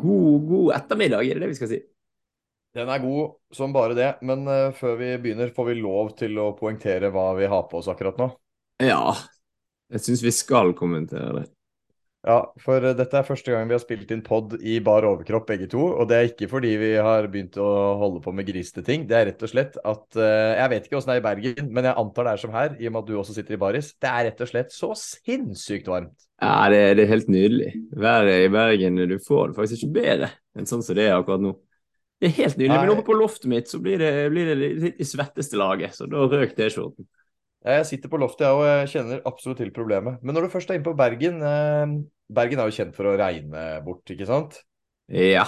God, 0.00 0.46
god 0.48 0.74
ettermiddag, 0.76 1.26
er 1.26 1.38
det 1.38 1.44
det 1.44 1.52
vi 1.52 1.58
skal 1.60 1.72
si? 1.72 1.80
Den 2.76 2.90
er 2.92 3.02
god 3.02 3.54
som 3.54 3.72
bare 3.74 3.96
det, 3.98 4.10
men 4.26 4.44
uh, 4.46 4.70
før 4.76 4.98
vi 5.00 5.10
begynner, 5.22 5.50
får 5.54 5.70
vi 5.72 5.78
lov 5.80 6.12
til 6.18 6.38
å 6.38 6.52
poengtere 6.58 7.10
hva 7.14 7.32
vi 7.38 7.48
har 7.50 7.64
på 7.70 7.80
oss 7.80 7.90
akkurat 7.90 8.20
nå? 8.20 8.30
Ja, 8.84 9.14
jeg 9.90 10.04
syns 10.06 10.22
vi 10.24 10.32
skal 10.34 10.70
kommentere 10.78 11.32
det. 11.40 11.48
Ja, 12.26 12.36
for 12.60 12.84
uh, 12.84 12.92
dette 12.96 13.16
er 13.16 13.24
første 13.24 13.52
gang 13.52 13.68
vi 13.68 13.72
har 13.72 13.80
spilt 13.80 14.10
inn 14.12 14.20
pod 14.24 14.52
i 14.60 14.74
bar 14.84 15.06
overkropp, 15.08 15.46
begge 15.48 15.70
to. 15.72 15.80
Og 15.94 16.08
det 16.10 16.16
er 16.18 16.28
ikke 16.28 16.50
fordi 16.50 16.74
vi 16.80 16.90
har 17.00 17.28
begynt 17.32 17.56
å 17.60 17.68
holde 18.00 18.20
på 18.24 18.34
med 18.36 18.48
grisete 18.48 18.84
ting. 18.84 19.06
Det 19.08 19.16
er 19.16 19.30
rett 19.30 19.44
og 19.46 19.52
slett 19.52 19.78
at 19.80 20.04
uh, 20.20 20.50
Jeg 20.58 20.72
vet 20.74 20.88
ikke 20.88 20.98
åssen 21.00 21.14
det 21.14 21.16
er 21.16 21.22
i 21.22 21.26
Bergen, 21.28 21.70
men 21.72 21.88
jeg 21.88 21.96
antar 22.02 22.28
det 22.28 22.34
er 22.34 22.42
som 22.44 22.52
her, 22.52 22.74
i 22.76 22.90
og 22.90 22.94
med 22.94 23.00
at 23.00 23.08
du 23.08 23.16
også 23.22 23.36
sitter 23.38 23.56
i 23.56 23.62
baris. 23.62 23.94
Det 23.96 24.10
er 24.10 24.28
rett 24.28 24.44
og 24.44 24.52
slett 24.52 24.76
så 24.76 24.90
sinnssykt 25.00 25.88
varmt. 25.88 26.28
Ja, 26.40 26.68
det, 26.72 26.82
det 26.98 27.06
er 27.06 27.14
helt 27.14 27.32
nydelig. 27.32 27.72
Været 28.04 28.44
i 28.44 28.52
Bergen, 28.52 29.00
du 29.08 29.16
får 29.24 29.50
det 29.50 29.60
faktisk 29.62 29.86
ikke 29.86 29.96
bedre 30.00 30.30
enn 30.58 30.68
sånn 30.68 30.84
som 30.84 30.96
det 30.98 31.08
er 31.08 31.16
akkurat 31.16 31.40
nå. 31.44 31.54
Det 32.20 32.28
er 32.28 32.36
helt 32.36 32.58
nydelig. 32.58 32.74
Nei. 32.74 32.82
Men 32.84 32.92
oppe 32.98 33.06
på 33.06 33.16
loftet 33.16 33.48
mitt 33.48 33.70
så 33.72 33.80
blir 33.80 33.96
det, 34.00 34.12
blir 34.32 34.50
det 34.50 34.56
litt 34.60 35.00
i 35.00 35.08
svetteste 35.08 35.56
laget, 35.56 35.96
så 35.96 36.08
da 36.10 36.26
røk 36.28 36.52
T-skjorten. 36.58 37.08
Jeg 37.60 37.86
sitter 37.90 38.08
på 38.08 38.18
loftet 38.20 38.46
jeg, 38.46 38.56
og 38.56 38.64
jeg 38.64 38.92
kjenner 38.94 39.24
absolutt 39.28 39.58
til 39.60 39.72
problemet. 39.76 40.20
Men 40.24 40.36
når 40.36 40.46
du 40.46 40.52
først 40.54 40.70
er 40.70 40.78
inne 40.78 40.86
på 40.86 40.96
Bergen 40.96 41.42
eh, 41.44 41.96
Bergen 42.32 42.62
er 42.62 42.70
jo 42.70 42.76
kjent 42.76 42.94
for 42.96 43.10
å 43.10 43.16
regne 43.20 43.64
bort, 43.84 44.06
ikke 44.12 44.28
sant? 44.28 44.62
Ja. 45.12 45.44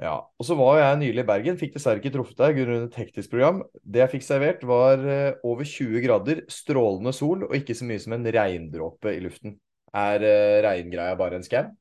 Ja, 0.00 0.14
og 0.16 0.46
så 0.48 0.56
var 0.56 0.78
jeg 0.80 0.98
nylig 1.02 1.22
i 1.22 1.28
Bergen, 1.28 1.58
fikk 1.60 1.74
dessverre 1.76 2.00
ikke 2.00 2.12
truffet 2.14 2.38
deg 2.40 2.58
grunnet 2.58 2.88
et 2.88 2.98
hektisk 3.02 3.32
program. 3.32 3.62
Det 3.84 4.02
jeg 4.02 4.12
fikk 4.16 4.26
servert, 4.26 4.66
var 4.68 5.04
eh, 5.04 5.38
over 5.46 5.68
20 5.68 6.04
grader, 6.04 6.42
strålende 6.52 7.12
sol 7.16 7.46
og 7.48 7.56
ikke 7.56 7.76
så 7.76 7.88
mye 7.88 8.02
som 8.02 8.16
en 8.16 8.28
regndråpe 8.36 9.12
i 9.12 9.22
luften. 9.24 9.56
Er 9.90 10.22
uh, 10.22 10.58
regngreia 10.62 11.16
bare 11.18 11.40
en 11.40 11.46
skam? 11.46 11.72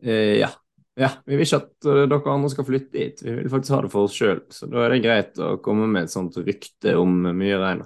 Ja. 0.00 0.48
Ja, 0.96 1.10
vi 1.28 1.36
vil 1.36 1.44
ikke 1.44 1.58
at 1.60 1.84
dere 2.08 2.32
andre 2.32 2.48
skal 2.48 2.64
flytte 2.64 2.96
dit, 2.96 3.18
Vi 3.20 3.34
vil 3.42 3.50
faktisk 3.52 3.74
ha 3.74 3.80
det 3.84 3.90
for 3.92 4.08
oss 4.08 4.14
sjøl. 4.16 4.38
Så 4.48 4.68
da 4.72 4.86
er 4.86 4.94
det 4.94 5.02
greit 5.04 5.40
å 5.44 5.58
komme 5.60 5.84
med 5.92 6.06
et 6.06 6.12
sånt 6.14 6.38
rykte 6.40 6.94
om 6.96 7.18
mye 7.36 7.58
regn. 7.60 7.82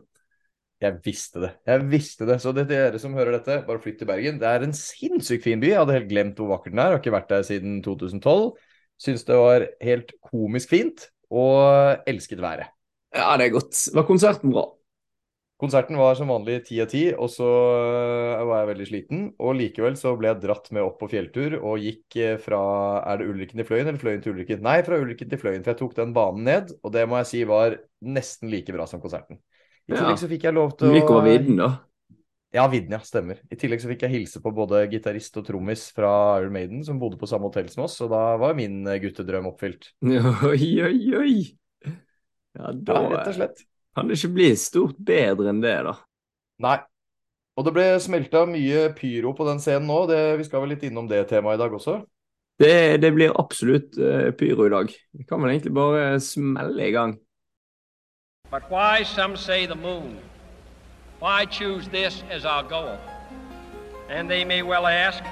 Jeg 0.81 0.97
visste 1.05 1.43
det. 1.43 1.51
Jeg 1.69 1.85
visste 1.93 2.27
det. 2.29 2.39
Så 2.41 2.55
det 2.57 2.65
til 2.71 2.79
dere 2.79 3.01
som 3.03 3.15
hører 3.17 3.37
dette, 3.37 3.61
bare 3.67 3.83
flytt 3.83 3.99
til 4.01 4.09
Bergen. 4.09 4.41
Det 4.41 4.49
er 4.49 4.65
en 4.65 4.77
sinnssykt 4.77 5.45
fin 5.45 5.61
by. 5.61 5.75
Jeg 5.75 5.83
hadde 5.83 5.97
helt 5.99 6.11
glemt 6.13 6.41
hvor 6.41 6.55
vakker 6.55 6.73
den 6.73 6.81
er. 6.81 6.95
Jeg 6.95 6.97
har 6.97 7.03
ikke 7.03 7.17
vært 7.19 7.33
der 7.33 7.45
siden 7.45 7.79
2012. 7.85 8.51
Syns 9.01 9.25
det 9.29 9.37
var 9.37 9.67
helt 9.85 10.13
komisk 10.25 10.73
fint, 10.73 11.07
og 11.33 12.01
elsket 12.09 12.41
været. 12.41 12.73
Ja, 13.17 13.35
det 13.37 13.49
er 13.49 13.57
godt. 13.59 13.77
Var 13.97 14.07
konserten 14.09 14.53
bra? 14.55 14.67
Konserten 15.61 15.99
var 16.01 16.15
som 16.17 16.31
vanlig 16.33 16.63
ti 16.65 16.79
av 16.81 16.89
ti, 16.89 17.03
og 17.13 17.29
så 17.29 17.47
eh, 17.77 18.45
var 18.49 18.63
jeg 18.63 18.69
veldig 18.71 18.87
sliten. 18.89 19.25
Og 19.45 19.59
likevel 19.59 19.99
så 20.01 20.15
ble 20.17 20.31
jeg 20.31 20.41
dratt 20.47 20.71
med 20.73 20.87
opp 20.87 20.97
på 21.03 21.11
fjelltur 21.13 21.59
og 21.59 21.85
gikk 21.85 22.17
eh, 22.17 22.39
fra 22.41 22.61
Er 23.05 23.21
det 23.21 23.29
Ulriken 23.29 23.61
til 23.61 23.69
Fløyen 23.69 23.91
eller 23.91 24.01
Fløyen 24.01 24.25
til 24.25 24.33
Ulriken? 24.33 24.65
Nei, 24.65 24.79
fra 24.87 24.97
Ulriken 25.03 25.29
til 25.29 25.43
Fløyen, 25.43 25.61
for 25.61 25.75
jeg 25.75 25.81
tok 25.83 25.99
den 25.99 26.17
banen 26.17 26.49
ned, 26.49 26.73
og 26.81 26.97
det 26.97 27.05
må 27.11 27.21
jeg 27.21 27.29
si 27.35 27.45
var 27.51 27.77
nesten 28.01 28.49
like 28.49 28.73
bra 28.73 28.89
som 28.89 29.05
konserten. 29.05 29.43
I 29.91 29.97
tillegg 29.97 30.21
så 30.23 30.29
fikk 30.31 30.45
jeg 30.47 30.55
lov 30.55 30.75
til 30.79 30.91
å 30.91 30.93
Myk 30.95 31.09
over 31.11 31.27
vidden, 31.27 31.57
da? 31.59 31.71
Ja, 32.55 32.67
vidden, 32.71 32.95
ja. 32.97 33.01
Stemmer. 33.07 33.39
I 33.51 33.59
tillegg 33.59 33.83
så 33.83 33.91
fikk 33.91 34.05
jeg 34.07 34.15
hilse 34.15 34.43
på 34.43 34.53
både 34.55 34.83
gitarist 34.91 35.39
og 35.39 35.47
trommis 35.47 35.87
fra 35.95 36.11
Iron 36.41 36.55
Maiden, 36.55 36.85
som 36.87 36.99
bodde 36.99 37.19
på 37.19 37.29
samme 37.31 37.47
hotell 37.51 37.71
som 37.71 37.85
oss, 37.87 37.99
og 38.03 38.11
da 38.11 38.23
var 38.43 38.57
min 38.59 38.83
eh, 38.91 38.99
guttedrøm 39.03 39.51
oppfylt. 39.53 39.93
Oi, 40.51 40.71
oi, 40.83 41.01
oi! 41.21 41.35
Ja, 42.59 42.73
da 42.75 42.97
ja, 42.97 43.11
rett 43.13 43.31
og 43.31 43.37
slett. 43.37 43.67
Kan 43.95 44.11
det 44.11 44.19
ikke 44.19 44.33
bli 44.35 44.49
stort 44.59 44.99
bedre 44.99 45.51
enn 45.53 45.63
det, 45.63 45.77
da? 45.87 45.95
Nei. 46.63 46.79
Og 47.59 47.67
det 47.67 47.75
ble 47.77 47.87
smelta 48.03 48.45
mye 48.49 48.89
pyro 48.97 49.35
på 49.37 49.47
den 49.47 49.61
scenen 49.63 49.91
nå. 49.91 50.05
Det, 50.11 50.21
vi 50.41 50.47
skal 50.47 50.65
vel 50.65 50.73
litt 50.75 50.85
innom 50.87 51.11
det 51.11 51.25
temaet 51.31 51.59
i 51.59 51.63
dag 51.63 51.75
også? 51.77 51.99
Det, 52.61 52.75
det 53.03 53.11
blir 53.17 53.35
absolutt 53.41 53.99
uh, 54.01 54.31
pyro 54.37 54.67
i 54.67 54.73
dag. 54.73 54.95
Vi 55.17 55.27
kan 55.29 55.43
vel 55.43 55.55
egentlig 55.55 55.75
bare 55.77 56.05
smelle 56.25 56.87
i 56.87 56.95
gang. 56.95 57.15
But 58.51 58.69
why 58.69 59.05
some 59.05 59.37
say 59.37 59.67
the 59.67 59.77
moon? 59.77 60.19
Why 61.21 61.45
choose 61.45 61.89
this 61.89 62.25
as 62.31 62.45
our 62.45 62.65
goal? 62.65 62.99
And 64.09 64.29
they 64.29 64.45
may 64.45 64.63
well 64.63 64.89
ask, 64.89 65.23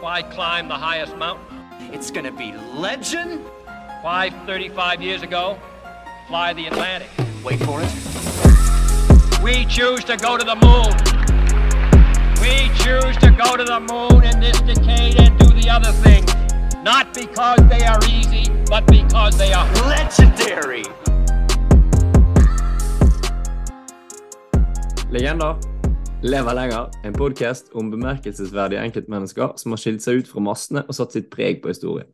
why 0.00 0.20
climb 0.20 0.68
the 0.68 0.74
highest 0.74 1.16
mountain? 1.16 1.58
It's 1.94 2.10
gonna 2.10 2.32
be 2.32 2.52
legend! 2.74 3.40
Why, 4.02 4.28
35 4.44 5.00
years 5.00 5.22
ago, 5.22 5.58
fly 6.28 6.52
the 6.52 6.66
Atlantic? 6.66 7.08
Wait 7.42 7.58
for 7.60 7.80
it. 7.82 7.90
We 9.42 9.64
choose 9.64 10.04
to 10.04 10.18
go 10.18 10.36
to 10.36 10.44
the 10.44 10.56
moon. 10.56 10.92
We 12.42 12.68
choose 12.84 13.16
to 13.24 13.30
go 13.30 13.56
to 13.56 13.64
the 13.64 13.80
moon 13.80 14.24
in 14.24 14.40
this 14.40 14.60
decade 14.60 15.18
and 15.18 15.38
do 15.38 15.46
the 15.58 15.70
other 15.70 15.92
things. 15.92 16.30
Not 16.84 17.14
because 17.14 17.60
they 17.70 17.86
are 17.86 17.98
easy, 18.06 18.52
but 18.66 18.86
because 18.86 19.38
they 19.38 19.54
are 19.54 19.66
legendary. 19.88 20.84
Legender 25.10 25.54
lever 26.22 26.54
lenger. 26.54 26.90
En 27.04 27.14
podkast 27.14 27.68
om 27.78 27.92
bemerkelsesverdige 27.92 28.80
enkeltmennesker 28.82 29.52
som 29.54 29.70
har 29.70 29.78
skilt 29.78 30.02
seg 30.02 30.18
ut 30.18 30.30
fra 30.32 30.42
massene 30.42 30.82
og 30.82 30.96
satt 30.98 31.14
sitt 31.14 31.28
preg 31.30 31.60
på 31.62 31.70
historien. 31.70 32.08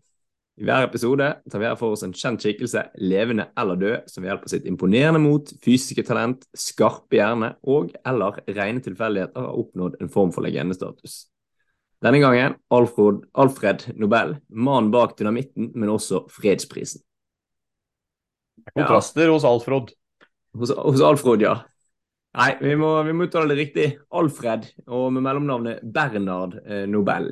I 0.61 0.67
hver 0.69 0.85
episode 0.85 1.31
tar 1.49 1.63
vi 1.63 1.71
her 1.71 1.79
for 1.81 1.97
oss 1.97 2.05
en 2.05 2.13
kjent 2.13 2.45
skikkelse, 2.45 2.83
levende 3.01 3.47
eller 3.57 3.81
død, 3.81 4.13
som 4.13 4.21
ved 4.21 4.29
hjelp 4.29 4.45
av 4.45 4.53
sitt 4.53 4.69
imponerende 4.69 5.23
mot, 5.25 5.55
fysiske 5.65 6.05
talent, 6.05 6.45
skarpe 6.53 7.17
hjerne 7.17 7.55
og 7.65 7.97
eller 8.05 8.43
rene 8.53 8.85
tilfeldigheter 8.85 9.41
har 9.41 9.65
oppnådd 9.65 9.97
en 10.05 10.13
form 10.13 10.37
for 10.37 10.45
legendestatus. 10.45 11.17
Denne 12.05 12.21
gangen 12.21 12.61
Alfred, 12.77 13.25
Alfred 13.33 13.89
Nobel, 13.97 14.37
mannen 14.53 14.93
bak 14.93 15.17
dynamitten, 15.17 15.73
men 15.73 15.97
også 15.97 16.27
fredsprisen. 16.29 17.01
Kontraster 18.77 19.31
ja. 19.31 19.33
hos 19.33 19.49
Alfred. 19.49 19.97
Hos, 20.61 20.77
hos 20.77 21.01
Alfred, 21.01 21.49
ja. 21.49 21.63
Nei, 22.33 22.53
vi 22.63 22.75
må, 22.81 22.95
vi 23.05 23.13
må 23.13 23.27
uttale 23.29 23.53
det 23.53 23.59
riktig. 23.59 23.87
Alfred, 24.17 24.65
og 24.89 25.11
med 25.13 25.25
mellomnavnet 25.27 25.83
Bernard 25.85 26.57
eh, 26.65 26.87
Nobel. 26.89 27.29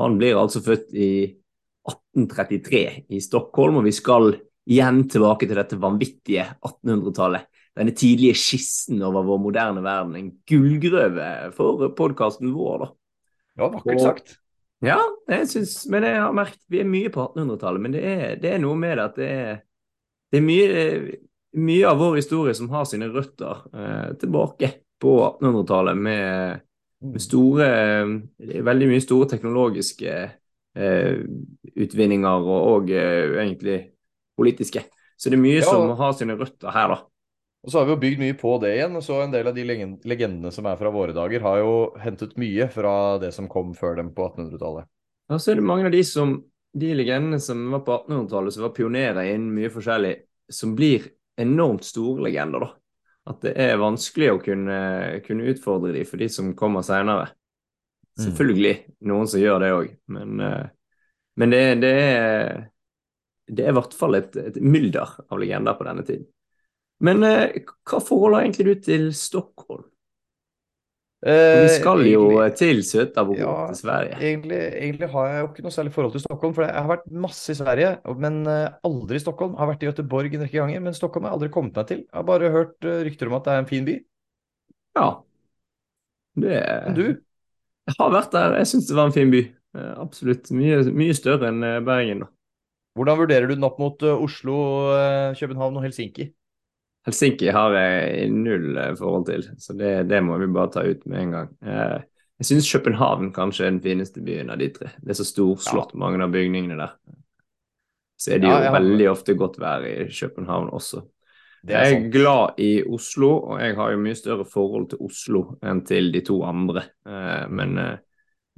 Han 0.00 0.18
blir 0.20 0.40
altså 0.40 0.60
født 0.64 0.92
i 0.92 1.12
1833 1.88 2.82
i 3.08 3.20
Stockholm, 3.24 3.80
og 3.80 3.88
vi 3.88 3.94
skal 3.96 4.34
igjen 4.70 5.06
tilbake 5.10 5.48
til 5.48 5.56
dette 5.56 5.78
vanvittige 5.80 6.44
1800-tallet. 6.60 7.48
Denne 7.80 7.94
tidlige 7.96 8.36
skissen 8.36 9.00
over 9.06 9.24
vår 9.24 9.40
moderne 9.40 9.82
verden. 9.84 10.16
En 10.18 10.30
gullgrøve 10.48 11.30
for 11.56 11.88
podkasten 11.96 12.52
vår, 12.52 12.84
da. 12.84 12.90
Ja, 13.60 13.70
vakkert 13.70 14.04
sagt. 14.04 14.36
Ja, 14.84 14.98
jeg 15.28 15.48
synes, 15.48 15.74
men 15.92 16.04
jeg 16.08 16.20
har 16.20 16.32
merket 16.32 16.60
vi 16.72 16.80
er 16.80 16.88
mye 16.88 17.12
på 17.12 17.24
1800-tallet. 17.24 17.84
Men 17.84 17.96
det 17.96 18.04
er, 18.04 18.36
det 18.40 18.54
er, 18.54 18.62
noe 18.62 18.76
med 18.80 18.96
det 18.96 19.04
at 19.04 19.18
det 19.20 19.30
er, 19.30 19.58
det 20.32 20.40
er 20.40 20.46
mye, 20.46 20.68
mye, 21.58 21.86
av 21.88 21.98
vår 21.98 22.20
historie 22.20 22.54
som 22.54 22.70
har 22.70 22.84
sine 22.86 23.08
røtter 23.10 23.64
eh, 23.74 24.10
tilbake 24.20 24.72
på 25.00 25.14
1800-tallet 25.40 25.96
med, 25.98 26.60
med 27.00 27.22
store 27.24 27.70
Veldig 28.38 28.90
mye 28.90 29.02
store 29.02 29.28
teknologiske 29.30 30.12
Eh, 30.78 31.16
utvinninger 31.82 32.44
og, 32.46 32.58
og 32.72 32.90
eh, 32.94 33.32
egentlig 33.42 33.78
politiske. 34.38 34.84
Så 35.18 35.30
det 35.30 35.36
er 35.36 35.42
mye 35.42 35.58
ja, 35.58 35.66
som 35.66 35.90
har 35.98 36.12
sine 36.14 36.36
røtter 36.38 36.70
her, 36.70 36.92
da. 36.94 37.00
Og 37.60 37.72
så 37.72 37.80
har 37.80 37.88
vi 37.88 37.92
jo 37.92 38.00
bygd 38.04 38.22
mye 38.22 38.36
på 38.38 38.52
det 38.62 38.70
igjen. 38.76 38.94
og 38.96 39.02
så 39.04 39.18
En 39.24 39.34
del 39.34 39.50
av 39.50 39.56
de 39.56 39.64
legendene 39.66 40.52
som 40.54 40.68
er 40.70 40.78
fra 40.80 40.92
våre 40.94 41.12
dager, 41.16 41.42
har 41.42 41.58
jo 41.60 41.74
hentet 42.00 42.38
mye 42.40 42.70
fra 42.72 43.18
det 43.20 43.34
som 43.36 43.50
kom 43.50 43.74
før 43.76 43.98
dem 43.98 44.14
på 44.14 44.30
1800-tallet. 44.30 44.88
Ja, 45.28 45.38
så 45.38 45.52
er 45.52 45.60
det 45.60 45.66
mange 45.66 45.90
av 45.90 45.92
de, 45.92 46.04
som, 46.06 46.38
de 46.72 46.94
legendene 46.94 47.42
som 47.42 47.66
var 47.74 47.82
på 47.84 47.98
1800-tallet, 47.98 48.54
som 48.54 48.64
var 48.68 48.74
pionerer 48.78 49.32
innen 49.34 49.50
mye 49.58 49.72
forskjellig, 49.74 50.14
som 50.54 50.78
blir 50.78 51.10
enormt 51.42 51.86
store 51.86 52.26
legender, 52.26 52.66
da. 52.66 52.70
At 53.30 53.44
det 53.44 53.52
er 53.60 53.80
vanskelig 53.80 54.30
å 54.32 54.40
kunne, 54.42 54.80
kunne 55.26 55.52
utfordre 55.52 55.92
dem 55.94 56.08
for 56.08 56.20
de 56.22 56.28
som 56.32 56.54
kommer 56.58 56.84
seinere. 56.86 57.30
Mm. 57.30 58.24
Selvfølgelig 58.24 58.74
noen 59.10 59.30
som 59.30 59.42
gjør 59.42 59.62
det 59.62 59.72
òg, 59.76 59.92
men, 60.12 60.40
eh, 60.44 60.66
men 61.40 61.54
det, 61.54 61.62
det, 61.84 61.92
er 62.00 62.52
det 63.50 63.66
er 63.66 63.72
i 63.72 63.78
hvert 63.78 63.96
fall 63.96 64.18
et, 64.18 64.36
et 64.38 64.58
mylder 64.62 65.16
av 65.28 65.40
legender 65.40 65.78
på 65.78 65.86
denne 65.88 66.06
tiden. 66.06 66.26
Men 67.04 67.24
eh, 67.26 67.60
hva 67.88 68.00
forhold 68.04 68.36
har 68.36 68.46
egentlig 68.46 68.68
du 68.68 68.84
til 68.86 69.08
Stockholm? 69.16 69.86
Eh, 71.20 71.62
vi 71.66 71.72
skal 71.74 72.02
jo 72.08 72.22
egentlig, 72.30 72.56
til 72.56 72.78
Søtabro, 72.88 73.36
ja, 73.36 73.54
til 73.68 73.80
Sverige. 73.82 74.18
Egentlig, 74.20 74.60
egentlig, 74.80 75.08
har 75.12 75.26
jeg 75.28 75.40
jo 75.42 75.48
ikke 75.50 75.64
noe 75.66 75.74
særlig 75.74 75.92
forhold 75.92 76.14
til 76.14 76.24
Stockholm. 76.24 76.54
For 76.56 76.64
jeg 76.64 76.74
har 76.76 76.88
vært 76.88 77.08
masse 77.26 77.52
i 77.52 77.58
Sverige, 77.58 77.90
men 78.24 78.40
eh, 78.48 78.78
aldri 78.88 79.20
i 79.20 79.24
Stockholm. 79.24 79.56
Jeg 79.56 79.62
har 79.62 79.72
vært 79.72 79.84
i 79.84 79.90
Göteborg 79.90 80.36
en 80.36 80.46
rekke 80.46 80.60
ganger, 80.62 80.84
men 80.86 80.96
Stockholm 80.96 81.26
har 81.26 81.34
jeg 81.34 81.40
aldri 81.40 81.52
kommet 81.56 81.76
meg 81.76 81.90
til. 81.90 82.04
Jeg 82.06 82.16
har 82.16 82.28
bare 82.30 82.54
hørt 82.54 82.88
rykter 83.08 83.28
om 83.28 83.36
at 83.36 83.48
det 83.48 83.54
er 83.54 83.64
en 83.64 83.70
fin 83.70 83.88
by. 83.88 83.96
Ja. 84.98 85.08
Det 86.40 86.60
Men 86.86 86.96
du? 86.96 87.06
Jeg 87.90 87.98
har 87.98 88.12
vært 88.14 88.34
der. 88.34 88.56
Jeg 88.60 88.70
syns 88.70 88.88
det 88.88 88.96
var 88.96 89.10
en 89.10 89.16
fin 89.16 89.32
by. 89.32 89.40
Eh, 89.76 89.94
absolutt. 90.02 90.50
Mye, 90.54 90.82
mye 90.94 91.14
større 91.16 91.50
enn 91.50 91.64
eh, 91.66 91.80
Bergen. 91.84 92.24
da. 92.24 92.30
Hvordan 92.98 93.20
vurderer 93.20 93.46
du 93.46 93.54
den 93.54 93.66
opp 93.66 93.78
mot 93.78 94.02
eh, 94.02 94.24
Oslo, 94.26 94.56
København 95.38 95.78
og 95.78 95.84
Helsinki? 95.86 96.30
Helsinki 97.08 97.48
har 97.54 97.74
jeg 97.78 98.30
null 98.34 98.76
forhold 98.98 99.26
til, 99.30 99.46
så 99.58 99.72
det, 99.76 99.92
det, 100.10 100.18
må 100.24 100.36
vi 100.40 100.50
bare 100.52 100.72
ta 100.74 100.82
ut 100.84 101.06
med 101.08 101.22
en 101.22 101.30
gang. 101.32 101.54
Jeg 102.40 102.48
syns 102.48 102.68
København 102.72 103.30
kanskje 103.36 103.66
er 103.66 103.72
den 103.72 103.80
fineste 103.84 104.20
byen 104.24 104.52
av 104.52 104.60
de 104.60 104.68
tre. 104.74 104.90
Det 105.00 105.14
er 105.14 105.18
så 105.18 105.24
storslått, 105.28 105.94
ja. 105.94 106.00
mange 106.02 106.20
av 106.24 106.34
bygningene 106.34 106.76
der. 106.76 106.92
Så 108.20 108.34
er 108.34 108.42
det 108.42 108.50
jo 108.50 108.58
ja, 108.66 108.72
veldig 108.74 109.08
ofte 109.08 109.34
godt 109.36 109.56
vær 109.60 109.84
i 109.88 109.96
København 110.12 110.68
også. 110.76 111.00
Er 111.68 111.84
jeg 111.84 111.96
er 111.96 112.06
glad 112.12 112.60
i 112.60 112.70
Oslo, 112.88 113.30
og 113.52 113.60
jeg 113.60 113.76
har 113.76 113.92
jo 113.92 114.00
mye 114.00 114.16
større 114.16 114.46
forhold 114.48 114.90
til 114.92 115.02
Oslo 115.04 115.42
enn 115.64 115.82
til 115.88 116.08
de 116.12 116.22
to 116.24 116.38
andre. 116.48 116.86
Eh, 117.04 117.44
men, 117.52 117.76
eh, 117.78 117.98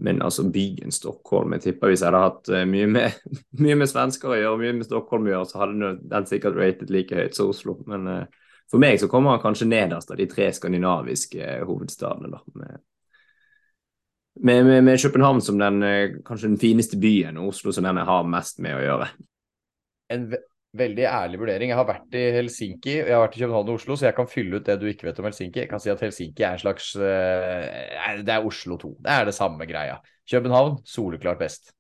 men, 0.03 0.23
altså 0.23 0.45
byen 0.51 0.93
Stockholm 0.95 1.57
Jeg 1.57 1.65
tipper 1.67 1.93
hvis 1.93 2.03
jeg 2.03 2.11
hadde 2.11 2.23
hatt 2.25 2.53
eh, 2.53 2.69
mye 2.69 2.91
med, 2.91 3.19
mye 3.65 3.79
med 3.81 3.91
svensker 3.91 4.35
å 4.35 4.39
gjøre, 4.39 4.63
mye 4.63 4.79
med 4.79 4.89
Stockholm 4.89 5.29
å 5.29 5.35
gjøre, 5.35 5.51
så 5.51 5.65
hadde 5.65 5.93
den 6.13 6.31
sikkert 6.31 6.59
rated 6.59 6.91
like 6.95 7.19
høyt 7.19 7.39
som 7.39 7.53
Oslo. 7.53 7.79
Men 7.91 8.09
for 8.71 8.83
meg 8.83 9.01
så 9.01 9.09
kommer 9.11 9.35
han 9.35 9.43
kanskje 9.43 9.69
nederst 9.69 10.11
av 10.11 10.19
de 10.21 10.27
tre 10.31 10.49
skandinaviske 10.55 11.61
hovedstadene. 11.69 12.33
da, 12.33 12.43
med 12.59 12.81
med, 14.35 14.65
med, 14.65 14.85
med, 14.85 15.01
København 15.01 15.41
som 15.41 15.59
den 15.59 15.83
eh, 15.83 16.11
kanskje 16.25 16.49
den 16.49 16.59
fineste 16.59 16.97
byen, 16.97 17.37
og 17.37 17.49
Oslo 17.53 17.73
som 17.73 17.85
den 17.85 17.97
jeg 18.01 18.09
har 18.09 18.29
mest 18.29 18.63
med 18.65 18.77
å 18.77 18.83
gjøre. 18.83 19.09
En 20.13 20.27
veldig 20.79 21.05
ærlig 21.05 21.41
vurdering. 21.43 21.71
Jeg 21.73 21.79
har 21.79 21.89
vært 21.89 22.17
i 22.17 22.23
Helsinki, 22.37 22.95
jeg 22.99 23.13
har 23.13 23.25
vært 23.25 23.37
i 23.37 23.43
København 23.43 23.73
og 23.73 23.81
Oslo, 23.81 23.97
så 23.97 24.09
jeg 24.09 24.17
kan 24.17 24.31
fylle 24.31 24.59
ut 24.59 24.69
det 24.69 24.79
du 24.81 24.87
ikke 24.89 25.09
vet 25.09 25.21
om 25.21 25.29
Helsinki. 25.29 25.65
Jeg 25.65 25.71
kan 25.71 25.83
si 25.83 25.93
at 25.93 26.05
Helsinki 26.05 26.47
er 26.47 26.57
en 26.57 26.63
slags 26.63 26.93
uh, 26.97 28.23
Det 28.25 28.35
er 28.35 28.49
Oslo 28.49 28.79
2. 28.81 28.95
Det 29.05 29.17
er 29.17 29.29
det 29.29 29.37
samme 29.37 29.69
greia. 29.69 29.99
København 30.31 30.79
soleklart 30.89 31.43
best. 31.43 31.75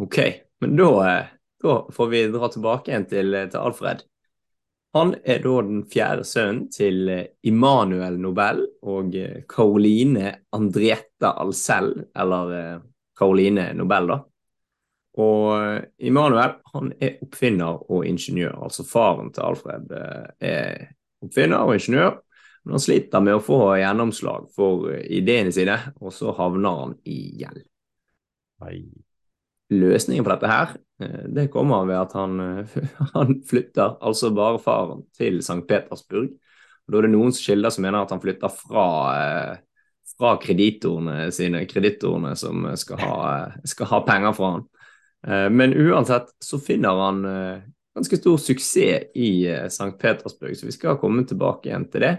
OK, 0.00 0.18
men 0.64 0.78
da, 0.78 0.90
eh, 1.04 1.32
da 1.60 1.74
får 1.92 2.08
vi 2.08 2.22
dra 2.32 2.48
tilbake 2.48 2.88
igjen 2.88 3.04
til, 3.10 3.36
til 3.52 3.60
Alfred. 3.60 4.06
Han 4.96 5.12
er 5.22 5.38
da 5.44 5.52
den 5.62 5.84
fjerde 5.90 6.24
sønnen 6.26 6.64
til 6.74 7.10
eh, 7.12 7.26
Immanuel 7.46 8.16
Nobel 8.18 8.64
og 8.82 9.14
Caroline 9.50 10.24
eh, 10.32 10.38
Andrietta 10.56 11.30
Alcel, 11.38 11.92
eller 12.18 12.80
Caroline 13.18 13.68
eh, 13.68 13.76
Nobel, 13.78 14.10
da. 14.10 14.18
Og 15.20 16.02
Immanuel 16.06 16.56
han 16.72 16.92
er 17.02 17.18
oppfinner 17.24 17.84
og 17.90 18.06
ingeniør. 18.08 18.56
Altså 18.64 18.86
faren 18.88 19.32
til 19.34 19.46
Alfred 19.46 19.92
er 19.92 20.90
oppfinner 21.24 21.66
og 21.66 21.76
ingeniør. 21.76 22.18
Men 22.64 22.76
han 22.76 22.84
sliter 22.84 23.24
med 23.24 23.38
å 23.38 23.44
få 23.44 23.60
gjennomslag 23.80 24.50
for 24.54 24.90
ideene 24.92 25.52
sine, 25.52 25.78
og 26.00 26.12
så 26.12 26.34
havner 26.36 26.82
han 26.82 26.96
i 27.08 27.20
gjeld. 27.40 27.62
Løsningen 29.70 30.26
på 30.26 30.32
dette 30.34 30.50
her 30.50 30.74
Eh, 31.00 31.24
det 31.28 31.48
kommer 31.48 31.84
ved 31.84 31.96
at 32.00 32.12
han, 32.12 32.40
eh, 32.40 32.76
han, 33.14 33.42
flytter, 33.48 33.96
altså 34.00 34.30
bare 34.34 34.58
faren, 34.58 35.04
til 35.16 35.38
St. 35.38 35.62
Petersburg. 35.68 36.30
Og 36.86 36.92
da 36.92 37.00
er 37.00 37.08
det 37.08 37.14
noen 37.14 37.34
kilder 37.36 37.72
som 37.72 37.86
mener 37.86 38.02
at 38.02 38.12
han 38.12 38.22
flytter 38.22 38.52
fra, 38.52 38.86
eh, 39.16 40.10
fra 40.16 40.34
kreditorene 40.42 41.30
sine, 41.34 41.64
kreditorene 41.70 42.34
som 42.36 42.66
skal 42.76 43.00
ha, 43.04 43.22
skal 43.64 43.90
ha, 43.92 44.02
penger 44.06 44.36
fra 44.36 44.52
han. 44.56 44.66
Men 45.26 45.74
uansett 45.76 46.30
så 46.40 46.56
finner 46.58 46.96
han 46.96 47.18
ganske 47.94 48.16
stor 48.16 48.38
suksess 48.40 49.10
i 49.14 49.44
St. 49.66 49.90
Petersburg, 50.00 50.54
så 50.56 50.66
vi 50.66 50.72
skal 50.72 50.96
komme 51.00 51.26
tilbake 51.28 51.68
igjen 51.68 51.84
til 51.92 52.06
det. 52.06 52.14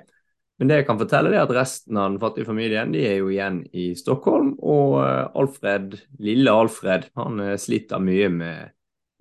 Men 0.62 0.70
det 0.70 0.76
jeg 0.78 0.86
kan 0.92 1.00
fortelle 1.00 1.32
er 1.34 1.42
at 1.42 1.52
resten 1.56 1.98
av 1.98 2.12
den 2.12 2.20
fattige 2.22 2.46
familien 2.46 2.92
de 2.94 3.00
er 3.02 3.16
jo 3.18 3.32
igjen 3.32 3.64
i 3.74 3.96
Stockholm. 3.98 4.52
Og 4.62 5.00
eh, 5.02 5.24
Alfred, 5.42 5.96
lille 6.22 6.54
Alfred 6.54 7.08
han 7.18 7.42
eh, 7.42 7.56
sliter 7.58 8.04
mye 8.04 8.28
med, 8.30 8.76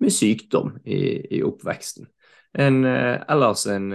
med 0.05 0.13
sykdom 0.13 0.75
i, 0.85 0.99
i, 1.33 1.39
oppveksten. 1.41 2.05
En, 2.61 2.77
eh, 2.85 3.15
ellers 3.25 3.65
en 3.73 3.89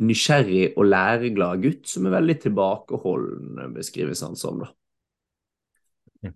nysgjerrig 0.00 0.70
og 0.70 0.88
læreglad 0.88 1.60
gutt 1.66 1.92
som 1.92 2.08
er 2.08 2.16
veldig 2.16 2.38
tilbakeholden, 2.46 3.60
beskrives 3.76 4.24
han 4.24 4.40
som. 4.40 4.64
da. 4.64 4.72
Ja. 6.24 6.32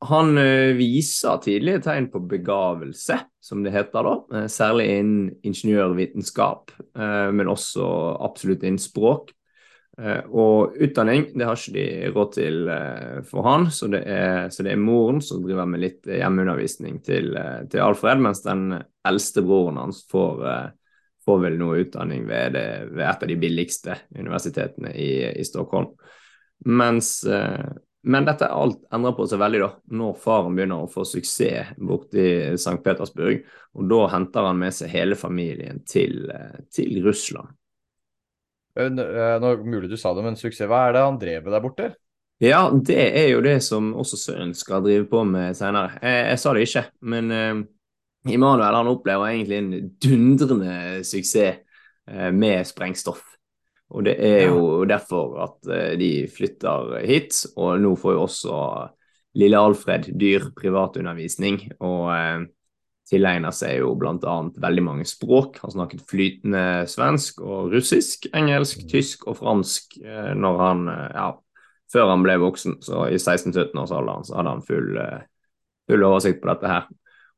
Han 0.00 0.38
eh, 0.38 0.72
viser 0.78 1.40
tidlige 1.44 1.82
tegn 1.84 2.06
på 2.12 2.22
begavelse, 2.24 3.18
som 3.40 3.64
det 3.64 3.74
heter 3.74 4.06
da, 4.06 4.14
eh, 4.32 4.46
særlig 4.48 4.86
innen 4.94 5.26
ingeniørvitenskap, 5.44 6.72
eh, 6.96 7.28
men 7.36 7.50
også 7.52 7.84
absolutt 8.24 8.64
innen 8.64 8.80
språk. 8.80 9.34
Og 10.00 10.78
utdanning 10.80 11.26
det 11.36 11.44
har 11.44 11.58
ikke 11.58 11.74
de 11.74 12.12
råd 12.14 12.28
til 12.32 12.68
for 13.28 13.44
han, 13.44 13.66
så 13.68 13.84
det 13.92 13.98
er, 14.08 14.46
så 14.48 14.64
det 14.64 14.70
er 14.72 14.80
moren 14.80 15.18
som 15.20 15.42
driver 15.44 15.66
med 15.68 15.82
litt 15.82 16.08
hjemmeundervisning 16.08 17.02
til, 17.04 17.34
til 17.68 17.82
Alfred, 17.84 18.22
mens 18.24 18.40
den 18.46 18.78
eldste 19.04 19.44
broren 19.44 19.76
hans 19.82 19.98
får, 20.08 20.40
får 21.26 21.42
vel 21.42 21.60
noe 21.60 21.82
utdanning 21.82 22.24
ved, 22.30 22.56
det, 22.56 22.64
ved, 22.94 23.04
et 23.10 23.26
av 23.26 23.32
de 23.34 23.38
billigste 23.44 23.98
universitetene 24.16 24.94
i, 24.94 25.10
i 25.36 25.44
Stockholm. 25.44 25.92
Mens 26.64 27.18
men 28.02 28.24
dette 28.24 28.48
alt 28.48 28.80
endrer 28.94 29.12
på 29.16 29.26
seg 29.28 29.40
veldig 29.42 29.60
da, 29.60 29.70
når 30.00 30.20
faren 30.22 30.54
begynner 30.56 30.84
å 30.84 30.90
få 30.90 31.04
suksess 31.04 31.74
borte 31.76 32.20
i 32.20 32.34
St. 32.54 32.78
Petersburg. 32.84 33.42
Og 33.76 33.88
da 33.90 34.04
henter 34.14 34.46
han 34.48 34.60
med 34.60 34.72
seg 34.74 34.92
hele 34.94 35.18
familien 35.20 35.82
til, 35.84 36.30
eh, 36.32 36.62
til 36.72 37.02
Russland. 37.04 37.52
Eh, 38.80 38.88
nå 38.88 39.50
mulig 39.64 39.90
du 39.90 39.98
sa 40.00 40.14
det, 40.14 40.24
men 40.24 40.38
suksess, 40.38 40.68
hva 40.70 40.86
er 40.88 40.96
det 40.96 41.04
han 41.04 41.20
drev 41.20 41.44
med 41.44 41.52
der 41.52 41.64
borte? 41.64 41.90
Ja, 42.40 42.70
det 42.72 42.96
er 42.96 43.28
jo 43.34 43.42
det 43.44 43.58
som 43.66 43.92
også 43.92 44.16
sønnen 44.16 44.54
skal 44.56 44.80
drive 44.86 45.04
på 45.10 45.20
med 45.28 45.58
senere. 45.58 45.98
Jeg, 46.00 46.22
jeg 46.30 46.40
sa 46.40 46.54
det 46.56 46.62
ikke, 46.64 46.84
men 47.12 47.28
uh, 47.28 47.60
Immanuel 48.32 48.78
han 48.78 48.88
opplever 48.88 49.28
egentlig 49.28 49.58
en 49.58 49.90
dundrende 50.00 51.04
suksess 51.04 51.60
uh, 52.08 52.30
med 52.32 52.64
sprengstoff. 52.64 53.20
Og 53.90 54.06
det 54.06 54.14
er 54.22 54.46
jo 54.46 54.84
derfor 54.88 55.34
at 55.46 55.68
uh, 55.70 55.92
de 55.98 56.26
flytter 56.30 57.00
hit. 57.06 57.42
Og 57.56 57.80
nå 57.82 57.94
får 57.98 58.16
jo 58.16 58.24
også 58.26 58.62
lille 59.40 59.58
Alfred 59.58 60.10
dyr 60.18 60.50
privatundervisning, 60.58 61.60
og 61.82 62.08
uh, 62.10 62.46
tilegner 63.10 63.54
seg 63.54 63.80
jo 63.80 63.94
bl.a. 63.98 64.36
veldig 64.62 64.84
mange 64.86 65.06
språk. 65.08 65.58
Han 65.64 65.74
snakket 65.74 66.06
flytende 66.10 66.64
svensk 66.90 67.42
og 67.42 67.74
russisk, 67.74 68.30
engelsk, 68.36 68.84
mm. 68.84 68.90
tysk 68.92 69.26
og 69.30 69.40
fransk 69.42 69.98
uh, 70.04 70.32
når 70.38 70.62
han 70.64 70.84
ja, 70.90 71.30
før 71.90 72.14
han 72.14 72.26
ble 72.26 72.38
voksen. 72.42 72.78
Så 72.86 73.08
i 73.10 73.18
16-17-årsalderen 73.18 74.28
så 74.28 74.38
hadde 74.38 74.54
han 74.54 74.66
full, 74.66 74.94
full, 75.90 76.06
oversikt 76.06 76.44
på 76.44 76.52
dette 76.52 76.70
her. 76.70 76.86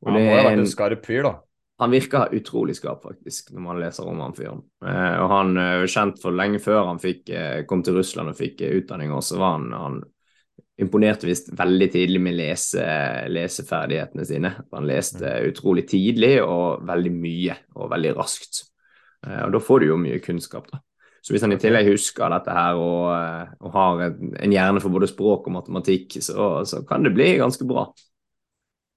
Og 0.03 0.13
han 0.13 0.19
må 0.19 0.29
ha 0.29 0.45
vært 0.51 0.61
en 0.61 0.69
skarp 0.69 1.09
fyr, 1.09 1.25
da? 1.31 1.35
Han 1.81 1.91
virker 1.91 2.35
utrolig 2.37 2.77
skarp, 2.77 3.03
faktisk, 3.03 3.51
når 3.55 3.65
man 3.65 3.81
leser 3.81 4.09
om 4.09 4.21
han 4.23 4.35
fyren. 4.37 4.61
Eh, 4.85 5.15
og 5.19 5.29
han 5.33 5.57
er 5.59 5.73
jo 5.83 5.91
kjent 5.91 6.21
for 6.23 6.37
lenge 6.37 6.61
før 6.63 6.85
han 6.91 7.01
fikk, 7.03 7.23
eh, 7.33 7.63
kom 7.69 7.83
til 7.83 7.97
Russland 7.99 8.31
og 8.31 8.39
fikk 8.39 8.61
eh, 8.63 8.77
utdanning, 8.83 9.15
og 9.15 9.25
så 9.27 9.41
var 9.41 9.57
han, 9.57 9.73
han 9.75 10.03
imponerte 10.83 11.29
visst 11.29 11.51
veldig 11.59 11.89
tidlig 11.93 12.21
med 12.23 12.37
lese, 12.39 12.85
leseferdighetene 13.33 14.27
sine. 14.29 14.53
Han 14.73 14.87
leste 14.89 15.25
mm. 15.27 15.51
utrolig 15.51 15.87
tidlig 15.91 16.37
og 16.45 16.85
veldig 16.89 17.13
mye 17.17 17.59
og 17.77 17.91
veldig 17.93 18.15
raskt. 18.19 18.65
Eh, 19.27 19.43
og 19.47 19.53
da 19.55 19.63
får 19.63 19.83
du 19.83 19.91
jo 19.91 20.01
mye 20.01 20.23
kunnskap, 20.23 20.71
da. 20.73 20.83
Så 21.23 21.35
hvis 21.35 21.45
han 21.45 21.55
i 21.55 21.59
tillegg 21.63 21.87
husker 21.93 22.33
dette 22.35 22.55
her 22.55 22.79
og, 22.83 23.03
eh, 23.15 23.51
og 23.63 23.75
har 23.77 24.01
en 24.09 24.55
hjerne 24.55 24.83
for 24.83 24.95
både 24.95 25.11
språk 25.11 25.47
og 25.47 25.55
matematikk, 25.55 26.19
så, 26.19 26.49
så 26.67 26.83
kan 26.87 27.07
det 27.07 27.15
bli 27.15 27.37
ganske 27.39 27.67
bra. 27.69 27.87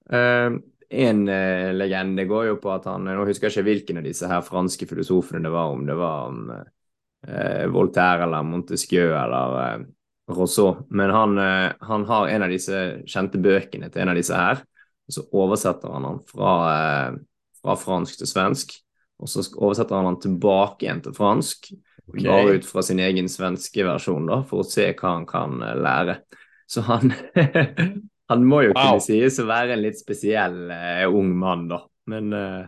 Uh, 0.06 0.62
en 0.90 1.28
eh, 1.30 1.74
legende 1.74 2.26
går 2.30 2.46
jo 2.52 2.56
på 2.62 2.72
at 2.74 2.86
han 2.90 3.08
Nå 3.08 3.26
husker 3.28 3.50
jeg 3.50 3.56
ikke 3.56 3.70
hvilken 3.70 4.00
av 4.02 4.08
disse 4.08 4.30
her 4.30 4.46
franske 4.46 4.88
filosofene 4.90 5.44
det 5.46 5.52
var, 5.54 5.74
om 5.74 5.86
det 5.88 5.98
var 6.00 6.30
om 6.30 6.42
eh, 6.54 7.66
Voltaire 7.74 8.26
eller 8.28 8.46
Montesquieu 8.46 9.10
eller 9.10 9.60
eh, 9.64 9.86
Rousseau, 10.32 10.88
men 10.90 11.10
han, 11.10 11.38
eh, 11.38 11.72
han, 11.80 12.06
har 12.06 12.28
en 12.28 12.44
av 12.44 12.50
disse 12.50 12.80
kjente 13.06 13.38
bøkene 13.42 13.92
til 13.94 14.02
en 14.02 14.14
av 14.14 14.18
disse 14.18 14.38
her, 14.38 14.64
og 15.06 15.14
så 15.14 15.26
oversetter 15.38 15.94
han 15.94 16.08
han 16.08 16.22
fra, 16.30 16.54
eh, 16.72 17.20
fra 17.62 17.76
fransk 17.78 18.22
til 18.22 18.30
svensk, 18.30 18.74
og 19.22 19.30
så 19.30 19.46
oversetter 19.54 19.96
han 19.96 20.10
han 20.10 20.20
tilbake 20.24 20.88
igjen 20.88 21.04
til 21.06 21.14
fransk, 21.16 21.70
okay. 22.10 22.26
bare 22.26 22.58
ut 22.58 22.66
fra 22.66 22.82
sin 22.84 23.00
egen 23.06 23.30
svenske 23.30 23.86
versjon, 23.86 24.26
da, 24.32 24.42
for 24.50 24.64
å 24.64 24.68
se 24.68 24.90
hva 24.94 25.14
han 25.20 25.30
kan 25.30 25.62
eh, 25.62 25.78
lære. 25.78 26.20
Så 26.66 26.82
han 26.88 27.14
Han 28.32 28.46
må 28.46 28.64
jo 28.66 28.74
kunne 28.74 28.98
wow. 28.98 29.04
sies 29.04 29.38
å 29.42 29.46
være 29.50 29.76
en 29.76 29.84
litt 29.84 30.00
spesiell 30.02 30.58
uh, 30.72 31.06
ung 31.14 31.36
mann, 31.38 31.68
da. 31.70 31.84
Men 32.10 32.34
uh, 32.34 32.64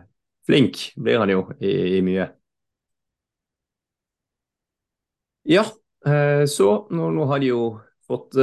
flink 0.45 0.91
blir 0.97 1.23
han 1.23 1.33
jo 1.33 1.47
i, 1.57 1.73
i 1.97 2.03
mye. 2.05 2.29
Ja, 5.47 5.65
uh, 6.05 6.45
så 6.49 6.71
nå, 6.93 7.11
nå, 7.15 7.27
har 7.31 7.41
de 7.41 7.53
jo 7.55 7.65
fått, 8.07 8.37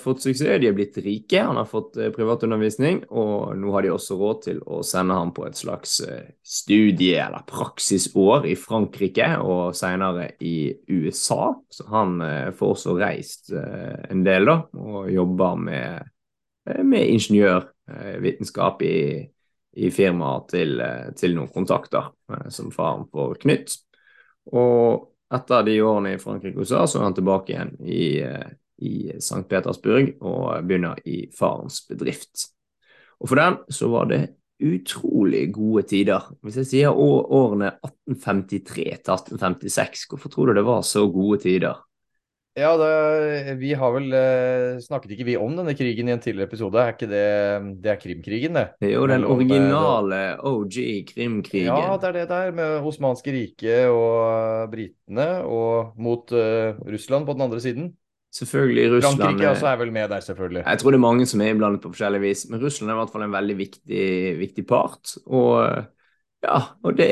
fått, 0.00 0.22
suksess. 0.22 0.60
De 0.62 0.68
er 0.70 0.76
blitt 0.76 0.94
rike, 1.04 1.42
han 1.44 1.58
har 1.58 1.66
fått 1.68 1.98
privatundervisning. 2.14 3.02
Og 3.10 3.50
nå 3.58 3.74
har 3.74 3.84
de 3.84 3.90
også 3.92 4.16
råd 4.16 4.38
til 4.46 4.62
å 4.64 4.78
sende 4.86 5.18
ham 5.18 5.34
på 5.36 5.44
et 5.44 5.58
slags 5.58 5.98
studie- 6.40 7.18
eller 7.20 7.44
praksisår 7.50 8.46
i 8.48 8.54
Frankrike 8.56 9.28
og 9.44 9.74
senere 9.76 10.30
i 10.40 10.70
USA. 10.88 11.50
Så 11.68 11.84
han 11.92 12.16
får 12.56 12.72
også 12.78 12.96
reist 12.96 13.52
en 13.52 14.24
del, 14.24 14.48
da, 14.48 14.56
og 14.80 15.12
jobber 15.12 15.60
med 15.68 16.08
med 16.84 17.12
ingeniørvitenskap 17.14 18.82
i, 18.86 18.96
i 19.76 19.90
firmaet 19.94 20.50
til, 20.52 20.80
eh, 20.84 21.12
til, 21.18 21.36
noen 21.36 21.52
kontakter 21.54 22.10
eh, 22.32 22.48
som 22.52 22.72
faren 22.74 23.06
får 23.12 23.38
knytt. 23.44 23.76
Og 24.56 25.10
etter 25.30 25.66
de 25.66 25.78
årene 25.86 26.16
i 26.16 26.22
Frankrike 26.22 26.58
og 26.58 26.66
USA, 26.66 26.86
så 26.86 27.00
er 27.00 27.08
han 27.08 27.18
tilbake 27.18 27.52
igjen 27.52 27.76
i, 27.86 28.06
i 28.82 28.94
St. 29.20 29.44
Petersburg 29.50 30.16
og 30.26 30.66
begynner 30.66 30.98
i 31.06 31.22
farens 31.36 31.84
bedrift. 31.86 32.48
Og 33.20 33.30
for 33.30 33.38
den 33.38 33.60
så 33.70 33.90
var 33.92 34.08
det 34.10 34.24
utrolig 34.60 35.44
gode 35.54 35.84
tider. 35.88 36.26
Hvis 36.42 36.58
jeg 36.60 36.68
sier 36.68 36.96
årene 36.96 37.72
1853 37.78 38.74
til 38.74 39.14
1856, 39.14 40.08
hvorfor 40.10 40.32
tror 40.32 40.50
du 40.50 40.58
det 40.58 40.66
var 40.66 40.82
så 40.86 41.06
gode 41.12 41.40
tider? 41.44 41.78
Ja, 42.58 42.72
det, 42.74 43.54
vi 43.60 43.70
har 43.78 43.92
vel 43.94 44.10
eh, 44.16 44.80
Snakket 44.82 45.12
ikke 45.14 45.26
vi 45.28 45.36
om 45.38 45.52
denne 45.54 45.74
krigen 45.78 46.08
i 46.10 46.14
en 46.16 46.22
tidligere 46.22 46.48
episode? 46.50 46.80
Er 46.82 46.96
ikke 46.96 47.06
det 47.10 47.26
Det 47.84 47.92
er 47.92 48.00
Krimkrigen, 48.00 48.58
det? 48.58 48.64
Det 48.82 48.88
er 48.88 48.96
jo 48.96 49.06
den 49.06 49.26
originale 49.28 50.18
OG 50.50 50.78
Krimkrigen. 51.12 51.70
Ja, 51.70 51.94
det 52.00 52.08
er 52.08 52.16
det 52.18 52.26
der, 52.32 52.50
med 52.56 52.88
Osmanske 52.90 53.34
riket 53.36 53.86
og 53.94 54.66
britene, 54.72 55.28
og 55.46 55.94
mot 56.02 56.34
uh, 56.34 56.74
Russland 56.90 57.28
på 57.28 57.36
den 57.38 57.46
andre 57.46 57.60
siden. 57.62 57.92
Selvfølgelig 58.34 58.96
Russland 58.96 59.22
Frankrike 59.22 59.50
også 59.50 59.66
er 59.66 59.78
vel 59.78 59.92
med 59.92 60.08
der, 60.08 60.20
selvfølgelig. 60.20 60.64
Jeg 60.66 60.78
tror 60.78 60.90
det 60.90 60.98
er 60.98 61.06
mange 61.06 61.26
som 61.26 61.40
er 61.40 61.54
iblandet 61.54 61.82
på 61.82 61.92
forskjellig 61.94 62.20
vis, 62.22 62.44
men 62.50 62.62
Russland 62.62 62.90
er 62.90 62.98
i 62.98 63.00
hvert 63.00 63.14
fall 63.14 63.26
en 63.26 63.32
veldig 63.34 63.56
viktig, 63.58 64.10
viktig 64.38 64.66
part. 64.66 65.14
Og 65.26 65.86
ja, 66.42 66.58
og 66.82 66.98
det 66.98 67.10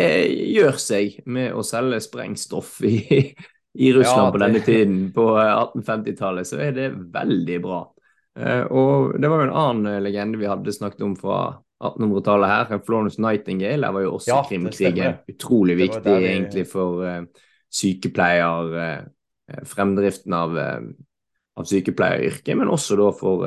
gjør 0.54 0.78
seg 0.82 1.18
med 1.26 1.54
å 1.54 1.62
selge 1.66 2.02
sprengstoff 2.06 2.78
i 2.86 2.98
i 3.78 3.92
Russland 3.92 4.20
ja, 4.20 4.26
det... 4.26 4.32
på 4.32 4.38
denne 4.42 4.60
tiden, 4.66 5.12
på 5.14 5.24
1850-tallet, 5.38 6.46
så 6.48 6.58
er 6.58 6.72
det 6.74 6.88
veldig 7.14 7.58
bra. 7.62 7.78
Uh, 8.38 8.64
og 8.74 9.14
det 9.22 9.30
var 9.30 9.42
jo 9.42 9.46
en 9.46 9.58
annen 9.60 9.90
uh, 9.92 10.00
legende 10.02 10.40
vi 10.40 10.48
hadde 10.50 10.74
snakket 10.74 11.04
om 11.06 11.14
fra 11.18 11.38
1800-tallet 11.86 12.50
her. 12.50 12.80
Florence 12.86 13.22
Nightingale 13.22 13.86
der 13.86 13.94
var 13.94 14.02
jo 14.02 14.16
også 14.16 14.32
ja, 14.32 14.40
krimkrigen 14.48 15.20
utrolig 15.30 15.76
viktig 15.78 16.16
vi... 16.16 16.26
egentlig 16.32 16.64
for 16.70 17.04
uh, 17.06 17.46
sykepleier, 17.70 19.04
fremdriften 19.68 20.32
av, 20.32 20.54
av 20.58 21.66
sykepleieryrket, 21.68 22.56
men 22.56 22.70
også 22.72 22.96
da 22.96 23.10
for, 23.12 23.44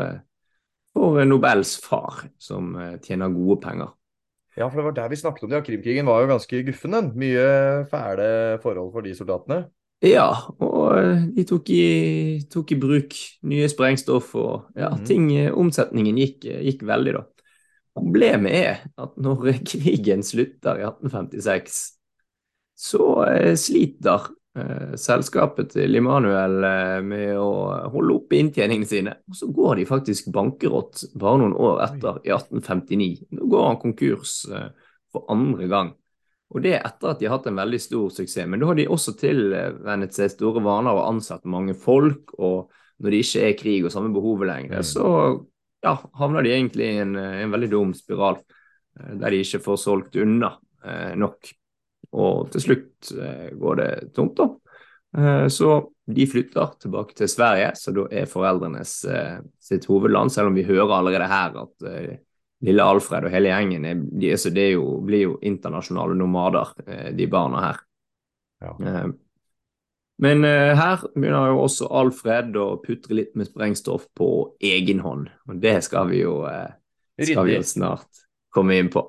for 0.93 1.17
Nobels 1.25 1.73
far, 1.81 2.21
som 2.37 2.75
tjener 3.01 3.33
gode 3.33 3.57
penger. 3.65 3.89
Ja, 4.55 4.67
for 4.67 4.77
det 4.77 4.85
var 4.85 4.95
der 4.99 5.09
vi 5.09 5.17
snakket 5.17 5.47
om 5.47 5.51
det. 5.51 5.57
Ja, 5.57 5.65
Krimkrigen 5.65 6.05
var 6.05 6.21
jo 6.21 6.29
ganske 6.29 6.61
guffen, 6.67 6.93
den. 6.93 7.11
Mye 7.17 7.47
fæle 7.89 8.29
forhold 8.61 8.93
for 8.93 9.05
de 9.05 9.15
soldatene. 9.17 9.63
Ja, 10.01 10.25
og 10.57 10.95
eh, 10.97 11.25
de 11.35 11.43
tok 11.45 11.69
i, 11.69 11.83
tok 12.49 12.73
i 12.73 12.79
bruk 12.81 13.13
nye 13.45 13.67
sprengstoff, 13.69 14.31
og 14.33 14.71
ja, 14.73 14.89
mm. 14.95 15.03
ting, 15.05 15.27
eh, 15.37 15.53
omsetningen 15.53 16.17
gikk, 16.17 16.47
eh, 16.49 16.63
gikk, 16.65 16.81
veldig, 16.89 17.13
da. 17.19 17.47
Problemet 17.93 18.55
er 18.55 18.79
at 19.03 19.17
når 19.21 19.59
krigen 19.67 20.23
slutter 20.25 20.79
i 20.81 20.87
1856, 20.87 21.81
så 22.81 23.09
eh, 23.27 23.53
sliter 23.59 24.31
eh, 24.57 24.95
selskapet 24.97 25.75
til 25.75 25.99
Immanuel 25.99 26.65
eh, 26.65 26.97
med 27.05 27.37
å 27.37 27.51
holde 27.93 28.17
oppe 28.17 28.39
inntjeningene 28.39 28.89
sine. 28.89 29.15
Og 29.29 29.37
så 29.37 29.51
går 29.53 29.83
de 29.83 29.89
faktisk 29.89 30.31
bankerott 30.33 31.05
bare 31.13 31.43
noen 31.43 31.53
år 31.53 31.83
etter, 31.85 32.21
i 32.25 32.33
1859. 32.33 33.11
Nå 33.37 33.53
går 33.53 33.67
han 33.69 33.81
konkurs 33.85 34.39
for 35.11 35.29
andre 35.29 35.69
gang. 35.69 35.93
Og 36.51 36.63
det 36.63 36.73
er 36.75 36.85
etter 36.87 37.13
at 37.13 37.21
de 37.21 37.27
har 37.27 37.37
hatt 37.37 37.47
en 37.47 37.61
veldig 37.61 37.79
stor 37.79 38.09
suksess. 38.11 38.47
Men 38.49 38.59
da 38.59 38.71
har 38.71 38.79
de 38.79 38.87
også 38.91 39.13
tilvennet 39.19 40.15
seg 40.15 40.33
store 40.33 40.63
vaner 40.65 40.97
og 40.97 41.07
ansatt 41.07 41.47
mange 41.49 41.75
folk. 41.79 42.33
Og 42.39 42.71
når 43.01 43.13
det 43.13 43.21
ikke 43.23 43.45
er 43.47 43.59
krig 43.59 43.85
og 43.87 43.93
samme 43.93 44.11
behovet 44.13 44.49
lenger, 44.49 44.83
mm. 44.83 44.89
så 44.89 45.05
ja, 45.81 45.95
havner 46.19 46.45
de 46.45 46.51
egentlig 46.53 46.89
i 46.89 46.99
en, 47.05 47.15
en, 47.15 47.53
veldig 47.53 47.71
dum 47.71 47.93
spiral. 47.97 48.41
Eh, 48.99 49.15
der 49.21 49.33
de 49.33 49.41
ikke 49.45 49.63
får 49.63 49.79
solgt 49.81 50.19
unna 50.19 50.51
eh, 50.83 51.13
nok. 51.19 51.53
Og 52.19 52.51
til 52.51 52.65
slutt 52.67 53.13
eh, 53.15 53.47
går 53.57 53.79
det 53.79 53.91
tomt, 54.17 54.35
da. 54.41 54.49
Eh, 55.17 55.47
så 55.47 55.77
de 56.11 56.27
flytter 56.27 56.75
tilbake 56.79 57.15
til 57.15 57.29
Sverige, 57.31 57.71
så 57.75 57.93
da 57.95 58.05
er 58.11 58.29
foreldrenes 58.29 58.97
eh, 59.05 59.39
sitt 59.63 59.87
hovedland. 59.89 60.33
Selv 60.33 60.51
om 60.51 60.59
vi 60.59 60.67
hører 60.67 60.97
allerede 60.97 61.31
her 61.31 61.57
at 61.63 61.87
eh, 61.87 62.19
lille 62.65 62.85
Alfred 62.85 63.25
og 63.25 63.33
hele 63.33 63.51
gjengen 63.51 63.87
er, 63.87 64.01
de, 64.01 64.31
altså 64.35 64.51
det 64.53 64.67
jo, 64.75 64.85
blir 65.05 65.25
jo 65.25 65.37
internasjonale 65.45 66.15
nomader, 66.17 66.73
eh, 66.85 67.09
de 67.17 67.27
barna 67.31 67.63
her. 67.65 67.79
Ja. 68.61 68.73
Eh, 68.77 69.07
men 70.21 70.45
eh, 70.45 70.73
her 70.77 71.05
begynner 71.15 71.49
jo 71.49 71.63
også 71.63 71.89
Alfred 72.01 72.57
å 72.61 72.75
putre 72.83 73.17
litt 73.17 73.33
med 73.39 73.49
sprengstoff 73.49 74.05
på 74.17 74.29
egen 74.61 75.01
hånd. 75.01 75.31
Og 75.49 75.63
det 75.63 75.79
skal 75.87 76.11
vi 76.11 76.21
jo, 76.21 76.43
skal 77.17 77.49
vi 77.49 77.57
jo 77.57 77.65
snart 77.65 78.21
komme 78.53 78.77
inn 78.77 78.91
på. 78.93 79.03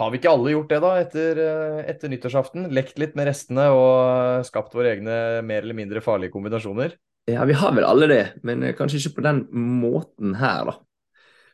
Har 0.00 0.12
vi 0.12 0.20
ikke 0.20 0.32
alle 0.32 0.52
gjort 0.52 0.70
det, 0.70 0.76
da, 0.80 0.90
etter, 1.00 1.40
etter, 1.88 2.12
nyttårsaften? 2.12 2.68
Lekt 2.72 3.00
litt 3.00 3.16
med 3.18 3.28
restene 3.28 3.66
og 3.74 4.46
skapt 4.48 4.76
våre 4.76 4.94
egne 4.94 5.16
mer 5.44 5.64
eller 5.64 5.76
mindre 5.76 6.00
farlige 6.04 6.32
kombinasjoner? 6.32 6.94
Ja, 7.28 7.44
vi 7.48 7.56
har 7.56 7.74
vel 7.76 7.84
alle 7.84 8.08
det, 8.08 8.22
men 8.48 8.64
kanskje 8.78 9.00
ikke 9.02 9.18
på 9.18 9.26
den 9.26 9.42
måten 9.80 10.38
her, 10.40 10.70
da. 10.70 10.78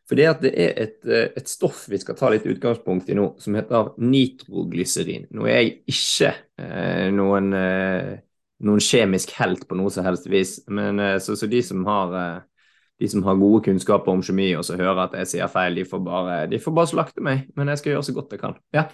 For 0.06 0.18
det 0.18 0.26
er 0.26 0.76
et, 0.78 0.98
eh, 1.06 1.30
et, 1.34 1.48
stoff 1.50 1.86
vi 1.90 1.98
skal 1.98 2.14
ta 2.18 2.30
litt 2.30 2.46
utgangspunkt 2.46 3.08
i 3.10 3.16
nå, 3.18 3.32
som 3.42 3.56
heter 3.58 3.90
nitroglyserin. 3.98 5.26
Nå 5.34 5.48
er 5.50 5.58
jeg 5.58 5.72
ikke 5.90 6.30
eh, 6.62 7.08
noen, 7.14 7.50
eh, 7.58 8.12
noen, 8.66 8.82
kjemisk 8.82 9.34
helt 9.40 9.66
på 9.66 9.78
noe 9.78 9.90
som 9.90 10.06
helst 10.06 10.28
vis, 10.30 10.60
men 10.70 11.02
eh, 11.02 11.16
så, 11.22 11.34
så 11.38 11.50
de, 11.50 11.62
som 11.66 11.82
har, 11.90 12.14
eh, 12.20 12.68
de, 13.02 13.10
som 13.10 13.26
har, 13.26 13.40
gode 13.40 13.64
kunnskaper 13.66 14.14
om 14.14 14.22
kjemi 14.22 14.52
og 14.54 14.62
så 14.68 14.78
hører 14.78 15.08
at 15.08 15.18
jeg 15.24 15.32
sier 15.34 15.50
feil, 15.50 15.80
de 15.80 15.88
får, 15.90 16.04
bare, 16.06 16.38
de 16.54 16.62
får 16.62 16.78
bare 16.78 16.92
slakte 16.94 17.26
meg. 17.26 17.50
Men 17.58 17.74
jeg 17.74 17.82
skal 17.82 17.96
gjøre 17.96 18.06
så 18.06 18.16
godt 18.20 18.38
jeg 18.38 18.44
kan. 18.46 18.56
Ja. 18.76 18.86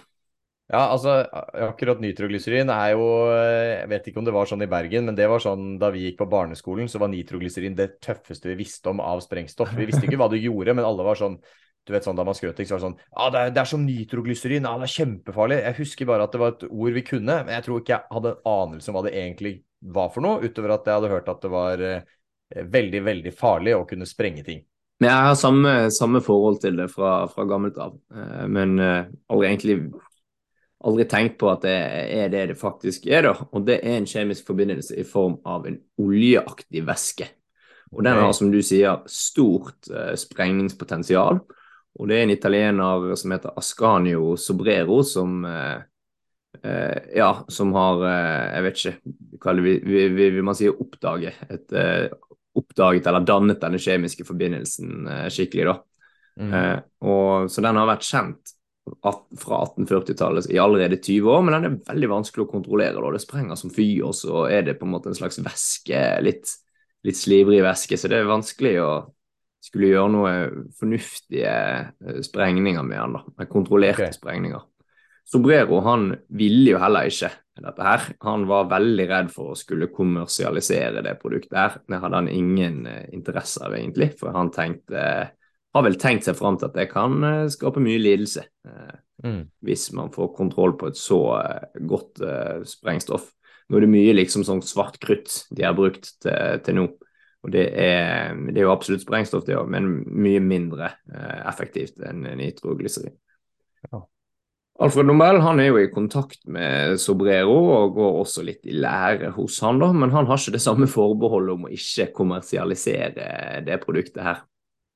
Ja, 0.73 0.87
altså 0.89 1.19
akkurat 1.67 1.99
nitroglyserin 2.01 2.71
er 2.73 2.95
jo 2.95 3.03
Jeg 3.29 3.89
vet 3.91 4.07
ikke 4.09 4.23
om 4.23 4.25
det 4.25 4.33
var 4.33 4.47
sånn 4.49 4.65
i 4.65 4.69
Bergen, 4.71 5.05
men 5.05 5.17
det 5.17 5.27
var 5.29 5.43
sånn 5.43 5.75
da 5.81 5.91
vi 5.93 6.07
gikk 6.07 6.23
på 6.23 6.29
barneskolen, 6.31 6.89
så 6.89 7.01
var 7.01 7.11
nitroglyserin 7.11 7.75
det 7.77 7.99
tøffeste 8.01 8.49
vi 8.49 8.57
visste 8.63 8.89
om 8.89 9.03
av 9.03 9.21
sprengstoff. 9.21 9.75
Vi 9.77 9.85
visste 9.85 10.07
ikke 10.07 10.17
hva 10.17 10.31
det 10.33 10.41
gjorde, 10.41 10.73
men 10.73 10.87
alle 10.87 11.05
var 11.05 11.19
sånn 11.19 11.37
du 11.83 11.91
vet 11.91 12.05
sånn 12.05 12.15
Da 12.15 12.23
man 12.25 12.35
skrøt, 12.37 12.57
så 12.63 12.77
var 12.77 12.79
det 12.79 12.87
sånn 12.87 12.97
ah, 13.11 13.29
det, 13.29 13.39
er, 13.39 13.53
det 13.53 13.61
er 13.61 13.69
som 13.69 13.85
nitroglyserin. 13.85 14.65
Ah, 14.65 14.79
det 14.79 14.87
er 14.87 14.95
kjempefarlig. 14.95 15.59
Jeg 15.61 15.77
husker 15.81 16.09
bare 16.09 16.25
at 16.25 16.33
det 16.33 16.41
var 16.41 16.55
et 16.55 16.65
ord 16.69 16.97
vi 16.97 17.05
kunne, 17.05 17.39
men 17.43 17.55
jeg 17.57 17.65
tror 17.67 17.81
ikke 17.81 17.95
jeg 17.95 18.15
hadde 18.17 18.31
en 18.33 18.51
anelse 18.53 18.89
om 18.89 18.97
hva 18.97 19.05
det 19.05 19.15
egentlig 19.19 19.53
var 19.93 20.13
for 20.13 20.25
noe, 20.25 20.41
utover 20.41 20.77
at 20.77 20.87
jeg 20.87 20.97
hadde 20.97 21.11
hørt 21.11 21.29
at 21.33 21.43
det 21.43 21.51
var 21.51 21.83
eh, 21.83 22.13
veldig, 22.77 23.01
veldig 23.03 23.33
farlig 23.35 23.75
å 23.75 23.83
kunne 23.89 24.07
sprenge 24.07 24.45
ting. 24.47 24.63
Men 25.03 25.11
jeg 25.11 25.27
har 25.27 25.37
samme, 25.37 25.75
samme 25.91 26.21
forhold 26.23 26.61
til 26.63 26.79
det 26.79 26.87
fra, 26.93 27.25
fra 27.29 27.45
gammelt 27.49 27.77
av, 27.83 27.97
eh, 28.15 28.45
men 28.47 28.77
eh, 28.79 29.11
aldri 29.33 29.49
egentlig 29.49 29.77
aldri 30.83 31.05
tenkt 31.09 31.37
på 31.41 31.49
at 31.51 31.63
det 31.65 31.75
er 32.17 32.31
det 32.31 32.47
det 32.51 32.59
faktisk 32.59 33.07
er, 33.07 33.27
da. 33.27 33.33
Og 33.51 33.65
det 33.67 33.79
er 33.81 33.97
en 33.97 34.09
kjemisk 34.09 34.47
forbindelse 34.49 34.97
i 34.99 35.05
form 35.07 35.39
av 35.47 35.67
en 35.69 35.79
oljeaktig 36.01 36.83
væske. 36.87 37.29
Og 37.93 38.03
den 38.03 38.17
har, 38.17 38.31
som 38.33 38.49
du 38.51 38.59
sier, 38.65 39.03
stort 39.09 39.89
uh, 39.93 40.13
sprengningspotensial. 40.17 41.39
Og 41.93 42.09
det 42.09 42.17
er 42.17 42.25
en 42.25 42.33
italiener 42.33 43.11
som 43.19 43.35
heter 43.35 43.53
Ascanio 43.59 44.33
Sobrero, 44.39 45.03
som 45.05 45.43
uh, 45.45 45.77
uh, 46.57 46.99
ja, 47.13 47.29
som 47.53 47.73
har 47.77 48.05
Jeg 48.07 48.65
vet 48.65 48.81
ikke 48.81 49.15
hva 49.43 49.55
det 49.57 49.65
vi, 49.85 50.07
vil, 50.15 50.41
man 50.45 50.57
si 50.57 50.69
oppdage 50.71 51.35
et, 51.51 51.77
oppdaget 52.53 53.07
eller 53.09 53.25
dannet 53.25 53.61
denne 53.61 53.79
kjemiske 53.81 54.25
forbindelsen 54.25 55.07
skikkelig, 55.33 55.71
da. 55.71 55.79
Mm. 56.33 56.53
og, 57.05 57.49
så 57.53 57.61
den 57.61 57.77
har 57.77 57.85
vært 57.85 58.05
kjent 58.07 58.52
fra 59.03 59.59
1840-tallet 59.63 60.49
i 60.51 60.59
allerede 60.59 60.99
20 60.99 61.31
år, 61.31 61.43
men 61.43 61.55
den 61.55 61.67
er 61.69 61.79
veldig 61.87 62.09
vanskelig 62.11 62.45
å 62.45 62.51
kontrollere. 62.51 62.99
Da. 62.99 63.11
Det 63.15 63.23
sprenger 63.23 63.59
som 63.59 63.71
fy, 63.73 63.87
og 64.03 64.15
så 64.17 64.45
er 64.51 64.67
det 64.67 64.77
på 64.79 64.87
en 64.87 64.93
måte 64.95 65.11
en 65.11 65.17
slags 65.17 65.39
væske, 65.43 66.01
litt, 66.25 66.51
litt 67.07 67.19
slivrig 67.19 67.63
væske, 67.63 67.99
så 67.99 68.11
det 68.11 68.19
er 68.19 68.31
vanskelig 68.31 68.75
å 68.83 68.91
skulle 69.63 69.93
gjøre 69.93 70.11
noe 70.11 70.33
fornuftige 70.75 71.53
eh, 71.53 72.19
sprengninger 72.25 72.83
med 72.83 72.99
den, 72.99 73.15
da, 73.15 73.23
med 73.39 73.51
kontrollerte 73.51 74.09
okay. 74.09 74.17
sprengninger. 74.17 74.65
Sobrero 75.23 75.79
han 75.85 76.09
ville 76.35 76.73
jo 76.73 76.81
heller 76.83 77.07
ikke 77.07 77.29
dette 77.63 77.85
her. 77.85 78.09
Han 78.27 78.43
var 78.49 78.67
veldig 78.73 79.05
redd 79.07 79.29
for 79.31 79.53
å 79.53 79.57
skulle 79.57 79.87
kommersialisere 79.93 81.03
det 81.05 81.15
produktet 81.21 81.55
her. 81.55 81.77
Det 81.87 82.01
hadde 82.03 82.19
han 82.19 82.27
ingen 82.27 82.81
uh, 82.89 83.05
interesse 83.15 83.63
av, 83.63 83.77
egentlig, 83.77 84.11
for 84.19 84.35
han 84.35 84.51
tenkte 84.51 84.99
uh, 84.99 85.31
har 85.73 85.85
vel 85.87 85.97
tenkt 86.01 86.27
seg 86.27 86.37
fram 86.37 86.57
til 86.59 86.69
at 86.69 86.77
det 86.77 86.89
kan 86.91 87.17
uh, 87.25 87.51
skape 87.51 87.81
mye 87.83 88.01
lidelse 88.01 88.45
uh, 88.67 88.93
mm. 89.25 89.41
hvis 89.65 89.87
man 89.97 90.11
får 90.13 90.33
kontroll 90.37 90.75
på 90.79 90.91
et 90.91 90.99
så 90.99 91.21
uh, 91.39 91.79
godt 91.89 92.21
sprengstoff. 92.69 93.31
Nå 93.69 93.79
er 93.79 93.85
det 93.85 93.93
mye 93.93 94.13
liksom 94.17 94.45
sånn 94.45 94.61
svart 94.65 94.99
krutt 95.01 95.45
de 95.55 95.65
har 95.65 95.75
brukt 95.77 96.15
til, 96.21 96.61
til 96.65 96.77
nå. 96.77 96.87
Og 97.43 97.51
det 97.51 97.63
er, 97.75 98.37
det 98.51 98.55
er, 98.55 98.65
jo 98.67 98.71
absolutt 98.71 99.03
sprengstoff, 99.03 99.43
det 99.43 99.57
òg, 99.59 99.67
men 99.67 99.89
mye 100.07 100.39
mindre 100.39 100.93
effektivt 101.43 101.97
enn 102.07 102.21
nitroglyserin. 102.39 103.17
Ja. 103.89 103.99
Alfred 104.79 105.09
Nobel 105.09 105.41
han 105.43 105.59
er 105.59 105.67
jo 105.67 105.81
i 105.81 105.89
kontakt 105.91 106.39
med 106.47 106.95
Sobrero 107.03 107.57
og 107.73 107.97
går 107.97 108.21
også 108.21 108.45
litt 108.47 108.63
i 108.63 108.77
lære 108.79 109.33
hos 109.35 109.59
han, 109.65 109.81
da, 109.83 109.91
men 109.91 110.15
han 110.15 110.29
har 110.29 110.39
ikke 110.39 110.55
det 110.55 110.63
samme 110.63 110.87
forbeholdet 110.87 111.57
om 111.57 111.67
å 111.67 111.73
ikke 111.75 112.13
kommersialisere 112.15 113.59
det 113.67 113.81
produktet 113.83 114.23
her. 114.23 114.41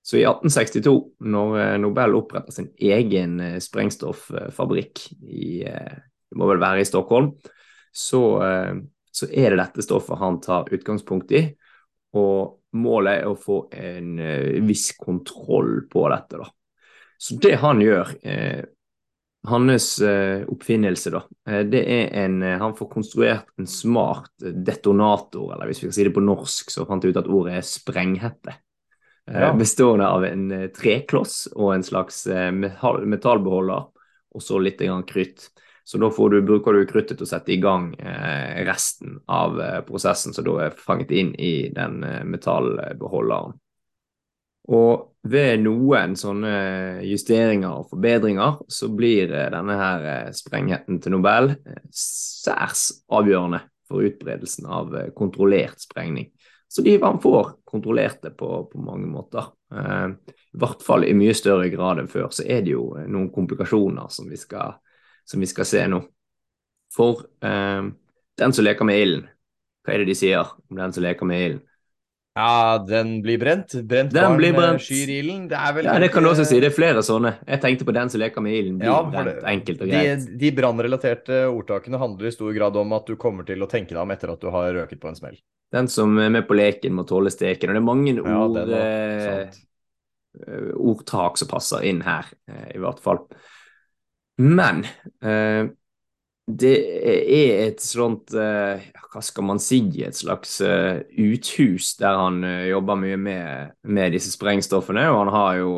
Så 0.08 0.16
i 0.18 0.24
1862, 0.24 0.92
når 1.28 1.58
eh, 1.60 1.78
Nobel 1.84 2.14
oppretter 2.16 2.56
sin 2.56 2.70
egen 2.80 3.42
sprengstofffabrikk 3.60 3.66
sprengstoffabrikk 3.66 5.02
i 5.28 5.48
eh, 5.68 5.98
Det 6.32 6.38
må 6.40 6.48
vel 6.48 6.62
være 6.62 6.84
i 6.84 6.88
Stockholm, 6.88 7.34
så, 7.92 8.22
så, 9.16 9.28
er 9.32 9.54
det 9.54 9.60
dette 9.62 9.84
stoffet 9.86 10.20
han 10.20 10.42
tar 10.44 10.68
utgangspunkt 10.76 11.32
i. 11.32 11.42
og 12.20 12.76
målet 12.76 13.22
er 13.22 13.30
å 13.30 13.38
få 13.40 13.62
en 13.72 14.20
viss 14.68 14.90
kontroll 15.00 15.86
på 15.90 16.04
dette. 16.12 16.42
da. 16.44 16.50
Så 17.18 17.40
det 17.42 17.56
han 17.64 17.80
gjør, 17.82 18.12
eh, 18.28 18.68
hans 19.48 19.88
oppfinnelse, 20.04 21.16
da, 21.16 21.24
det 21.64 21.84
er 21.88 22.12
en 22.26 22.42
Han 22.44 22.76
får 22.76 22.92
konstruert 22.92 23.48
en 23.58 23.72
smart 23.72 24.36
detonator, 24.44 25.54
eller 25.56 25.72
hvis 25.72 25.84
vi 25.84 25.88
kan 25.88 25.96
si 25.96 26.04
det 26.04 26.16
på 26.20 26.28
norsk, 26.28 26.76
så 26.76 26.86
fant 26.86 27.04
jeg 27.04 27.16
ut 27.16 27.24
at 27.24 27.32
ordet 27.32 27.56
er 27.56 27.72
sprenghette. 27.72 28.60
Ja. 29.28 29.50
Bestående 29.60 30.08
av 30.08 30.24
en 30.24 30.48
trekloss 30.72 31.50
og 31.52 31.74
en 31.74 31.84
slags 31.84 32.22
metallbeholder, 32.28 33.90
og 34.32 34.44
så 34.44 34.62
litt 34.64 34.80
krutt. 35.10 35.50
Så 35.88 35.98
da 35.98 36.10
du, 36.12 36.42
bruker 36.44 36.76
du 36.76 36.82
kruttet 36.84 37.16
til 37.16 37.24
å 37.24 37.30
sette 37.30 37.54
i 37.54 37.62
gang 37.64 37.94
eh, 37.96 38.64
resten 38.68 39.22
av 39.32 39.56
eh, 39.64 39.78
prosessen, 39.88 40.34
som 40.36 40.44
da 40.44 40.58
er 40.66 40.74
fanget 40.76 41.14
inn 41.16 41.30
i 41.40 41.70
den 41.72 42.02
eh, 42.04 42.26
metallbeholderen. 42.28 43.56
Og 44.68 45.14
ved 45.32 45.64
noen 45.64 46.18
sånne 46.20 46.52
justeringer 47.08 47.72
og 47.72 47.88
forbedringer, 47.94 48.60
så 48.68 48.92
blir 48.92 49.32
eh, 49.32 49.48
denne 49.54 49.78
her 49.80 50.08
eh, 50.12 50.34
sprengheten 50.36 51.00
til 51.04 51.16
Nobel 51.16 51.54
eh, 51.56 51.80
særs 51.96 52.90
avgjørende 53.08 53.64
for 53.88 54.04
utbredelsen 54.04 54.68
av 54.68 54.92
kontrollert 55.16 55.80
sprengning. 55.80 56.34
Så 56.68 56.84
de 56.84 56.98
man 57.00 57.22
får 57.24 57.54
kontrollert 57.68 58.22
det 58.22 58.34
på, 58.40 58.48
på 58.72 58.82
mange 58.84 59.08
måter. 59.08 59.46
I 59.72 60.60
hvert 60.60 60.84
fall 60.84 61.06
i 61.08 61.14
mye 61.16 61.36
større 61.36 61.70
grad 61.72 62.02
enn 62.02 62.10
før, 62.12 62.28
så 62.36 62.44
er 62.44 62.66
det 62.66 62.74
jo 62.74 62.90
noen 63.08 63.30
komplikasjoner 63.32 64.12
som 64.12 64.28
vi 64.28 64.40
skal 64.40 64.76
som 65.28 65.40
vi 65.40 65.48
skal 65.48 65.66
se 65.66 65.88
nå. 65.88 66.02
For 66.96 67.26
eh, 67.44 67.88
den 68.40 68.54
som 68.54 68.66
leker 68.66 68.88
med 68.88 69.02
ilden, 69.02 69.26
hva 69.84 69.94
er 69.94 70.04
det 70.04 70.12
de 70.12 70.16
sier 70.16 70.54
om 70.70 70.80
den 70.80 70.94
som 70.96 71.04
leker 71.04 71.28
med 71.28 71.44
ilden? 71.46 71.64
Ja, 72.38 72.78
den 72.86 73.16
blir 73.26 73.40
brent. 73.42 73.74
Brent 73.90 74.12
den 74.14 74.24
barn 74.24 74.38
blir 74.38 74.54
brent. 74.54 74.84
skyr 74.86 75.10
ilden. 75.10 75.48
Det 75.50 75.58
er 75.58 75.74
vel 75.74 75.88
Ja, 75.90 75.96
det 76.04 76.12
kan 76.14 76.26
du 76.26 76.30
også 76.30 76.46
si. 76.46 76.60
Det 76.62 76.70
er 76.70 76.76
flere 76.76 77.02
sånne. 77.06 77.32
Jeg 77.48 77.64
tenkte 77.64 77.88
på 77.88 77.96
den 77.98 78.12
som 78.14 78.22
leker 78.22 78.44
med 78.46 78.54
ilden. 78.60 78.82
Ja, 78.86 79.00
brent, 79.10 79.42
enkelt 79.50 79.82
og 79.82 79.90
greit. 79.90 80.28
De, 80.28 80.38
de 80.44 80.52
brannrelaterte 80.60 81.40
ordtakene 81.50 82.02
handler 82.02 82.30
i 82.30 82.34
stor 82.36 82.54
grad 82.54 82.78
om 82.78 82.94
at 82.98 83.10
du 83.10 83.16
kommer 83.18 83.48
til 83.48 83.66
å 83.66 83.70
tenke 83.72 83.96
deg 83.96 84.04
om 84.04 84.14
etter 84.14 84.36
at 84.36 84.44
du 84.44 84.52
har 84.54 84.70
røket 84.78 85.02
på 85.02 85.10
en 85.10 85.18
smell. 85.18 85.40
Den 85.74 85.90
som 85.92 86.14
er 86.22 86.30
med 86.32 86.46
på 86.48 86.56
leken, 86.56 86.94
må 86.96 87.08
tåle 87.10 87.34
steken. 87.34 87.74
Og 87.74 87.76
det 87.76 87.82
er 87.82 87.88
mange 87.88 88.14
ja, 88.14 88.38
ord, 88.46 89.58
eh, 90.46 90.70
ordtak 90.78 91.42
som 91.42 91.50
passer 91.52 91.90
inn 91.90 92.06
her, 92.06 92.30
eh, 92.52 92.70
i 92.78 92.84
hvert 92.84 93.02
fall. 93.04 93.26
Men 94.46 94.86
eh, 95.26 95.66
det 96.48 96.76
er 97.28 97.66
et 97.66 97.82
sånt 97.84 98.32
eh, 98.32 98.86
Hva 99.12 99.22
skal 99.24 99.44
man 99.50 99.60
si? 99.60 99.82
Et 100.06 100.16
slags 100.16 100.62
eh, 100.64 101.04
uthus 101.20 101.96
der 102.00 102.16
han 102.16 102.40
eh, 102.48 102.70
jobber 102.72 102.96
mye 103.00 103.18
med, 103.20 103.74
med, 103.84 104.16
disse 104.16 104.32
sprengstoffene. 104.32 105.10
Og 105.12 105.26
han 105.26 105.34
har 105.36 105.60
jo 105.62 105.72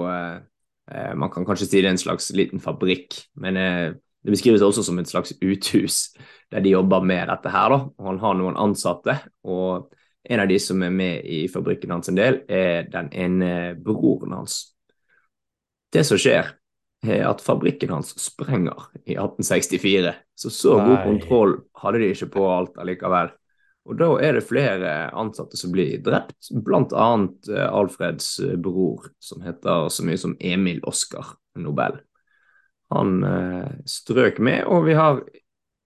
Man 0.89 1.29
kan 1.29 1.45
kanskje 1.45 1.67
si 1.67 1.81
det 1.83 1.85
er 1.85 1.93
en 1.93 1.99
slags 2.01 2.31
liten 2.33 2.57
fabrikk, 2.57 3.13
men 3.37 3.53
det 3.53 4.31
beskrives 4.33 4.63
også 4.65 4.81
som 4.81 4.97
et 4.97 5.05
slags 5.05 5.35
uthus 5.37 6.15
der 6.49 6.63
de 6.65 6.71
jobber 6.71 7.05
med 7.05 7.29
dette 7.29 7.51
her. 7.53 7.69
da, 7.69 7.77
og 7.93 8.07
Han 8.07 8.19
har 8.23 8.33
noen 8.39 8.57
ansatte. 8.57 9.19
og 9.43 9.93
en 10.25 10.39
av 10.39 10.47
de 10.49 10.57
som 10.59 10.81
er 10.81 10.89
med 10.89 11.25
i 11.25 11.47
fabrikken 11.47 11.91
hans 11.91 12.09
en 12.09 12.17
del, 12.17 12.41
er 12.49 12.89
den 12.89 13.11
ene 13.13 13.75
broren 13.77 14.33
hans. 14.33 14.73
Det 15.93 16.01
som 16.05 16.17
skjer, 16.17 16.49
er 16.49 16.58
at 16.99 17.41
fabrikken 17.41 17.93
hans 17.93 18.11
sprenger 18.19 18.89
i 19.05 19.15
1864. 19.15 20.13
Så 20.35 20.49
så 20.51 20.77
Nei. 20.77 20.87
god 20.89 21.03
kontroll 21.05 21.53
hadde 21.79 22.01
de 22.01 22.09
ikke 22.11 22.31
på 22.33 22.47
alt 22.51 22.79
allikevel. 22.81 23.31
Og 23.89 23.97
da 23.97 24.09
er 24.21 24.37
det 24.37 24.45
flere 24.45 24.93
ansatte 25.17 25.57
som 25.57 25.71
blir 25.73 26.01
drept, 26.05 26.51
bl.a. 26.51 27.09
Eh, 27.49 27.65
Alfreds 27.65 28.27
eh, 28.45 28.57
bror, 28.61 29.07
som 29.23 29.41
heter 29.41 29.87
så 29.89 30.05
mye 30.05 30.19
som 30.19 30.35
Emil 30.39 30.81
Oskar 30.87 31.31
Nobel. 31.57 31.97
Han 32.93 33.23
eh, 33.25 33.71
strøk 33.89 34.41
med, 34.45 34.65
og 34.69 34.85
vi 34.89 34.97
har 34.97 35.23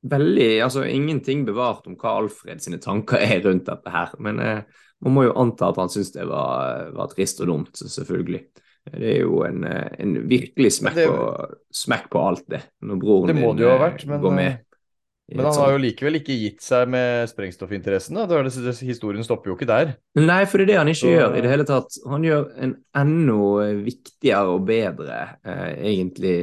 veldig 0.03 0.47
Altså 0.65 0.81
ingenting 0.83 1.45
bevart 1.47 1.85
om 1.87 1.95
hva 1.95 2.17
Alfred 2.19 2.59
sine 2.59 2.75
tanker 2.83 3.21
er 3.23 3.39
rundt 3.45 3.69
dette 3.69 3.93
her. 3.93 4.11
Men 4.19 4.41
eh, 4.43 4.65
man 5.03 5.15
må 5.15 5.27
jo 5.29 5.37
anta 5.39 5.69
at 5.71 5.79
han 5.79 5.91
syntes 5.91 6.11
det 6.15 6.27
var, 6.27 6.89
var 6.95 7.11
trist 7.11 7.39
og 7.43 7.51
dumt, 7.51 7.79
selvfølgelig. 7.79 8.43
Det 8.83 9.13
er 9.13 9.21
jo 9.23 9.43
en, 9.47 9.63
eh, 9.63 9.95
en 10.03 10.15
virkelig 10.27 10.73
smekk, 10.79 10.97
det, 10.97 11.07
på, 11.07 11.49
smekk, 11.83 12.09
på, 12.11 12.21
alt 12.27 12.45
det, 12.51 12.59
når 12.83 12.99
broren 12.99 13.31
det 13.31 13.39
din 13.39 13.67
ha 13.69 13.77
vært, 13.79 14.05
men, 14.09 14.21
går 14.23 14.33
med. 14.35 14.57
Eh, 14.57 15.37
men 15.37 15.47
han 15.47 15.55
har 15.55 15.71
jo 15.71 15.81
likevel 15.85 16.19
ikke 16.19 16.35
gitt 16.35 16.65
seg 16.65 16.89
med 16.91 17.29
sprengstoffinteressen. 17.31 18.19
Da. 18.19 18.41
Historien 18.83 19.23
stopper 19.23 19.53
jo 19.53 19.55
ikke 19.55 19.69
der. 19.69 19.93
Nei, 20.19 20.41
for 20.49 20.59
det 20.59 20.65
er 20.67 20.71
det 20.73 20.81
han 20.81 20.91
ikke 20.91 21.01
Så... 21.05 21.13
gjør 21.13 21.37
i 21.37 21.45
det 21.45 21.53
hele 21.53 21.67
tatt. 21.69 21.95
Han 22.11 22.27
gjør 22.27 22.49
en 22.65 22.75
enda 22.99 23.69
viktigere 23.85 24.57
og 24.57 24.67
bedre, 24.67 25.21
eh, 25.47 25.69
egentlig 25.93 26.35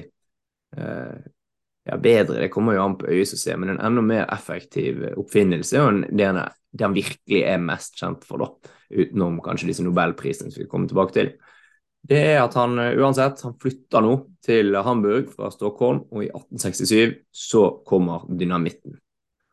eh, 0.78 1.20
Ja, 1.88 1.96
bedre, 1.96 2.42
det 2.44 2.50
kommer 2.52 2.76
jo 2.76 2.82
an 2.84 2.98
på 3.00 3.08
ser, 3.24 3.56
men 3.58 3.72
en 3.72 3.80
enda 3.82 4.02
mer 4.04 4.26
effektiv 4.30 5.00
oppfinnelse. 5.18 5.80
Og 5.80 6.02
det 6.12 6.26
han, 6.28 6.42
det 6.72 6.86
han 6.86 6.96
virkelig 6.96 7.40
er 7.52 7.62
mest 7.62 7.96
kjent 8.00 8.24
for, 8.28 8.44
da. 8.44 8.74
Utenom 8.90 9.40
kanskje 9.44 9.70
disse 9.70 9.84
nobelprisene 9.84 10.52
som 10.52 10.62
vi 10.62 10.68
kommer 10.70 10.90
tilbake 10.90 11.16
til 11.16 11.32
det 12.08 12.20
er 12.32 12.40
at 12.42 12.56
han 12.56 12.78
eh, 12.80 12.96
uansett 12.98 13.42
han 13.44 13.56
flytter 13.60 14.04
nå 14.04 14.14
til 14.44 14.76
Hamburg 14.84 15.30
fra 15.34 15.50
Stockholm, 15.52 16.04
og 16.10 16.24
i 16.24 16.30
1867 16.32 17.18
så 17.30 17.64
kommer 17.86 18.24
dynamitten. 18.28 18.96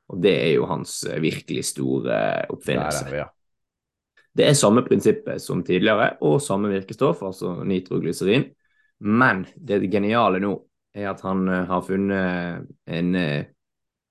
Og 0.07 0.21
det 0.23 0.35
er 0.45 0.53
jo 0.55 0.69
hans 0.69 1.01
eh, 1.09 1.19
virkelig 1.23 1.65
store 1.73 2.19
oppfinnelse. 2.53 3.03
Det 3.03 3.11
er, 3.11 3.17
det, 3.17 3.25
ja. 3.25 4.27
det 4.39 4.47
er 4.47 4.61
samme 4.61 4.85
prinsippet 4.87 5.43
som 5.43 5.65
tidligere, 5.67 6.13
og 6.23 6.39
samme 6.43 6.71
virkestoff, 6.71 7.25
altså 7.27 7.57
nitroglyserin. 7.67 8.47
Men 9.03 9.43
det 9.55 9.83
geniale 9.91 10.39
nå 10.41 10.55
er 10.97 11.11
at 11.11 11.21
han 11.27 11.43
eh, 11.51 11.67
har 11.67 11.83
funnet 11.85 12.71
en, 12.87 13.19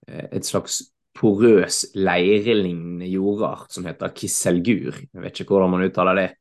et 0.07 0.47
slags 0.47 0.85
porøs 1.17 1.87
leirelignende 1.97 3.09
jordart 3.09 3.73
som 3.73 3.89
heter 3.89 4.13
kisselgur. 4.13 4.99
Jeg 5.01 5.23
vet 5.25 5.41
ikke 5.41 5.57
hvordan 5.57 5.73
man 5.73 5.87
uttaler 5.89 6.21
det. 6.21 6.33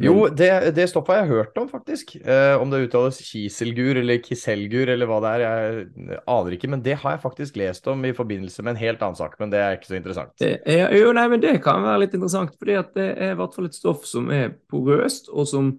Jo, 0.00 0.28
det, 0.32 0.48
det 0.72 0.86
stoffet 0.88 1.12
har 1.12 1.26
jeg 1.26 1.34
hørt 1.34 1.58
om, 1.60 1.66
faktisk. 1.68 2.14
Eh, 2.16 2.54
om 2.56 2.70
det 2.72 2.86
uttales 2.86 3.18
kiselgur 3.26 3.98
eller 4.00 4.22
kiselgur 4.24 4.88
eller 4.88 5.08
hva 5.08 5.18
det 5.20 5.32
er, 5.32 5.42
jeg 5.44 6.20
aner 6.32 6.56
ikke. 6.56 6.70
Men 6.72 6.84
det 6.84 6.96
har 7.02 7.16
jeg 7.16 7.22
faktisk 7.26 7.58
lest 7.60 7.90
om 7.92 8.06
i 8.08 8.14
forbindelse 8.16 8.64
med 8.64 8.72
en 8.72 8.80
helt 8.80 9.04
annen 9.04 9.18
sak, 9.20 9.36
men 9.42 9.52
det 9.52 9.60
er 9.60 9.76
ikke 9.76 9.90
så 9.90 9.98
interessant. 9.98 10.32
Ja, 10.40 10.88
jo, 10.96 11.12
nei, 11.16 11.26
men 11.28 11.44
det 11.44 11.58
kan 11.64 11.84
være 11.84 12.06
litt 12.06 12.16
interessant, 12.16 12.56
fordi 12.56 12.78
det 12.96 13.08
er 13.12 13.34
i 13.34 13.38
hvert 13.42 13.58
fall 13.58 13.68
et 13.68 13.76
stoff 13.76 14.08
som 14.08 14.32
er 14.32 14.54
porøst, 14.72 15.28
og 15.28 15.50
som 15.50 15.74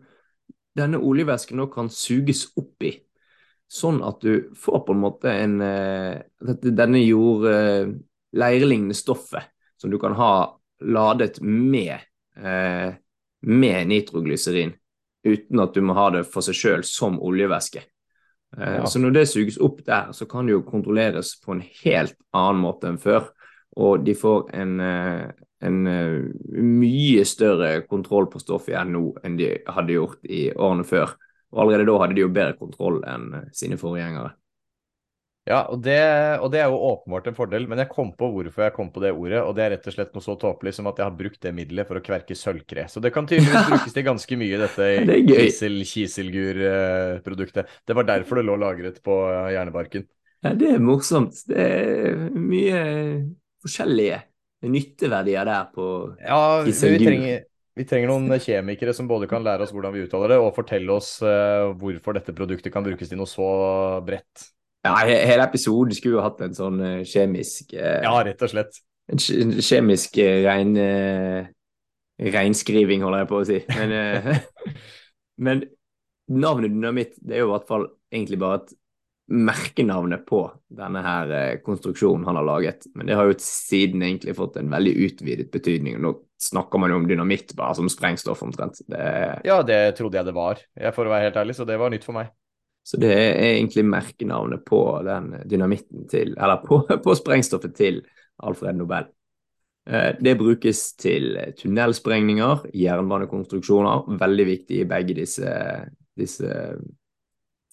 denne 0.77 1.01
oljevæsken 1.01 1.57
nå 1.57 1.67
kan 1.73 1.89
suges 1.93 2.45
opp 2.59 2.85
i. 2.85 2.93
Sånn 3.73 4.03
at 4.05 4.21
du 4.21 4.53
får 4.61 4.83
på 4.85 4.93
en 4.93 5.01
måte 5.01 5.31
en 5.33 5.61
eh, 5.65 6.21
Denne 6.69 7.01
jord... 7.01 7.47
Eh, 7.49 7.93
stoffet 8.93 9.43
som 9.77 9.91
du 9.91 9.99
kan 10.01 10.15
ha 10.17 10.57
ladet 10.81 11.37
med 11.41 11.93
eh, 12.37 12.93
med 13.43 13.87
nitroglyserin, 13.91 14.73
uten 15.27 15.63
at 15.63 15.75
du 15.75 15.81
må 15.85 15.95
ha 15.97 16.09
det 16.15 16.23
for 16.29 16.45
seg 16.45 16.57
sjøl 16.57 16.85
som 16.87 17.19
oljevæske. 17.23 17.83
Eh, 18.57 18.75
ja. 18.75 18.85
Så 18.85 18.99
når 18.99 19.15
det 19.17 19.25
suges 19.31 19.57
opp 19.61 19.81
der, 19.85 20.11
så 20.11 20.27
kan 20.29 20.47
det 20.47 20.55
jo 20.57 20.65
kontrolleres 20.67 21.35
på 21.41 21.55
en 21.55 21.63
helt 21.83 22.17
annen 22.35 22.61
måte 22.63 22.91
enn 22.91 23.01
før. 23.01 23.31
Og 23.79 24.03
de 24.05 24.13
får 24.17 24.51
en, 24.53 24.79
eh, 24.79 25.25
en 25.65 25.87
eh, 25.89 26.19
mye 26.61 27.25
større 27.25 27.81
kontroll 27.89 28.29
på 28.29 28.41
stoffet 28.41 28.75
igjen 28.75 28.93
nå 28.93 29.05
enn 29.23 29.39
de 29.39 29.55
hadde 29.65 29.97
gjort 29.97 30.29
i 30.29 30.45
årene 30.53 30.85
før. 30.85 31.15
Og 31.53 31.65
allerede 31.65 31.89
da 31.89 31.99
hadde 32.01 32.17
de 32.17 32.25
jo 32.25 32.33
bedre 32.33 32.57
kontroll 32.59 33.01
enn 33.09 33.49
sine 33.53 33.77
forgjengere. 33.81 34.33
Ja, 35.43 35.65
og 35.67 35.81
det, 35.83 35.99
og 36.39 36.53
det, 36.53 36.61
er 36.63 36.69
jo 36.71 36.77
åpenbart 36.87 37.25
en 37.27 37.35
fordel, 37.35 37.65
men 37.67 37.75
jeg 37.81 37.89
kom 37.91 38.13
på 38.15 38.29
hvorfor 38.31 38.63
jeg 38.63 38.71
kom 38.77 38.87
på 38.95 39.01
det 39.03 39.09
ordet. 39.11 39.41
Og 39.43 39.51
det 39.57 39.63
er 39.65 39.71
rett 39.75 39.89
og 39.91 39.95
slett 39.97 40.13
noe 40.15 40.23
så 40.23 40.33
tåpelig 40.39 40.71
som 40.77 40.87
at 40.87 40.99
jeg 41.01 41.07
har 41.09 41.17
brukt 41.19 41.41
det 41.43 41.51
middelet 41.55 41.87
for 41.89 41.95
å 41.99 42.05
kverke 42.05 42.35
sølvkre. 42.39 42.83
Så 42.87 42.97
det 43.03 43.11
kan 43.15 43.25
tydeligvis 43.27 43.67
brukes 43.73 43.93
til 43.97 44.07
ganske 44.07 44.33
mye, 44.39 44.61
dette 44.61 44.83
kisel-kiselgur-produktet. 45.29 47.63
Det 47.83 47.93
var 47.99 48.05
derfor 48.07 48.33
det 48.39 48.47
lå 48.47 48.55
lagret 48.61 48.97
på 49.03 49.13
hjernebarken. 49.51 50.03
Ja, 50.43 50.49
det 50.59 50.69
er 50.77 50.81
morsomt. 50.83 51.35
Det 51.49 51.59
er 51.59 52.29
mye 52.31 52.79
forskjellige 53.63 54.19
nytteverdier 54.63 55.43
der 55.47 55.63
på 55.75 55.85
ja, 56.23 56.63
kiselgur. 56.63 57.03
Vi 57.03 57.07
trenger, 57.09 57.43
vi 57.75 57.83
trenger 57.89 58.07
noen 58.13 58.39
kjemikere 58.39 58.93
som 58.95 59.07
både 59.11 59.27
kan 59.27 59.43
lære 59.43 59.63
oss 59.67 59.75
hvordan 59.75 59.93
vi 59.95 60.03
uttaler 60.07 60.29
det, 60.37 60.39
og 60.39 60.55
fortelle 60.55 60.91
oss 60.95 61.19
uh, 61.19 61.75
hvorfor 61.79 62.11
dette 62.15 62.31
produktet 62.35 62.71
kan 62.71 62.83
brukes 62.87 63.09
til 63.11 63.19
noe 63.19 63.27
så 63.27 63.43
bredt. 64.07 64.53
Ja, 64.83 64.97
hele 65.07 65.45
episoden 65.45 65.95
skulle 65.95 66.19
jo 66.19 66.25
hatt 66.25 66.41
en 66.43 66.55
sånn 66.57 66.81
uh, 66.83 67.03
kjemisk 67.07 67.71
uh, 67.77 68.01
Ja, 68.03 68.17
rett 68.27 68.41
og 68.43 68.51
slett. 68.51 68.81
En 69.11 69.19
kjemisk 69.19 70.17
uh, 70.19 70.39
rein, 70.43 70.75
reinskriving, 72.19 73.03
holder 73.03 73.23
jeg 73.23 73.31
på 73.31 73.39
å 73.39 73.47
si. 73.47 73.59
Men, 73.79 74.41
men 75.47 75.65
navnet 76.31 76.75
dynamitt 76.75 77.15
det 77.19 77.37
er 77.37 77.45
jo 77.45 77.51
i 77.51 77.53
hvert 77.55 77.69
fall 77.69 77.87
egentlig 78.13 78.39
bare 78.43 78.61
et 78.61 78.75
merkenavnet 79.33 80.25
på 80.27 80.41
denne 80.67 81.01
her 81.03 81.31
eh, 81.31 81.55
konstruksjonen 81.63 82.25
han 82.27 82.37
har 82.41 82.47
laget. 82.47 82.87
Men 82.95 83.07
det 83.07 83.17
har 83.17 83.29
jo 83.29 83.37
siden 83.39 84.03
egentlig 84.03 84.35
fått 84.37 84.59
en 84.59 84.71
veldig 84.71 84.93
utvidet 85.07 85.49
betydning. 85.53 85.97
Nå 86.03 86.15
snakker 86.43 86.81
man 86.81 86.91
jo 86.91 86.99
om 86.99 87.07
dynamitt 87.07 87.55
bare 87.57 87.77
som 87.79 87.89
sprengstoff 87.91 88.43
omtrent. 88.43 88.81
Det... 88.87 89.03
Ja, 89.47 89.61
det 89.65 89.95
trodde 89.97 90.19
jeg 90.19 90.27
det 90.27 90.35
var, 90.35 90.61
jeg 90.75 90.95
for 90.95 91.07
å 91.07 91.13
være 91.13 91.29
helt 91.29 91.39
ærlig, 91.39 91.55
så 91.57 91.67
det 91.67 91.79
var 91.79 91.93
nytt 91.93 92.07
for 92.07 92.17
meg. 92.17 92.33
Så 92.83 92.99
det 92.99 93.11
er 93.15 93.53
egentlig 93.53 93.85
merkenavnet 93.87 94.65
på 94.67 94.79
den 95.07 95.31
dynamitten 95.47 96.07
til 96.11 96.33
Eller 96.35 96.59
på, 96.65 96.81
på 97.05 97.15
sprengstoffet 97.15 97.75
til 97.75 98.01
Alfred 98.43 98.75
Nobel. 98.75 99.07
Eh, 99.87 100.11
det 100.19 100.37
brukes 100.37 100.93
til 100.99 101.37
tunnelsprengninger, 101.59 102.67
jernbanekonstruksjoner, 102.75 104.17
veldig 104.19 104.45
viktig 104.47 104.81
i 104.81 104.89
begge 104.89 105.15
disse, 105.21 105.55
disse 106.19 106.51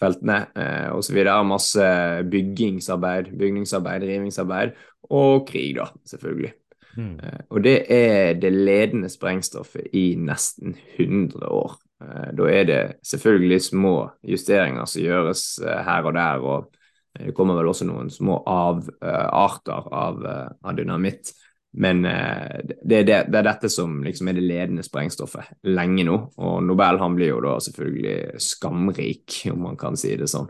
feltene 0.01 0.39
eh, 0.57 0.89
osv. 0.95 1.21
Masse 1.47 1.91
byggingsarbeid, 2.31 3.35
bygningsarbeid, 3.39 4.07
rivingsarbeid 4.09 4.75
og 5.11 5.47
krig, 5.49 5.75
da, 5.77 5.91
selvfølgelig. 6.07 6.55
Mm. 6.97 7.19
Og 7.51 7.63
det 7.65 7.77
er 7.93 8.35
det 8.43 8.51
ledende 8.53 9.09
sprengstoffet 9.09 9.95
i 9.95 10.15
nesten 10.19 10.75
100 10.99 11.47
år. 11.47 11.79
Eh, 12.01 12.33
da 12.33 12.49
er 12.49 12.65
det 12.65 12.81
selvfølgelig 13.07 13.61
små 13.63 13.95
justeringer 14.25 14.89
som 14.89 15.03
gjøres 15.05 15.45
eh, 15.65 15.83
her 15.87 16.09
og 16.09 16.17
der, 16.17 16.47
og 16.47 16.71
eh, 17.19 17.27
det 17.29 17.37
kommer 17.37 17.59
vel 17.59 17.71
også 17.73 17.89
noen 17.89 18.11
små 18.13 18.41
avarter 18.49 19.93
av, 19.93 20.25
av 20.65 20.77
dynamitt. 20.79 21.35
Men 21.71 22.03
det 22.03 22.11
er, 22.11 22.73
det, 22.83 22.97
det, 23.07 23.37
er 23.39 23.45
dette 23.47 23.69
som 23.71 24.01
liksom 24.03 24.27
er 24.27 24.35
det 24.35 24.43
ledende 24.43 24.83
sprengstoffet 24.83 25.53
lenge 25.71 26.03
nå. 26.09 26.17
Og 26.43 26.65
Nobel 26.67 26.99
han 26.99 27.15
blir 27.15 27.31
jo 27.31 27.45
da 27.45 27.53
selvfølgelig 27.63 28.41
skamrik, 28.43 29.37
om 29.53 29.69
man 29.69 29.79
kan 29.79 29.95
si 30.01 30.17
det 30.19 30.27
sånn. 30.33 30.49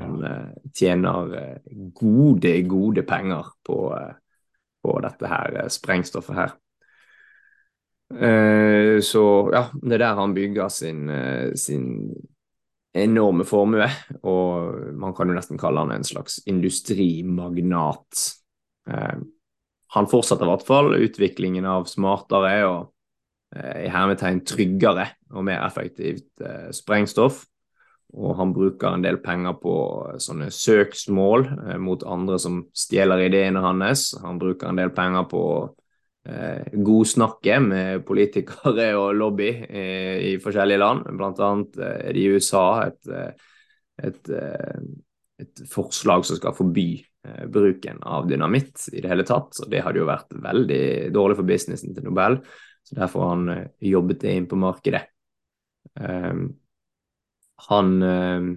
Han 0.00 0.24
tjener 0.74 1.30
gode, 1.94 2.56
gode 2.66 3.06
penger 3.06 3.52
på, 3.62 3.78
på 4.82 4.96
dette 5.06 5.30
her 5.30 5.60
sprengstoffet 5.70 6.40
her. 6.40 6.58
Så 8.10 9.22
ja, 9.54 9.60
det 9.70 9.94
er 9.94 10.02
der 10.02 10.16
han 10.18 10.32
bygger 10.34 10.68
sin, 10.74 11.04
sin 11.54 11.84
enorme 12.90 13.44
formue, 13.46 13.86
og 14.26 14.80
man 14.98 15.14
kan 15.14 15.30
jo 15.30 15.36
nesten 15.36 15.60
kalle 15.60 15.84
han 15.84 15.94
en 15.94 16.06
slags 16.08 16.40
industrimagnat 16.50 18.24
han 19.94 20.08
fortsetter 20.10 20.46
i 20.46 20.50
hvert 20.52 20.66
fall 20.66 20.94
utviklingen 20.94 21.66
av 21.66 21.88
smartere 21.90 22.54
og 22.68 22.90
eh, 23.56 23.86
i 23.86 23.88
hermetegn 23.90 24.44
tryggere 24.46 25.08
og 25.34 25.46
mer 25.48 25.64
effektivt 25.66 26.44
eh, 26.44 26.68
sprengstoff. 26.74 27.44
Og 28.10 28.34
han 28.38 28.52
bruker 28.54 28.90
en 28.90 29.04
del 29.04 29.20
penger 29.22 29.56
på 29.62 29.74
sånne 30.22 30.50
søksmål 30.54 31.46
eh, 31.50 31.80
mot 31.82 32.06
andre 32.06 32.38
som 32.42 32.62
stjeler 32.70 33.26
ideene 33.26 33.62
hans. 33.64 34.12
Han 34.22 34.38
bruker 34.38 34.70
en 34.70 34.78
del 34.78 34.94
penger 34.94 35.26
på 35.30 35.42
eh, 36.28 36.72
godsnakke 36.74 37.60
med 37.64 38.04
politikere 38.08 38.90
og 38.98 39.14
lobby 39.18 39.50
eh, 39.68 40.16
i 40.30 40.34
forskjellige 40.42 40.82
land. 40.82 41.06
Annet 41.30 41.78
eh, 41.78 42.10
i 42.16 42.26
USA 42.34 42.66
et, 42.88 43.14
et, 44.02 44.34
et 45.40 45.64
forslag 45.70 46.26
som 46.28 46.40
skal 46.40 46.56
forby 46.56 46.90
Eh, 47.22 47.46
bruken 47.46 48.02
av 48.02 48.28
dynamitt 48.28 48.88
i 48.92 49.00
det 49.00 49.08
hele 49.10 49.24
tatt. 49.28 49.58
Og 49.60 49.68
det 49.68 49.82
hadde 49.84 50.00
jo 50.00 50.08
vært 50.08 50.32
veldig 50.40 51.12
dårlig 51.12 51.36
for 51.36 51.48
businessen 51.48 51.92
til 51.92 52.06
Nobel, 52.06 52.38
så 52.86 52.96
derfor 52.96 53.26
har 53.26 53.34
han 53.34 53.50
eh, 53.52 53.66
jobbet 53.90 54.22
det 54.22 54.32
inn 54.38 54.46
på 54.48 54.56
markedet. 54.60 55.02
Um, 56.00 56.46
han, 57.66 57.92
um, 58.00 58.48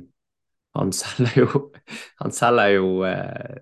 han 0.77 0.93
selger 0.95 1.41
jo, 1.41 1.49
han 2.21 2.31
selger 2.35 2.75
jo 2.77 2.87
uh, 3.03 3.57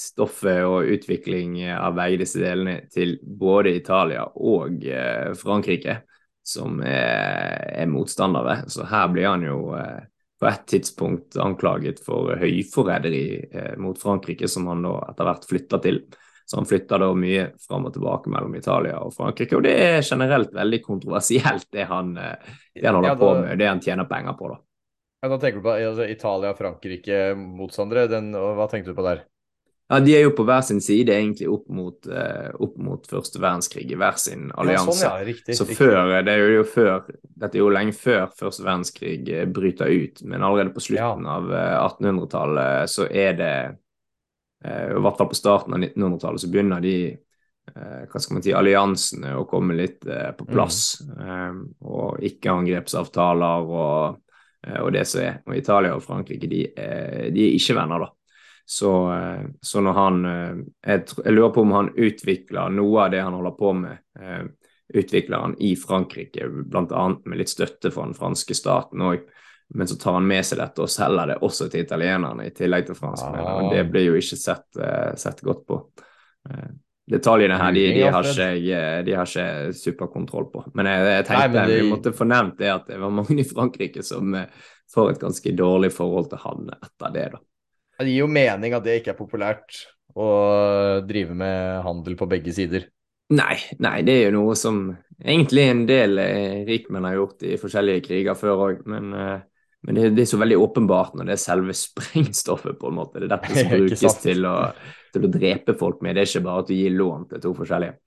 stoffet 0.00 0.62
og 0.64 0.88
utvikling 0.96 1.58
av 1.74 1.94
begge 1.98 2.22
disse 2.22 2.40
delene 2.42 2.86
til 2.92 3.18
både 3.20 3.76
Italia 3.78 4.24
og 4.34 4.86
uh, 4.86 5.34
Frankrike, 5.38 6.00
som 6.46 6.80
er, 6.82 7.68
er, 7.82 7.90
motstandere. 7.90 8.62
Så 8.72 8.88
her 8.88 9.12
blir 9.12 9.28
han 9.28 9.44
jo 9.44 9.58
uh, 9.76 10.00
på 10.40 10.48
et 10.48 10.66
tidspunkt 10.66 11.36
anklaget 11.36 12.00
for 12.04 12.32
høyforræderi 12.40 13.24
eh, 13.52 13.74
mot 13.76 13.98
Frankrike, 14.00 14.48
som 14.48 14.70
han 14.70 14.86
da 14.86 14.94
etter 15.10 15.28
hvert 15.28 15.44
flytta 15.50 15.80
til. 15.84 16.00
Så 16.48 16.56
han 16.58 16.66
flytta 16.66 16.98
da 16.98 17.10
mye 17.14 17.50
fram 17.60 17.84
og 17.86 17.92
tilbake 17.94 18.32
mellom 18.32 18.56
Italia 18.58 18.96
og 19.04 19.12
Frankrike. 19.14 19.58
Og 19.58 19.66
det 19.68 19.74
er 19.84 20.00
generelt 20.02 20.54
veldig 20.56 20.80
kontroversielt, 20.82 21.68
det 21.76 21.84
han, 21.92 22.16
eh, 22.16 22.56
det 22.74 22.88
han 22.88 22.96
holder 22.96 23.12
ja, 23.12 23.18
da, 23.18 23.20
på 23.20 23.34
med, 23.36 23.60
det 23.60 23.68
han 23.68 23.84
tjener 23.84 24.08
penger 24.08 24.38
på, 24.38 24.48
da. 24.54 24.58
Ja, 25.20 25.28
Da 25.28 25.36
tenker 25.36 25.60
du 25.60 25.68
på 25.68 25.76
altså, 25.76 26.08
Italia 26.08 26.54
og 26.54 26.58
Frankrike-motstandere. 26.62 28.08
Hva 28.56 28.70
tenkte 28.72 28.94
du 28.94 28.96
på 28.96 29.04
der? 29.04 29.26
Ja, 29.90 29.98
De 30.00 30.12
er 30.14 30.20
jo 30.22 30.30
på 30.38 30.44
hver 30.46 30.62
sin 30.62 30.78
side, 30.78 31.10
egentlig 31.10 31.48
opp 31.50 31.64
mot, 31.74 32.06
eh, 32.06 32.50
opp 32.62 32.76
mot 32.78 33.06
første 33.10 33.40
verdenskrig, 33.42 33.88
i 33.90 33.96
hver 33.98 34.18
sin 34.22 34.52
allianse. 34.54 34.92
Ja, 34.92 34.98
sånn, 35.00 35.18
ja, 35.18 35.26
riktig, 35.26 35.56
så 35.58 35.64
riktig. 35.66 35.78
før, 35.80 36.12
det 36.22 36.34
er 36.36 36.52
jo 36.54 36.62
før, 36.62 37.08
Dette 37.40 37.58
er 37.58 37.64
jo 37.64 37.72
lenge 37.74 37.94
før 37.96 38.28
første 38.36 38.62
verdenskrig 38.62 39.24
uh, 39.32 39.46
bryter 39.50 39.90
ut, 39.90 40.22
men 40.22 40.44
allerede 40.46 40.74
på 40.76 40.84
slutten 40.84 41.26
ja. 41.26 41.38
av 41.38 41.48
uh, 41.50 41.56
eh, 41.58 41.78
1800-tallet 41.88 42.92
så 42.92 43.08
er 43.08 43.34
det 43.38 43.54
I 44.60 45.00
hvert 45.00 45.16
fall 45.16 45.30
på 45.30 45.38
starten 45.38 45.72
av 45.72 45.80
1900-tallet 45.80 46.42
så 46.42 46.48
begynner 46.52 46.82
de 46.84 46.94
hva 47.70 48.20
skal 48.20 48.34
man 48.34 48.42
si, 48.44 48.52
alliansene 48.52 49.30
å 49.38 49.46
komme 49.48 49.76
litt 49.78 50.02
på 50.02 50.46
plass. 50.48 50.98
Mm. 51.06 51.60
og 51.86 52.18
ikke-angrepsavtaler 52.26 53.70
og, 53.70 54.18
og 54.82 54.90
det 54.92 55.06
som 55.08 55.22
er. 55.22 55.38
Og 55.46 55.56
Italia 55.56 55.94
og 55.94 56.04
Frankrike 56.04 56.50
de, 56.50 56.64
de 56.74 57.46
er 57.46 57.56
ikke 57.56 57.78
venner, 57.78 58.04
da. 58.04 58.10
Så, 58.70 59.12
eh, 59.12 59.40
så, 59.60 59.80
når 59.80 59.92
han 59.92 60.24
eh, 60.24 60.58
jeg, 60.86 61.06
jeg, 61.24 61.32
lurer 61.32 61.48
på 61.50 61.62
om 61.64 61.72
han 61.74 61.88
utvikler 61.96 62.70
noe 62.70 63.00
av 63.02 63.08
det 63.10 63.18
han 63.18 63.34
holder 63.34 63.56
på 63.58 63.72
med, 63.74 63.98
eh, 64.22 64.44
utvikler 64.94 65.42
han 65.42 65.56
i 65.58 65.72
Frankrike, 65.76 66.46
bl.a. 66.70 67.00
med 67.24 67.40
litt 67.40 67.50
støtte 67.50 67.90
fra 67.90 68.04
den 68.06 68.14
franske 68.14 68.54
staten 68.54 69.02
òg. 69.02 69.24
Men 69.74 69.90
så 69.90 69.96
tar 69.98 70.20
han 70.20 70.30
med 70.30 70.46
seg 70.46 70.62
dette 70.62 70.86
og 70.86 70.92
selger 70.94 71.32
det 71.32 71.40
også 71.48 71.66
til 71.66 71.82
italienerne, 71.82 72.46
i 72.46 72.54
tillegg 72.54 72.86
til 72.86 73.00
franskmennene. 73.00 73.66
Ah. 73.66 73.74
Det 73.74 73.82
blir 73.90 74.06
jo 74.06 74.22
ikke 74.22 74.38
sett, 74.38 74.80
sett 75.18 75.42
godt 75.46 75.66
på. 75.66 75.80
Detaljene 77.10 77.58
her 77.58 77.74
de, 77.74 77.84
de, 77.98 78.06
har 78.06 78.32
ikke, 78.32 78.80
de 79.06 79.18
har 79.18 79.30
ikke 79.30 79.76
superkontroll 79.82 80.50
på. 80.54 80.64
Men 80.78 80.94
jeg, 80.94 81.10
jeg 81.10 81.28
tenkte 81.32 81.52
Nei, 81.58 81.68
de... 81.74 81.82
vi 81.82 81.90
måtte 81.90 82.14
få 82.14 82.30
nevnt 82.30 82.58
det 82.62 82.70
at 82.70 82.90
det 82.94 83.02
var 83.02 83.18
mange 83.18 83.42
i 83.42 83.50
Frankrike 83.50 84.06
som 84.06 84.34
får 84.94 85.16
et 85.16 85.22
ganske 85.26 85.58
dårlig 85.58 85.90
forhold 85.94 86.30
til 86.30 86.46
han 86.46 86.74
etter 86.78 87.18
det. 87.18 87.30
da. 87.34 87.46
Det 88.00 88.12
gir 88.12 88.24
jo 88.24 88.30
mening 88.32 88.74
at 88.76 88.84
det 88.86 89.00
ikke 89.00 89.12
er 89.12 89.18
populært 89.18 89.82
å 90.16 90.30
drive 91.06 91.36
med 91.36 91.84
handel 91.84 92.16
på 92.18 92.28
begge 92.30 92.54
sider. 92.54 92.88
Nei, 93.30 93.56
nei, 93.78 94.00
det 94.02 94.14
er 94.16 94.24
jo 94.26 94.38
noe 94.40 94.56
som 94.58 94.88
egentlig 95.20 95.66
en 95.70 95.84
del 95.86 96.18
eh, 96.18 96.62
rikmenn 96.66 97.06
har 97.06 97.18
gjort 97.20 97.44
i 97.46 97.58
forskjellige 97.60 98.04
kriger 98.08 98.38
før 98.38 98.64
òg. 98.66 98.80
Men, 98.90 99.12
eh, 99.14 99.36
men 99.86 99.96
det, 99.96 100.08
det, 100.16 100.24
er 100.24 100.30
så 100.32 100.40
veldig 100.40 100.58
åpenbart 100.60 101.14
når 101.18 101.28
det 101.28 101.36
er 101.36 101.42
selve 101.44 101.76
sprengstoffet, 101.84 102.78
på 102.80 102.90
en 102.90 102.98
måte. 102.98 103.20
Det 103.20 103.28
er 103.28 103.34
dette 103.36 103.52
som 103.54 103.74
brukes 103.76 104.16
til 104.24 104.48
å, 104.50 104.54
til 105.14 105.28
å, 105.28 105.34
drepe 105.36 105.76
folk 105.78 106.02
med. 106.02 106.16
Det 106.16 106.24
er 106.24 106.32
ikke 106.32 106.46
bare 106.48 106.64
at 106.64 106.72
du 106.72 106.74
gir 106.78 106.96
lån 106.96 107.28
til 107.30 107.44
to 107.44 107.54
forskjellige. 107.60 107.98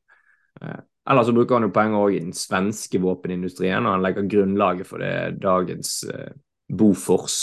Eh, 0.59 0.81
Eller 1.13 1.27
så 1.27 1.35
bruker 1.35 1.59
han 1.59 1.69
jo 1.69 1.75
penger 1.75 2.01
òg 2.01 2.17
i 2.17 2.25
den 2.25 2.35
svenske 2.35 2.99
våpenindustrien, 3.03 3.85
og 3.85 3.95
han 3.95 4.03
legger 4.03 4.29
grunnlaget 4.35 4.87
for 4.89 5.03
det 5.03 5.39
dagens 5.43 6.01
Bofors 6.73 7.39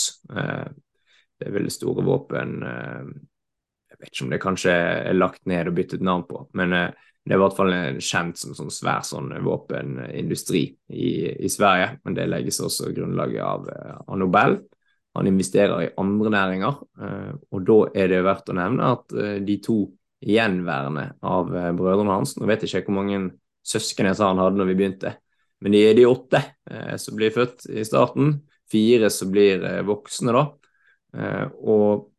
det 1.40 1.48
er 1.48 1.56
veldig 1.56 1.72
store 1.72 2.04
våpen. 2.04 2.58
Eh, 2.62 3.12
jeg 3.90 4.00
vet 4.00 4.10
ikke 4.12 4.26
om 4.26 4.34
det 4.34 4.42
kanskje 4.42 4.74
er 4.74 5.16
lagt 5.16 5.46
ned 5.50 5.70
og 5.70 5.78
byttet 5.78 6.04
navn 6.04 6.26
på, 6.28 6.44
men 6.58 6.74
eh, 6.76 7.06
det 7.24 7.34
er 7.34 7.38
i 7.38 7.42
hvert 7.42 7.56
fall 7.56 7.74
kjent 8.00 8.40
som 8.40 8.54
sånn 8.56 8.72
svær 8.72 9.02
sånn 9.04 9.32
våpenindustri 9.44 10.62
i, 10.88 11.08
i, 11.44 11.48
Sverige. 11.52 11.98
Men 12.04 12.16
det 12.16 12.28
legges 12.30 12.62
også 12.64 12.94
grunnlaget 12.96 13.42
av, 13.44 13.66
eh, 13.68 13.96
av, 14.06 14.14
Nobel. 14.20 14.56
Han 15.18 15.28
investerer 15.28 15.82
i 15.84 15.90
andre 16.00 16.30
næringer, 16.30 16.76
og 17.50 17.62
da 17.66 17.78
er 17.98 18.12
det 18.12 18.20
verdt 18.22 18.52
å 18.52 18.54
nevne 18.54 18.90
at 18.94 19.10
de 19.42 19.56
to 19.58 19.80
gjenværende 20.22 21.08
av 21.26 21.50
brødrene 21.50 22.14
hans 22.14 22.36
Nå 22.38 22.46
vet 22.46 22.62
jeg 22.62 22.70
ikke 22.70 22.92
hvor 22.92 23.00
mange 23.00 23.18
søsken 23.66 24.06
jeg 24.06 24.20
sa 24.20 24.28
han 24.30 24.38
hadde 24.38 24.60
når 24.60 24.70
vi 24.70 24.76
begynte, 24.78 25.12
men 25.66 25.74
de 25.74 25.82
er 25.82 25.98
de 25.98 26.06
åtte 26.06 26.44
som 27.02 27.18
blir 27.18 27.34
født 27.34 27.66
i 27.74 27.82
starten. 27.88 28.36
Fire 28.70 29.10
som 29.10 29.34
blir 29.34 29.66
voksne, 29.90 30.30
da. 30.38 30.46
Eh, 31.14 31.46
og 31.66 32.10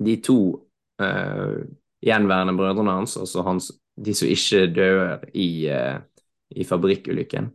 de 0.00 0.16
to 0.24 0.40
uh, 1.02 1.60
gjenværende 2.04 2.56
brødrene 2.56 2.94
hans, 2.96 3.16
altså 3.20 3.42
hans, 3.44 3.70
de 4.00 4.14
som 4.16 4.30
ikke 4.32 4.62
dør 4.72 5.18
i, 5.36 5.68
uh, 5.68 5.98
i 6.56 6.64
fabrikkulykken, 6.64 7.50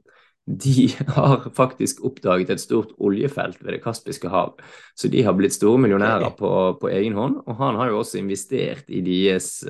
de 0.45 0.87
har 1.17 1.49
faktisk 1.57 2.03
oppdaget 2.05 2.53
et 2.53 2.61
stort 2.61 2.93
oljefelt 3.01 3.63
ved 3.63 3.73
Det 3.73 3.81
kaspiske 3.83 4.29
hav. 4.29 4.59
Så 4.95 5.09
de 5.09 5.23
har 5.25 5.33
blitt 5.33 5.57
store 5.57 5.81
millionærer 5.81 6.35
på, 6.37 6.51
på 6.81 6.89
egen 6.93 7.17
hånd, 7.17 7.41
og 7.47 7.57
han 7.63 7.81
har 7.81 7.89
jo 7.89 8.03
også 8.03 8.21
investert 8.21 8.85
i 8.87 9.01
deres, 9.01 9.65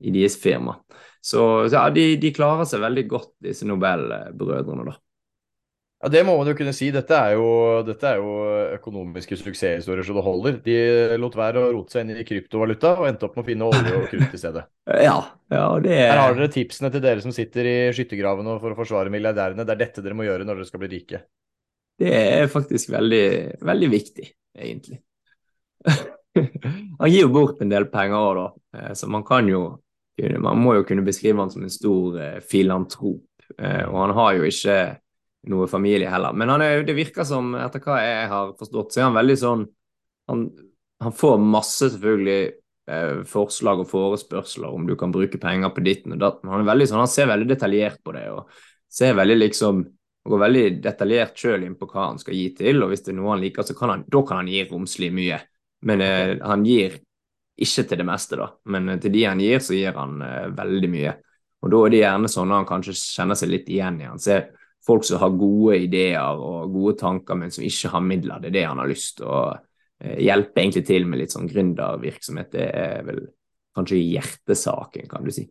i 0.00 0.10
deres 0.10 0.34
firma. 0.42 0.74
Så, 1.22 1.68
så 1.68 1.78
ja, 1.78 1.86
de, 1.94 2.16
de, 2.18 2.34
klarer 2.34 2.66
seg 2.66 2.82
veldig 2.82 3.06
godt, 3.08 3.30
disse 3.46 3.66
Nobel-brødrene, 3.70 4.90
da. 4.90 4.98
Ja, 6.04 6.10
Det 6.12 6.20
må 6.28 6.34
man 6.36 6.48
jo 6.50 6.52
kunne 6.58 6.74
si. 6.76 6.90
Dette 6.92 7.16
er 7.16 7.38
jo, 7.38 7.44
dette 7.86 8.10
er 8.10 8.18
jo 8.20 8.32
økonomiske 8.76 9.38
suksesshistorier 9.40 10.04
så 10.04 10.12
det 10.12 10.24
holder. 10.26 10.58
De 10.60 10.74
lot 11.16 11.36
være 11.38 11.62
å 11.62 11.70
rote 11.72 11.94
seg 11.94 12.04
inn 12.04 12.18
i 12.20 12.26
kryptovaluta 12.28 12.90
og 12.98 13.06
endte 13.08 13.24
opp 13.24 13.38
med 13.38 13.44
å 13.44 13.46
finne 13.46 13.68
olje 13.70 13.94
og 13.96 14.10
krutt 14.10 14.34
i 14.36 14.40
stedet. 14.40 14.66
Ja, 15.06 15.16
ja 15.48 15.62
det 15.80 15.94
er... 15.94 16.10
Her 16.10 16.20
har 16.20 16.34
dere 16.36 16.50
tipsene 16.52 16.90
til 16.92 17.00
dere 17.00 17.24
som 17.24 17.32
sitter 17.32 17.64
i 17.64 17.76
skyttergravene 17.96 18.58
for 18.60 18.74
å 18.74 18.76
forsvare 18.76 19.12
milliardærene. 19.14 19.64
Det 19.64 19.72
er 19.72 19.80
dette 19.80 20.04
dere 20.04 20.18
må 20.18 20.26
gjøre 20.28 20.44
når 20.44 20.60
dere 20.60 20.68
skal 20.68 20.82
bli 20.82 20.90
rike. 20.92 21.22
Det 22.04 22.12
er 22.12 22.50
faktisk 22.52 22.90
veldig, 22.92 23.24
veldig 23.64 23.88
viktig, 23.94 24.26
egentlig. 24.60 24.98
han 27.00 27.08
gir 27.08 27.22
jo 27.22 27.30
bort 27.32 27.62
en 27.64 27.72
del 27.72 27.88
penger 27.88 28.18
òg, 28.18 28.42
da. 28.42 28.46
Eh, 28.76 28.92
så 28.98 29.08
man 29.08 29.24
kan 29.24 29.48
jo 29.48 29.64
Man 30.14 30.60
må 30.62 30.76
jo 30.76 30.84
kunne 30.86 31.02
beskrive 31.02 31.42
han 31.42 31.50
som 31.50 31.64
en 31.66 31.72
stor 31.72 32.20
eh, 32.22 32.36
filantrop. 32.38 33.24
Eh, 33.58 33.82
og 33.88 33.96
han 33.98 34.12
har 34.14 34.36
jo 34.36 34.44
ikke 34.46 34.76
noe 35.50 35.68
familie 35.70 36.10
heller. 36.12 36.36
Men 36.36 36.52
er, 36.56 36.82
det 36.86 36.96
virker 36.96 37.26
som, 37.28 37.52
etter 37.58 37.82
hva 37.84 37.98
jeg 38.02 38.28
har 38.32 38.52
forstått, 38.58 38.92
så 38.92 39.00
er 39.00 39.08
han 39.10 39.18
veldig 39.18 39.40
sånn 39.40 39.64
Han, 40.30 40.46
han 41.04 41.12
får 41.12 41.34
masse, 41.36 41.90
selvfølgelig, 41.92 42.52
eh, 42.88 43.18
forslag 43.28 43.82
og 43.82 43.90
forespørsler 43.90 44.72
om 44.72 44.86
du 44.88 44.94
kan 44.96 45.12
bruke 45.12 45.36
penger 45.36 45.74
på 45.74 45.84
ditten 45.84 46.16
og 46.16 46.22
datten. 46.22 46.48
Han 46.48 46.64
er 46.64 46.70
veldig 46.70 46.86
sånn, 46.88 47.02
han 47.02 47.12
ser 47.12 47.28
veldig 47.28 47.50
detaljert 47.50 48.00
på 48.00 48.14
det 48.16 48.24
og 48.32 48.48
ser 48.88 49.12
veldig 49.18 49.36
liksom 49.42 49.82
går 50.24 50.40
veldig 50.40 50.68
detaljert 50.80 51.36
sjøl 51.36 51.66
inn 51.66 51.74
på 51.76 51.88
hva 51.90 52.08
han 52.08 52.20
skal 52.20 52.36
gi 52.36 52.46
til, 52.56 52.80
og 52.82 52.92
hvis 52.92 53.04
det 53.04 53.12
er 53.12 53.18
noe 53.18 53.34
han 53.34 53.42
liker, 53.44 53.66
så 53.66 53.76
kan 53.76 53.92
han, 53.92 54.04
da 54.08 54.22
kan 54.24 54.40
han 54.40 54.48
gi 54.48 54.62
romslig 54.70 55.10
mye. 55.12 55.40
Men 55.84 56.00
eh, 56.00 56.36
han 56.40 56.64
gir 56.64 56.96
ikke 57.60 57.84
til 57.90 58.00
det 58.00 58.06
meste, 58.08 58.38
da. 58.40 58.48
Men 58.72 58.94
eh, 58.94 59.00
til 59.02 59.12
de 59.14 59.26
han 59.28 59.42
gir, 59.42 59.60
så 59.60 59.76
gir 59.76 59.96
han 59.98 60.22
eh, 60.24 60.48
veldig 60.56 60.90
mye. 60.94 61.14
Og 61.64 61.72
da 61.72 61.80
er 61.84 61.92
det 61.92 62.00
gjerne 62.00 62.30
sånn 62.32 62.52
at 62.52 62.62
han 62.62 62.70
kanskje 62.70 62.96
kjenner 62.96 63.40
seg 63.40 63.52
litt 63.52 63.68
igjen 63.72 64.00
i 64.00 64.08
han. 64.08 64.20
Ser 64.20 64.48
folk 64.86 65.04
som 65.04 65.20
har 65.22 65.38
gode 65.38 65.78
ideer 65.86 66.40
og 66.40 66.72
gode 66.74 66.96
tanker, 67.00 67.38
men 67.38 67.52
som 67.54 67.64
ikke 67.64 67.92
har 67.94 68.04
midler. 68.04 68.40
Det 68.42 68.50
er 68.50 68.58
det 68.58 68.66
han 68.68 68.82
har 68.82 68.90
lyst 68.90 69.18
til 69.18 69.30
å 69.30 69.42
eh, 69.54 70.20
hjelpe 70.26 70.60
egentlig 70.60 70.84
til 70.88 71.08
med 71.08 71.22
litt 71.22 71.34
sånn 71.34 71.50
gründervirksomhet. 71.50 72.50
Det 72.52 72.66
er 72.68 73.04
vel 73.06 73.20
kanskje 73.74 74.00
hjertesaken, 74.02 75.08
kan 75.10 75.26
du 75.26 75.32
si. 75.34 75.46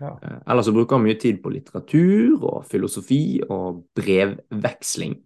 Ja. 0.00 0.14
Eh, 0.16 0.38
ellers 0.50 0.68
så 0.70 0.76
bruker 0.76 0.98
han 0.98 1.04
mye 1.06 1.20
tid 1.20 1.42
på 1.42 1.52
litteratur 1.54 2.38
og 2.40 2.62
filosofi 2.70 3.24
og 3.44 3.84
brevveksling. 3.96 5.18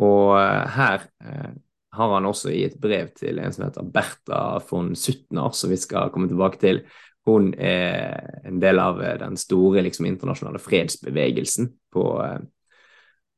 Og 0.00 0.38
eh, 0.40 0.78
her 0.78 1.04
har 1.90 2.14
han 2.14 2.28
også 2.28 2.52
i 2.54 2.62
et 2.68 2.78
brev 2.80 3.10
til 3.18 3.40
en 3.42 3.52
som 3.52 3.66
heter 3.66 3.92
Bertha 3.92 4.42
von 4.70 4.94
Suttner, 4.96 5.52
som 5.52 5.72
vi 5.72 5.78
skal 5.80 6.12
komme 6.14 6.30
tilbake 6.30 6.60
til. 6.62 6.84
Hun 7.28 7.50
er 7.60 8.40
en 8.48 8.62
del 8.62 8.80
av 8.80 9.02
den 9.20 9.36
store 9.36 9.82
liksom, 9.84 10.06
internasjonale 10.08 10.62
fredsbevegelsen 10.62 11.68
på, 11.92 12.04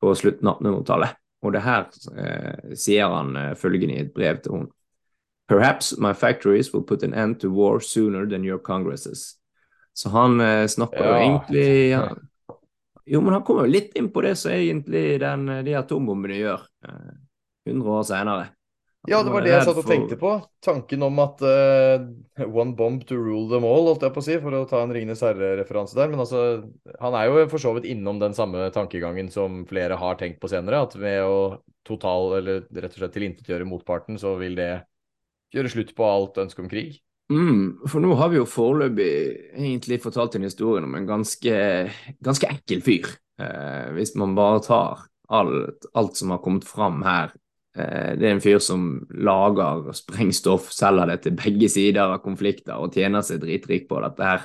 på 0.02 0.14
slutten 0.18 0.50
av 0.50 0.60
1800-tallet. 0.60 1.18
Og 1.42 1.54
det 1.54 1.62
her 1.64 1.86
eh, 2.18 2.74
sier 2.78 3.10
han 3.10 3.36
eh, 3.38 3.52
følgende 3.58 3.96
i 3.96 4.04
et 4.04 4.14
brev 4.14 4.42
til 4.42 4.56
hun. 4.56 4.66
Perhaps 5.50 5.94
my 5.98 6.12
factories 6.14 6.70
will 6.72 6.84
put 6.86 7.02
an 7.02 7.14
end 7.14 7.40
to 7.42 7.50
war 7.50 7.80
sooner 7.80 8.26
than 8.26 8.44
your 8.46 8.58
congresses. 8.58 9.36
Så 9.94 10.12
han 10.14 10.40
eh, 10.40 10.66
snakker 10.66 11.04
ja. 11.04 11.08
jo 11.08 11.22
egentlig 11.22 11.66
ja. 11.90 12.04
Jo, 13.04 13.20
men 13.20 13.34
han 13.34 13.42
kommer 13.42 13.66
jo 13.66 13.74
litt 13.74 13.96
inn 13.98 14.12
på 14.14 14.22
det 14.22 14.36
som 14.38 14.52
egentlig 14.54 15.16
den, 15.18 15.48
de 15.66 15.72
atombombene 15.74 16.36
gjør, 16.38 16.62
100 16.86 17.16
eh, 17.66 17.88
år 17.96 18.04
senere. 18.06 18.44
Ja, 19.10 19.18
det 19.26 19.32
var 19.34 19.42
det 19.42 19.50
jeg 19.50 19.64
satt 19.66 19.78
og 19.80 19.86
tenkte 19.88 20.16
på. 20.18 20.32
Tanken 20.62 21.02
om 21.02 21.16
at 21.24 21.40
uh, 21.42 22.04
one 22.44 22.76
bomb 22.78 23.02
to 23.08 23.16
rule 23.18 23.48
them 23.50 23.66
all, 23.66 23.88
holdt 23.90 24.04
jeg 24.06 24.14
på 24.14 24.22
å 24.22 24.26
si, 24.28 24.36
for 24.38 24.54
å 24.54 24.62
ta 24.70 24.84
en 24.84 24.94
Ringenes 24.94 25.24
herre-referanse 25.26 25.98
der. 25.98 26.12
Men 26.12 26.22
altså, 26.22 26.42
han 27.02 27.16
er 27.18 27.26
jo 27.26 27.42
for 27.50 27.64
så 27.64 27.72
vidt 27.74 27.88
innom 27.90 28.20
den 28.22 28.36
samme 28.38 28.68
tankegangen 28.74 29.32
som 29.34 29.64
flere 29.66 29.98
har 29.98 30.20
tenkt 30.20 30.38
på 30.42 30.52
senere. 30.52 30.84
At 30.86 30.94
ved 30.94 31.18
å 31.26 31.36
total, 31.88 32.38
eller 32.38 32.62
rett 32.70 32.94
og 32.94 33.00
slett 33.00 33.16
tilintetgjøre 33.18 33.66
motparten, 33.66 34.22
så 34.22 34.36
vil 34.38 34.54
det 34.60 34.70
gjøre 35.52 35.74
slutt 35.74 35.96
på 35.98 36.06
alt 36.06 36.38
ønske 36.44 36.62
om 36.62 36.70
krig. 36.70 37.02
Mm, 37.32 37.82
for 37.88 38.02
nå 38.04 38.14
har 38.18 38.30
vi 38.30 38.38
jo 38.38 38.48
foreløpig 38.48 39.12
egentlig 39.50 39.98
fortalt 40.04 40.38
en 40.38 40.46
historie 40.46 40.86
om 40.86 40.94
en 40.94 41.10
ganske, 41.10 41.58
ganske 42.22 42.54
ekkel 42.54 42.86
fyr. 42.86 43.14
Eh, 43.42 43.86
hvis 43.96 44.14
man 44.20 44.36
bare 44.38 44.62
tar 44.62 45.06
alt, 45.32 45.86
alt 45.96 46.18
som 46.18 46.30
har 46.34 46.42
kommet 46.44 46.66
fram 46.68 47.00
her 47.06 47.32
det 47.72 48.26
er 48.26 48.34
en 48.34 48.42
fyr 48.44 48.58
som 48.60 48.82
lager 49.16 49.86
sprengstoff, 49.96 50.66
selger 50.76 51.08
det 51.08 51.22
til 51.24 51.38
begge 51.38 51.70
sider 51.72 52.04
av 52.04 52.18
konflikter 52.20 52.76
og 52.76 52.92
tjener 52.92 53.24
seg 53.24 53.40
dritrik 53.40 53.86
på 53.88 54.00
dette 54.04 54.26
her. 54.28 54.44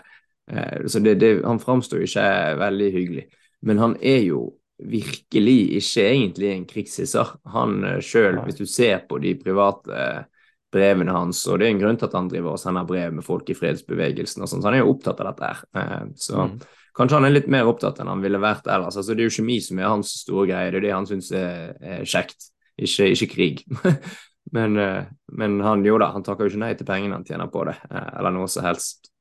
Eh, 0.52 0.86
så 0.88 1.00
det, 1.00 1.16
det, 1.16 1.42
han 1.46 1.60
framstår 1.60 2.06
ikke 2.06 2.30
veldig 2.62 2.94
hyggelig. 2.94 3.26
Men 3.68 3.84
han 3.84 3.98
er 4.02 4.24
jo 4.28 4.42
virkelig 4.78 5.60
ikke 5.80 6.08
egentlig 6.08 6.50
en 6.54 6.66
krigshisser. 6.70 7.36
Han 7.54 7.84
eh, 7.84 8.02
sjøl, 8.04 8.42
hvis 8.46 8.60
du 8.60 8.66
ser 8.70 9.04
på 9.10 9.20
de 9.24 9.36
private 9.40 10.26
brevene 10.74 11.14
hans, 11.16 11.46
og 11.48 11.60
det 11.60 11.68
er 11.68 11.74
en 11.74 11.80
grunn 11.80 11.98
til 12.00 12.10
at 12.10 12.18
han 12.18 12.28
driver 12.32 12.54
og 12.54 12.60
sender 12.62 12.88
brev 12.88 13.14
med 13.16 13.26
folk 13.26 13.48
i 13.50 13.56
fredsbevegelsen 13.56 14.44
og 14.44 14.50
sånn, 14.52 14.60
så 14.62 14.68
han 14.68 14.76
er 14.76 14.84
jo 14.84 14.92
opptatt 14.92 15.22
av 15.24 15.30
dette 15.30 15.48
her. 15.48 16.10
Så 16.20 16.42
mm. 16.44 16.58
kanskje 17.00 17.22
han 17.22 17.28
er 17.30 17.34
litt 17.34 17.48
mer 17.52 17.70
opptatt 17.72 18.02
enn 18.04 18.12
han 18.12 18.24
ville 18.24 18.42
vært 18.44 18.68
ellers. 18.68 18.98
Altså, 19.00 19.16
det 19.16 19.24
er 19.24 19.30
jo 19.32 19.38
kjemi 19.38 19.62
som 19.64 19.80
er 19.80 19.88
hans 19.88 20.12
store 20.26 20.44
greie, 20.50 20.74
det 20.76 20.82
er 20.82 20.86
det 20.90 20.92
han 20.92 21.08
syns 21.08 21.32
er, 21.40 21.72
er 21.80 22.04
kjekt 22.04 22.50
ikke, 22.78 23.10
ikke 23.14 23.28
krig. 23.34 23.64
men, 24.56 24.78
eh, 24.78 25.04
men, 25.32 25.62
han 25.62 25.86
jo 25.86 25.98
da, 25.98 26.12
han 26.14 26.26
takker 26.26 26.46
jo 26.46 26.54
ikke 26.54 26.64
nei 26.64 26.74
til 26.78 26.88
pengene 26.88 27.20
han 27.20 27.28
tjener 27.28 27.52
på 27.52 27.66
det, 27.68 27.78
eh, 27.90 28.10
eller 28.20 28.36
noe 28.36 28.50
som 28.52 28.68
helst. 28.68 29.12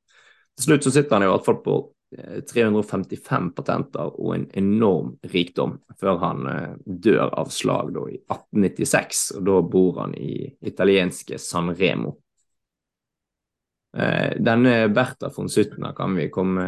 Til 0.56 0.70
slutt 0.70 0.86
så 0.86 0.94
sitter 0.94 1.16
han 1.16 1.26
i 1.26 1.30
hvert 1.30 1.46
fall 1.46 1.62
på 1.64 1.78
355 2.16 3.48
eh, 3.48 3.48
patenter 3.56 4.12
og 4.12 4.36
en 4.36 4.46
enorm 4.56 5.16
rikdom 5.32 5.78
før 6.00 6.20
han 6.22 6.46
dør 6.84 7.32
av 7.34 7.50
slag 7.52 7.90
da, 7.96 8.04
i 8.12 8.20
1896. 8.20 9.24
og 9.38 9.48
Da 9.48 9.58
bor 9.74 10.00
han 10.04 10.14
i 10.14 10.46
italienske 10.70 11.40
San 11.42 11.74
Remo. 11.76 12.16
Denne 13.96 14.90
Bertha 14.92 15.30
von 15.32 15.46
Suttner 15.48 15.94
kan 15.96 16.12
vi 16.18 16.26
komme 16.28 16.66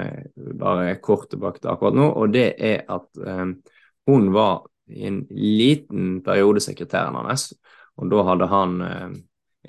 bare 0.57 0.94
kort 1.05 1.27
tilbake 1.29 1.61
til 1.61 1.68
akkurat 1.74 1.98
nå, 1.98 2.07
og 2.16 2.33
det 2.33 2.46
er 2.57 2.87
at 2.88 3.20
hun 4.09 4.31
var 4.33 4.62
i 4.88 5.07
en 5.07 5.27
liten 5.31 6.20
periode 6.24 6.61
sekretæren 6.64 7.16
hans. 7.18 7.53
Og 7.98 8.11
da 8.12 8.22
hadde 8.27 8.48
han 8.51 8.79
eh, 8.85 9.11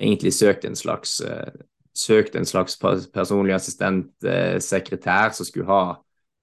egentlig 0.00 0.32
søkt 0.34 0.64
en 0.64 0.78
slags, 0.78 1.20
eh, 1.20 1.50
søkt 1.96 2.36
en 2.36 2.46
slags 2.46 2.78
personlig 3.12 3.56
assistent-sekretær 3.56 5.26
eh, 5.28 5.36
som 5.36 5.48
skulle 5.48 5.70
ha 5.70 5.82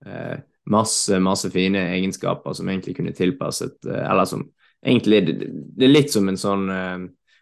eh, 0.05 0.37
masse, 0.69 1.19
masse 1.23 1.51
fine 1.51 1.87
egenskaper 1.95 2.53
som 2.53 2.69
egentlig 2.69 2.97
kunne 2.97 3.15
tilpasset 3.15 3.85
eh, 3.87 4.03
Eller 4.03 4.25
som 4.25 4.43
egentlig 4.85 5.21
det, 5.27 5.85
er 5.85 5.93
litt 5.93 6.11
som 6.13 6.27
en 6.27 6.39
sånn 6.39 6.69
eh, 6.69 6.97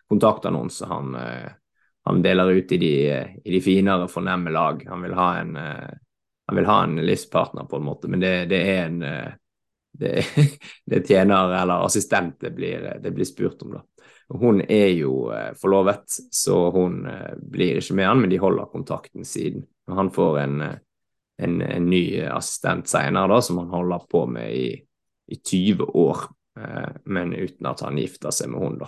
kontaktannonse 0.06 0.86
han, 0.86 1.16
han, 2.06 2.20
deler 2.22 2.52
ut 2.54 2.72
i 2.76 2.78
de, 2.78 2.92
i 3.42 3.54
de, 3.56 3.62
finere, 3.66 4.06
fornemme 4.08 4.52
lag. 4.54 4.84
Han 4.86 5.02
vil 5.02 5.16
ha 5.18 5.30
en, 5.40 5.56
han 5.58 6.60
vil 6.60 6.68
ha 6.70 6.76
en 6.84 7.00
livspartner, 7.02 7.66
på 7.66 7.80
en 7.80 7.88
måte, 7.88 8.12
men 8.14 8.22
det, 8.22 8.34
det 8.52 8.60
er 8.70 8.84
en 8.84 9.00
det, 10.00 10.26
det 10.92 11.04
tjener 11.08 11.56
eller 11.62 11.86
assistent 11.86 12.40
det 12.42 12.52
blir, 12.56 12.90
det 13.04 13.12
blir 13.16 13.28
spurt 13.28 13.62
om. 13.66 13.78
da. 13.78 13.84
Hun 14.28 14.62
er 14.62 14.90
jo 14.98 15.30
eh, 15.32 15.54
forlovet, 15.54 16.04
så 16.32 16.70
hun 16.72 17.06
eh, 17.06 17.36
blir 17.38 17.78
ikke 17.78 17.98
med 18.00 18.08
han, 18.10 18.22
men 18.24 18.32
de 18.34 18.42
holder 18.42 18.72
kontakten 18.72 19.26
siden. 19.26 19.68
Han 19.88 20.10
får 20.12 20.40
en, 20.42 20.62
eh, 20.62 20.78
en, 21.46 21.62
en 21.62 21.90
ny 21.90 22.22
assistent 22.26 22.90
senere, 22.90 23.30
da, 23.30 23.42
som 23.42 23.62
han 23.62 23.70
holder 23.70 24.08
på 24.10 24.26
med 24.26 24.56
i, 24.56 24.70
i 25.28 25.36
20 25.38 25.92
år, 25.94 26.28
men 27.04 27.34
uten 27.36 27.68
at 27.68 27.82
han 27.84 27.98
gifter 28.00 28.32
seg 28.32 28.48
med 28.48 28.62
hun 28.64 28.78
da. 28.80 28.88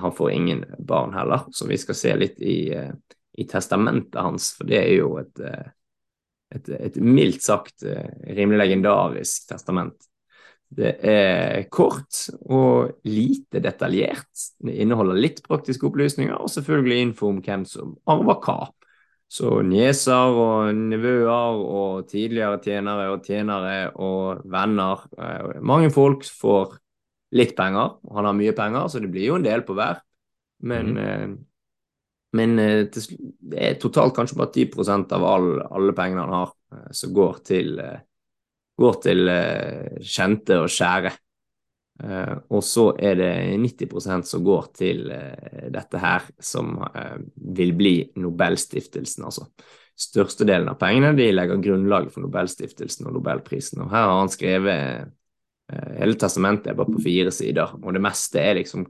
Han 0.00 0.14
får 0.16 0.30
ingen 0.32 0.62
barn 0.80 1.10
heller, 1.12 1.42
som 1.52 1.68
vi 1.68 1.76
skal 1.76 1.98
se 1.98 2.14
litt 2.16 2.38
i, 2.40 2.72
i 2.72 3.44
testamentet 3.44 4.16
hans, 4.16 4.46
for 4.56 4.64
det 4.64 4.78
er 4.78 4.94
jo 4.94 5.10
et, 5.20 5.42
et, 6.56 6.70
et 6.78 6.96
mildt 6.96 7.44
sagt 7.44 7.84
rimelig 7.84 8.62
legendarisk 8.62 9.50
testament. 9.52 10.08
Det 10.66 10.96
er 11.06 11.68
kort 11.70 12.24
og 12.50 12.96
lite 13.06 13.60
detaljert. 13.62 14.30
Det 14.58 14.74
inneholder 14.82 15.18
litt 15.18 15.38
praktiske 15.44 15.86
opplysninger, 15.86 16.34
og 16.34 16.50
selvfølgelig 16.50 16.98
info 17.04 17.30
om 17.30 17.38
hvem 17.44 17.64
som 17.68 17.94
arver 18.10 18.40
hva. 18.42 18.58
Så 19.26 19.60
nieser 19.66 20.38
og 20.38 20.74
nevøer 20.76 21.58
og 21.58 22.06
tidligere 22.10 22.60
tjenere 22.62 23.08
og 23.14 23.24
tjenere 23.26 23.78
og 23.94 24.42
venner. 24.50 25.06
Eh, 25.18 25.56
mange 25.66 25.90
folk 25.94 26.26
får 26.26 26.76
litt 27.36 27.56
penger, 27.58 27.96
han 28.14 28.28
har 28.28 28.36
mye 28.38 28.54
penger, 28.54 28.86
så 28.88 29.02
det 29.02 29.10
blir 29.10 29.32
jo 29.32 29.38
en 29.40 29.46
del 29.46 29.64
på 29.66 29.74
hver. 29.74 29.98
Men, 30.66 30.92
mm. 30.94 31.32
men 32.38 32.58
eh, 32.62 32.84
det 32.86 33.62
er 33.70 33.80
totalt 33.82 34.14
kanskje 34.18 34.38
bare 34.38 34.54
10% 34.54 35.16
av 35.18 35.26
alle 35.30 35.96
pengene 35.96 36.26
han 36.26 36.36
har, 36.40 36.54
som 36.94 37.14
går 37.14 37.42
til 37.46 37.74
går 38.80 38.98
til 39.04 39.30
uh, 39.30 40.02
kjente 40.04 40.60
og 40.60 40.68
kjære. 40.72 41.12
Uh, 41.96 42.34
og 42.52 42.60
så 42.64 42.90
er 43.00 43.16
det 43.16 43.32
90% 43.62 44.28
som 44.28 44.44
går 44.44 44.68
til 44.76 45.06
uh, 45.08 45.66
dette 45.72 46.02
her, 46.02 46.28
som 46.38 46.76
vil 47.56 47.72
bli 47.78 47.96
Nobelstiftelsen, 48.20 49.26
altså. 49.28 49.48
Størstedelen 49.96 50.68
av 50.68 50.76
pengene 50.76 51.14
de 51.16 51.30
legger 51.32 51.62
grunnlaget 51.64 52.12
for 52.12 52.20
Nobelstiftelsen 52.20 53.06
og 53.08 53.14
Nobelprisen. 53.16 53.80
Og 53.80 53.88
her 53.94 54.04
har 54.04 54.18
han 54.18 54.28
skrevet 54.28 55.14
hele 55.96 56.18
testamentet 56.20 56.68
er 56.70 56.76
bare 56.78 56.92
på 56.92 57.00
fire 57.02 57.32
sider, 57.32 57.72
og 57.80 57.96
det 57.96 58.02
meste 58.04 58.38
er 58.38 58.58
liksom 58.60 58.84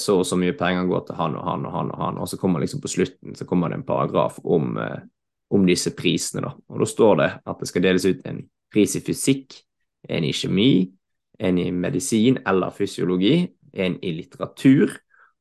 så 0.00 0.16
og 0.22 0.24
så 0.26 0.38
mye 0.40 0.54
penger 0.56 0.88
går 0.88 1.04
til 1.04 1.18
han 1.18 1.36
og 1.36 1.44
han 1.46 1.68
og 1.68 1.74
han 1.74 1.92
og 1.92 2.00
han, 2.00 2.18
og 2.22 2.30
så 2.30 2.38
kommer 2.40 2.64
liksom 2.64 2.80
på 2.80 2.90
slutten 2.90 3.36
så 3.36 3.44
kommer 3.46 3.68
det 3.70 3.76
en 3.76 3.86
paragraf 3.86 4.40
om, 4.42 4.72
om 5.52 5.68
disse 5.68 5.92
prisene, 5.94 6.46
da. 6.46 6.54
Og 6.72 6.80
da 6.80 6.88
står 6.88 7.20
det 7.20 7.30
at 7.44 7.60
det 7.60 7.68
skal 7.70 7.84
deles 7.84 8.08
ut 8.08 8.24
en 8.26 8.40
pris 8.76 8.98
i 8.98 9.02
fysikk, 9.04 9.56
en 10.12 10.24
i 10.24 10.34
kjemi, 10.36 10.90
en 11.40 11.58
i 11.58 11.70
medisin 11.72 12.36
eller 12.46 12.74
fysiologi, 12.76 13.46
en 13.72 13.96
i 14.04 14.12
litteratur, 14.18 14.92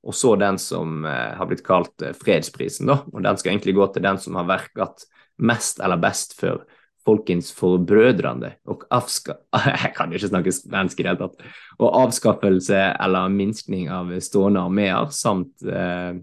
og 0.05 0.15
så 0.15 0.35
den 0.39 0.57
som 0.61 1.03
eh, 1.07 1.35
har 1.35 1.49
blitt 1.49 1.65
kalt 1.65 2.03
eh, 2.05 2.15
fredsprisen, 2.15 2.87
da. 2.91 3.01
Og 3.11 3.23
den 3.25 3.37
skal 3.41 3.55
egentlig 3.55 3.75
gå 3.75 3.87
til 3.91 4.05
den 4.05 4.19
som 4.21 4.37
har 4.39 4.47
verket 4.47 5.05
mest 5.41 5.81
eller 5.83 5.99
best 5.99 6.35
for 6.37 6.63
folkens 7.05 7.51
forbrødrende 7.53 8.55
og 8.69 8.85
avska... 8.93 9.37
Jeg 9.83 9.93
kan 9.97 10.13
ikke 10.13 10.31
snakke 10.31 10.53
svensk 10.55 10.99
i 10.99 11.05
det 11.05 11.11
hele 11.11 11.21
tatt. 11.25 11.43
Og 11.79 11.99
avskaffelse 12.03 12.81
eller 12.93 13.33
minskning 13.33 13.89
av 13.93 14.13
stående 14.25 14.63
armeer 14.65 15.11
samt 15.13 15.65
eh, 15.69 16.17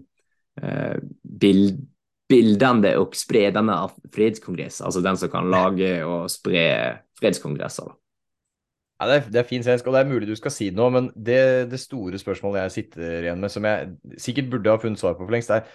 eh, 0.61 0.97
bild, 1.23 1.83
bildende 2.31 2.93
og 3.01 3.17
spredende 3.17 3.75
av 3.85 3.97
fredskongress, 4.13 4.81
altså 4.85 5.03
den 5.03 5.19
som 5.19 5.31
kan 5.33 5.49
lage 5.51 5.97
og 6.07 6.31
spre 6.31 6.63
fredskongresser. 7.19 7.91
da. 7.91 7.97
Ja, 9.01 9.07
det, 9.09 9.15
er, 9.15 9.31
det 9.33 9.39
er 9.41 9.47
fin 9.49 9.63
svensk, 9.65 9.87
og 9.89 9.95
det 9.95 10.03
er 10.03 10.11
mulig 10.11 10.29
du 10.29 10.37
skal 10.37 10.53
si 10.53 10.69
noe, 10.71 10.91
men 10.93 11.09
det, 11.15 11.39
det, 11.71 11.79
store 11.81 12.19
spørsmålet 12.21 12.61
jeg 12.61 12.75
sitter 12.77 13.25
igjen 13.25 13.41
med, 13.41 13.51
som 13.51 13.65
jeg 13.67 14.19
sikkert 14.21 14.51
burde 14.53 14.71
ha 14.71 14.79
funnet 14.79 15.01
svar 15.01 15.17
på 15.17 15.25
for 15.25 15.35
lengst, 15.35 15.51
er 15.51 15.65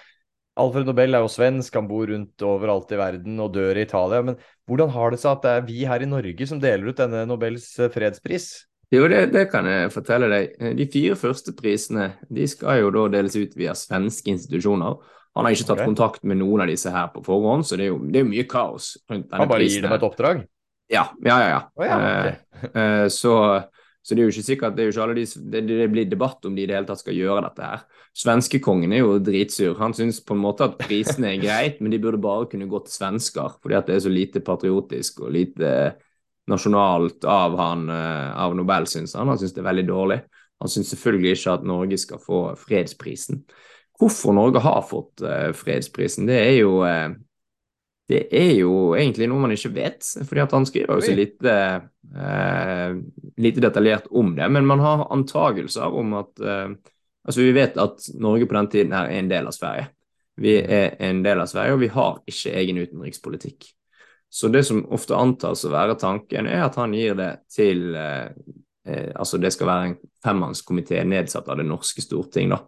Alfred 0.58 0.88
Nobel 0.88 1.14
er 1.14 1.22
jo 1.22 1.30
svensk, 1.30 1.76
han 1.76 1.86
bor 1.90 2.08
rundt 2.10 2.42
overalt 2.42 2.90
i 2.90 2.98
verden 2.98 3.36
og 3.42 3.52
dør 3.54 3.78
i 3.78 3.84
Italia. 3.86 4.24
Men 4.26 4.38
hvordan 4.66 4.90
har 4.90 5.12
det 5.14 5.20
seg 5.22 5.36
at 5.36 5.44
det 5.44 5.52
er 5.52 5.68
vi 5.68 5.84
her 5.86 6.02
i 6.02 6.08
Norge 6.10 6.48
som 6.50 6.62
deler 6.62 6.90
ut 6.90 6.98
denne 6.98 7.20
Nobels 7.30 7.68
fredspris? 7.94 8.48
Jo, 8.90 9.04
det, 9.12 9.28
det, 9.34 9.44
kan 9.52 9.68
jeg 9.68 9.92
fortelle 9.92 10.30
deg. 10.32 10.56
De 10.78 10.88
fire 10.90 11.18
første 11.20 11.52
prisene 11.54 12.08
de 12.32 12.48
skal 12.50 12.80
jo 12.80 12.90
da 12.96 13.04
deles 13.18 13.36
ut 13.36 13.54
via 13.58 13.76
svenske 13.76 14.32
institusjoner. 14.32 14.96
Han 15.36 15.46
har 15.46 15.54
ikke 15.54 15.68
tatt 15.68 15.78
okay. 15.78 15.90
kontakt 15.90 16.22
med 16.26 16.40
noen 16.40 16.64
av 16.64 16.70
disse 16.70 16.90
her 16.92 17.10
på 17.14 17.22
forhånd, 17.26 17.66
så 17.66 17.78
det 17.78 17.88
er 17.88 17.92
jo, 17.92 17.98
det 18.10 18.22
er 18.22 18.28
mye 18.28 18.46
kaos 18.48 18.94
rundt 19.08 19.28
denne. 19.28 19.42
Han 19.42 19.50
bare 19.50 19.66
gir 19.68 19.84
dem 19.84 19.94
et 19.94 20.06
oppdrag? 20.06 20.46
Ja, 20.88 21.04
ja, 21.24 21.36
ja. 21.42 21.48
ja. 21.52 21.60
Oh, 21.76 21.84
ja 21.84 21.98
okay. 21.98 22.70
eh, 22.72 23.04
så, 23.12 23.34
så, 24.00 24.14
det 24.14 24.22
er 24.22 24.24
jo 24.24 24.32
ikke 24.32 24.46
sikkert 24.46 24.78
det 24.78 24.88
jo 24.88 24.94
ikke 24.94 25.18
de, 25.18 25.26
det, 25.52 25.62
det, 25.68 25.88
blir 25.92 26.08
debatt 26.08 26.48
om 26.48 26.56
de 26.56 26.64
i 26.64 26.68
det 26.70 26.78
hele 26.78 26.88
tatt 26.88 27.02
skal 27.02 27.18
gjøre 27.18 27.44
dette 27.44 27.70
her. 27.70 27.84
Svenskekongen 28.18 28.96
er 28.96 29.04
jo 29.04 29.20
dritsur. 29.22 29.76
Han 29.78 29.94
syns 29.94 30.22
på 30.24 30.34
en 30.34 30.42
måte 30.42 30.66
at 30.66 30.80
prisene 30.80 31.34
er 31.34 31.42
greit, 31.44 31.78
men 31.84 31.92
de 31.92 32.00
burde 32.02 32.20
bare 32.24 32.48
kunne 32.50 32.70
gå 32.70 32.82
til 32.86 32.96
svensker, 32.96 33.60
fordi 33.62 33.78
at 33.78 33.86
det 33.86 33.98
er 33.98 34.04
så 34.08 34.12
lite 34.12 34.42
patriotisk 34.42 35.22
og 35.26 35.34
lite 35.36 35.72
nasjonalt 36.48 37.28
av 37.28 37.54
han 37.60 37.86
uh, 37.92 38.32
av 38.40 38.56
Nobel, 38.56 38.88
syns 38.88 39.14
han. 39.14 39.28
Han 39.28 39.38
syns 39.38 39.54
det 39.54 39.62
er 39.62 39.68
veldig 39.68 39.86
dårlig. 39.90 40.18
Han 40.58 40.72
syns 40.72 40.90
selvfølgelig 40.94 41.36
ikke 41.36 41.56
at 41.58 41.66
Norge 41.68 41.98
skal 42.00 42.22
få 42.22 42.40
fredsprisen. 42.58 43.44
Hvorfor 43.98 44.36
Norge 44.36 44.62
har 44.62 44.84
fått 44.86 45.24
uh, 45.26 45.50
fredsprisen, 45.56 46.28
det 46.28 46.38
er 46.38 46.54
jo 46.60 46.76
det 48.08 48.22
er 48.32 48.54
jo 48.56 48.94
egentlig 48.96 49.26
noe 49.28 49.42
man 49.42 49.52
ikke 49.52 49.74
vet, 49.74 50.06
fordi 50.24 50.40
at 50.40 50.52
han 50.56 50.64
skriver 50.68 50.96
jo 50.96 51.04
så 51.04 51.12
lite, 51.16 51.54
eh, 52.16 52.94
lite 53.36 53.60
detaljert 53.60 54.06
om 54.16 54.30
det. 54.36 54.46
Men 54.48 54.64
man 54.66 54.80
har 54.80 55.04
antagelser 55.12 55.92
om 55.92 56.16
at 56.22 56.40
eh, 56.40 56.70
Altså, 57.28 57.42
vi 57.44 57.52
vet 57.52 57.74
at 57.76 58.06
Norge 58.16 58.46
på 58.48 58.54
den 58.56 58.68
tiden 58.72 58.92
her 58.96 59.10
er 59.10 59.18
en 59.18 59.26
del 59.28 59.50
av 59.50 59.52
Sverige. 59.52 59.90
Vi 60.40 60.54
mm. 60.62 60.70
er 60.72 60.94
en 61.10 61.18
del 61.20 61.42
av 61.42 61.50
Sverige, 61.50 61.74
og 61.74 61.82
vi 61.82 61.90
har 61.92 62.22
ikke 62.30 62.52
egen 62.56 62.78
utenrikspolitikk. 62.80 63.66
Så 64.32 64.48
det 64.48 64.62
som 64.64 64.80
ofte 64.96 65.18
antas 65.18 65.66
å 65.68 65.72
være 65.74 65.98
tanken, 66.00 66.48
er 66.48 66.64
at 66.64 66.78
han 66.80 66.94
gir 66.96 67.18
det 67.18 67.28
til 67.52 67.90
eh, 67.92 68.30
eh 68.88 69.10
Altså, 69.12 69.36
det 69.36 69.52
skal 69.52 69.68
være 69.68 69.90
en 69.90 69.98
femmannskomité 70.24 71.04
nedsatt 71.04 71.52
av 71.52 71.60
det 71.60 71.68
norske 71.68 72.00
storting, 72.00 72.54
da. 72.54 72.62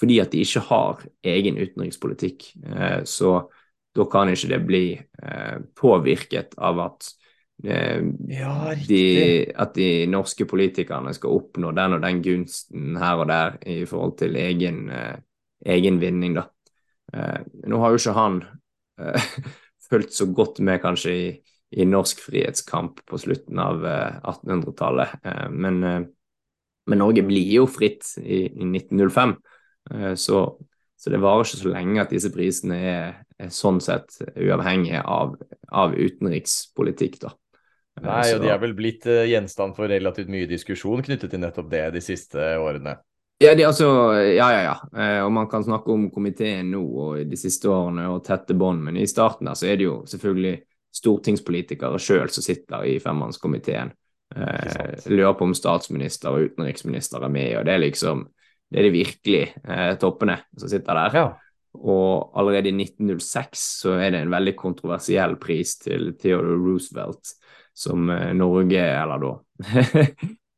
Fordi 0.00 0.20
at 0.22 0.32
de 0.32 0.42
ikke 0.44 0.64
har 0.70 1.06
egen 1.28 1.58
utenrikspolitikk. 1.60 2.50
Eh, 2.64 3.00
så 3.04 3.34
da 3.96 4.06
kan 4.08 4.30
ikke 4.32 4.52
det 4.52 4.60
bli 4.66 4.84
eh, 4.96 5.56
påvirket 5.76 6.54
av 6.56 6.80
at, 6.86 7.10
eh, 7.64 8.00
ja, 8.32 8.54
de, 8.88 9.02
at 9.52 9.74
de 9.76 9.90
norske 10.08 10.46
politikerne 10.48 11.12
skal 11.16 11.36
oppnå 11.36 11.74
den 11.76 11.98
og 11.98 12.06
den 12.06 12.22
gunsten 12.24 12.96
her 13.00 13.20
og 13.20 13.28
der 13.28 13.58
i 13.68 13.82
forhold 13.90 14.16
til 14.22 14.38
egen, 14.40 14.86
egen 15.66 16.00
vinning, 16.00 16.38
da. 16.38 16.48
Eh, 17.12 17.40
nå 17.66 17.80
har 17.82 17.92
jo 17.92 18.00
ikke 18.00 18.16
han 18.16 18.40
eh, 19.00 19.28
fulgt 19.90 20.14
så 20.14 20.28
godt 20.30 20.60
med 20.66 20.82
kanskje 20.82 21.14
i, 21.14 21.28
i 21.80 21.86
norsk 21.88 22.22
frihetskamp 22.28 23.02
på 23.08 23.18
slutten 23.20 23.58
av 23.62 23.84
1800-tallet, 23.84 25.16
eh, 25.24 25.46
men, 25.50 25.80
men, 25.82 27.00
Norge 27.02 27.24
blir 27.26 27.54
jo 27.60 27.66
fritt 27.70 28.14
i, 28.22 28.44
i 28.46 28.68
1905. 28.68 29.36
Så 30.14 30.42
så 31.00 31.08
det 31.08 31.20
varer 31.22 31.46
ikke 31.46 31.62
så 31.62 31.70
lenge 31.72 32.00
at 32.02 32.10
disse 32.12 32.28
prisene 32.32 32.76
er, 32.76 33.12
er 33.40 33.52
sånn 33.54 33.78
sett 33.80 34.18
uavhengige 34.36 35.00
av, 35.00 35.32
av 35.72 35.94
utenrikspolitikk, 35.96 37.22
da. 37.22 37.30
Nei, 38.04 38.24
og 38.34 38.42
de 38.44 38.50
er 38.52 38.58
vel 38.60 38.74
blitt 38.76 39.06
uh, 39.08 39.24
gjenstand 39.28 39.76
for 39.76 39.88
relativt 39.88 40.28
mye 40.32 40.48
diskusjon 40.48 41.00
knyttet 41.04 41.32
til 41.32 41.40
nettopp 41.40 41.70
det 41.72 41.86
de 41.96 42.02
siste 42.04 42.50
årene. 42.60 42.98
Ja, 43.40 43.54
de, 43.56 43.64
altså, 43.64 43.88
ja, 44.28 44.50
ja, 44.52 44.60
ja. 44.66 44.74
Eh, 44.92 45.20
og 45.24 45.30
man 45.32 45.48
kan 45.48 45.64
snakke 45.64 45.88
om 45.94 46.10
komiteen 46.12 46.68
nå 46.74 46.82
og 46.84 47.22
de 47.30 47.38
siste 47.40 47.70
årene 47.72 48.04
og 48.12 48.20
tette 48.26 48.52
bånd, 48.52 48.82
men 48.84 48.98
i 49.00 49.06
starten 49.08 49.48
der 49.48 49.56
så 49.56 49.70
er 49.70 49.80
det 49.80 49.86
jo 49.86 49.94
selvfølgelig 50.08 50.58
stortingspolitikere 51.00 52.00
sjøl 52.02 52.28
som 52.28 52.44
sitter 52.44 52.84
i 52.84 52.98
femmannskomiteen. 53.00 53.94
Eh, 54.36 55.08
lurer 55.08 55.32
på 55.38 55.48
om 55.48 55.56
statsminister 55.56 56.36
og 56.36 56.50
utenriksminister 56.50 57.24
er 57.24 57.32
med, 57.32 57.54
og 57.56 57.64
det 57.64 57.74
er 57.78 57.82
liksom 57.86 58.26
det 58.70 58.80
er 58.80 58.86
de 58.86 58.94
virkelig 58.94 59.44
eh, 59.66 59.94
toppene 60.00 60.38
som 60.56 60.70
sitter 60.70 60.98
der. 60.98 61.16
Ja. 61.18 61.28
Og 61.78 62.32
allerede 62.38 62.70
i 62.70 62.74
1906 62.74 63.62
så 63.84 63.94
er 63.98 64.14
det 64.14 64.24
en 64.24 64.32
veldig 64.32 64.56
kontroversiell 64.58 65.36
pris 65.42 65.76
til 65.82 66.14
Theodore 66.18 66.58
Roosevelt, 66.58 67.34
som 67.74 68.10
eh, 68.10 68.32
Norge, 68.36 68.82
eller 68.82 69.22
da 69.22 69.32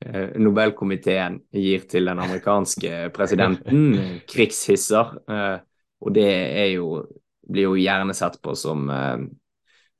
eh, 0.06 0.38
Nobelkomiteen 0.40 1.42
gir 1.52 1.84
til 1.90 2.08
den 2.08 2.22
amerikanske 2.22 3.10
presidenten, 3.16 3.92
krigshisser. 4.32 5.12
Eh, 5.28 5.58
og 6.02 6.16
det 6.16 6.30
jo, 6.72 6.96
blir 7.48 7.68
jo 7.68 7.76
gjerne 7.78 8.16
sett 8.16 8.40
på 8.42 8.56
som 8.58 8.88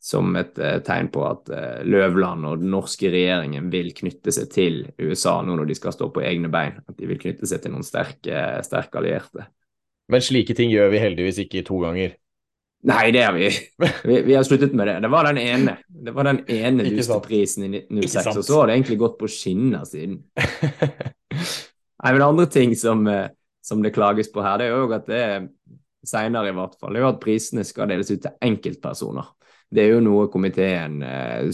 som 0.03 0.35
et 0.35 0.57
uh, 0.59 0.81
tegn 0.83 1.13
på 1.15 1.23
at 1.29 1.51
uh, 1.55 1.83
Løvland 1.87 2.47
og 2.49 2.63
den 2.63 2.73
norske 2.75 3.11
regjeringen 3.13 3.69
vil 3.71 3.93
knytte 3.95 4.35
seg 4.35 4.49
til 4.51 4.81
USA 4.99 5.37
nå 5.47 5.55
når 5.55 5.69
de 5.71 5.77
skal 5.79 5.95
stå 5.95 6.09
på 6.15 6.25
egne 6.27 6.51
bein. 6.51 6.81
At 6.83 6.97
de 6.99 7.07
vil 7.07 7.21
knytte 7.23 7.47
seg 7.47 7.63
til 7.63 7.75
noen 7.75 7.87
sterke, 7.87 8.41
sterke 8.67 8.99
allierte. 8.99 9.47
Men 10.11 10.25
slike 10.25 10.57
ting 10.59 10.73
gjør 10.73 10.91
vi 10.91 11.03
heldigvis 11.05 11.39
ikke 11.45 11.63
to 11.69 11.79
ganger. 11.85 12.17
Nei, 12.91 13.05
det 13.15 13.23
har 13.23 13.37
vi. 13.37 13.47
vi. 14.09 14.17
Vi, 14.27 14.35
har 14.35 14.43
sluttet 14.43 14.75
med 14.75 14.91
det. 14.91 14.97
Det 15.05 15.11
var 15.13 15.29
den 15.31 15.39
ene 15.39 15.77
Det 15.87 16.15
var 16.17 16.27
den 16.27 16.43
ene 16.51 16.89
lusteprisen 16.89 17.69
i 17.69 17.71
1906, 17.79 18.41
og 18.41 18.47
så 18.49 18.59
har 18.59 18.71
det 18.71 18.79
egentlig 18.81 18.99
gått 19.05 19.21
på 19.21 19.31
skinner 19.31 19.87
siden. 19.87 20.19
Nei, 22.03 22.11
men 22.11 22.25
andre 22.27 22.49
ting 22.51 22.75
som, 22.75 23.07
eh, 23.07 23.29
som 23.63 23.85
det 23.85 23.95
klages 23.95 24.33
på 24.35 24.43
her, 24.43 24.59
det 24.59 24.67
er 24.67 24.75
jo 24.75 24.91
at 24.97 25.07
det 25.07 25.23
seinere 26.03 26.51
i 26.51 26.57
hvert 26.57 26.75
fall, 26.81 26.91
det 26.91 26.99
er 26.99 27.07
jo 27.07 27.13
at 27.13 27.23
prisene 27.23 27.63
skal 27.63 27.87
deles 27.87 28.11
ut 28.11 28.25
til 28.25 28.35
enkeltpersoner 28.43 29.31
det 29.73 29.85
er 29.85 29.95
jo 29.95 30.05
noe 30.05 30.29
komiteen 30.33 31.01
eh, 31.07 31.49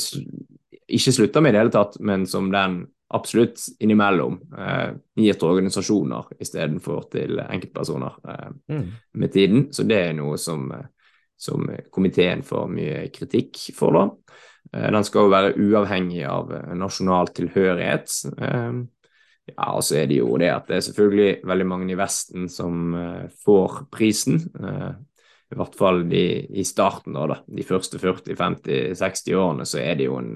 ikke 0.89 1.15
slutter 1.15 1.45
med 1.45 1.53
i 1.53 1.57
det 1.57 1.65
hele 1.65 1.75
tatt, 1.75 1.99
men 2.01 2.27
som 2.29 2.49
den 2.53 2.83
absolutt 3.15 3.61
innimellom 3.81 4.37
eh, 4.59 4.91
gir 5.17 5.39
til 5.39 5.53
organisasjoner 5.53 6.29
istedenfor 6.43 7.09
til 7.13 7.41
enkeltpersoner 7.45 8.19
eh, 8.29 8.51
mm. 8.75 8.87
med 9.21 9.33
tiden. 9.33 9.67
Så 9.73 9.87
det 9.89 10.01
er 10.11 10.17
noe 10.19 10.37
som, 10.41 10.67
eh, 10.75 10.87
som 11.39 11.65
komiteen 11.95 12.45
får 12.45 12.69
mye 12.73 13.07
kritikk 13.15 13.63
for, 13.77 13.97
da. 13.97 14.37
Eh, 14.75 14.89
den 14.93 15.09
skal 15.09 15.27
jo 15.27 15.33
være 15.33 15.55
uavhengig 15.57 16.25
av 16.29 16.53
eh, 16.53 16.75
nasjonal 16.77 17.33
tilhørighet. 17.37 18.13
ja, 19.49 19.69
og 19.73 19.81
så 19.85 20.03
er 20.03 20.09
det 20.11 20.21
jo 20.21 20.37
det 20.37 20.51
at 20.53 20.69
det 20.69 20.77
er 20.77 20.87
selvfølgelig 20.91 21.49
veldig 21.49 21.69
mange 21.69 21.93
i 21.95 21.97
Vesten 21.97 22.51
som 22.53 22.93
får 23.41 23.87
prisen 23.89 24.43
i 25.51 25.57
hvert 25.57 25.77
fall 25.79 26.03
de, 26.09 26.23
i 26.61 26.65
starten, 26.65 27.17
da, 27.17 27.41
de 27.47 27.65
første 27.65 27.99
40-50-60 28.01 29.37
årene, 29.39 29.67
så 29.69 29.81
er 29.81 29.97
det 29.97 30.09
jo 30.09 30.19
en, 30.21 30.35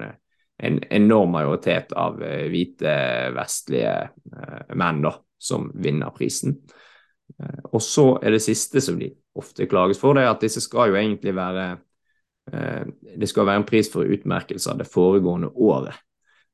en 0.57 0.79
enorm 0.89 1.35
majoritet 1.35 1.93
av 1.97 2.17
eh, 2.23 2.47
hvite, 2.49 2.93
vestlige 3.35 3.93
eh, 4.09 4.73
menn 4.79 5.03
da, 5.05 5.13
som 5.37 5.69
vinner 5.75 6.13
prisen. 6.15 6.57
Eh, 7.37 7.59
og 7.69 7.83
så 7.85 8.07
er 8.23 8.33
det 8.33 8.41
siste 8.45 8.81
som 8.81 8.97
de 8.97 9.11
ofte 9.37 9.69
klages 9.69 10.01
for, 10.01 10.17
det 10.17 10.25
er 10.25 10.33
at 10.33 10.45
disse 10.45 10.63
skal 10.65 10.93
jo 10.93 10.99
egentlig 10.99 11.35
være 11.35 11.73
Det 12.43 13.27
skal 13.29 13.45
være 13.47 13.61
en 13.61 13.63
pris 13.63 13.87
for 13.87 14.03
utmerkelse 14.03 14.67
av 14.67 14.81
det 14.81 14.87
foregående 14.91 15.47
året. 15.63 15.95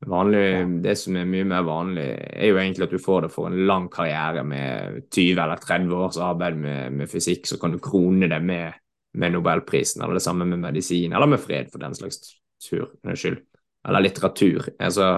Vanlig, 0.08 0.44
det 0.80 0.94
som 0.96 1.18
er 1.20 1.28
mye 1.28 1.48
mer 1.48 1.66
vanlig, 1.68 2.06
er 2.32 2.54
jo 2.54 2.60
egentlig 2.62 2.86
at 2.86 2.94
du 2.96 3.02
får 3.04 3.26
det 3.26 3.32
for 3.34 3.50
en 3.50 3.66
lang 3.68 3.90
karriere 3.92 4.46
med 4.48 5.02
20 5.12 5.42
eller 5.44 5.60
30 5.60 5.96
års 5.98 6.20
arbeid 6.24 6.56
med, 6.56 6.94
med 7.02 7.12
fysikk, 7.12 7.50
så 7.50 7.58
kan 7.60 7.76
du 7.76 7.82
krone 7.84 8.30
det 8.32 8.40
med, 8.40 8.78
med, 9.20 9.34
Nobelprisen, 9.36 10.02
eller 10.02 10.16
det 10.16 10.24
samme 10.24 10.48
med 10.48 10.62
medisin, 10.64 11.12
eller 11.12 11.28
med 11.28 11.44
fred, 11.44 11.68
for 11.74 11.84
den 11.84 11.98
slags 11.98 12.22
tur, 12.64 12.94
skyld. 13.12 13.42
Eller 13.88 14.06
litteratur. 14.06 14.72
Altså, 14.80 15.18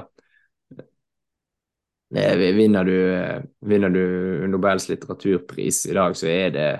Vinner 2.12 2.84
du, 2.84 2.96
vinner 3.64 3.90
du 3.90 4.48
Nobels 4.52 4.90
litteraturpris 4.90 5.86
i 5.88 5.94
dag, 5.96 6.16
så 6.18 6.28
er 6.28 6.50
det, 6.52 6.72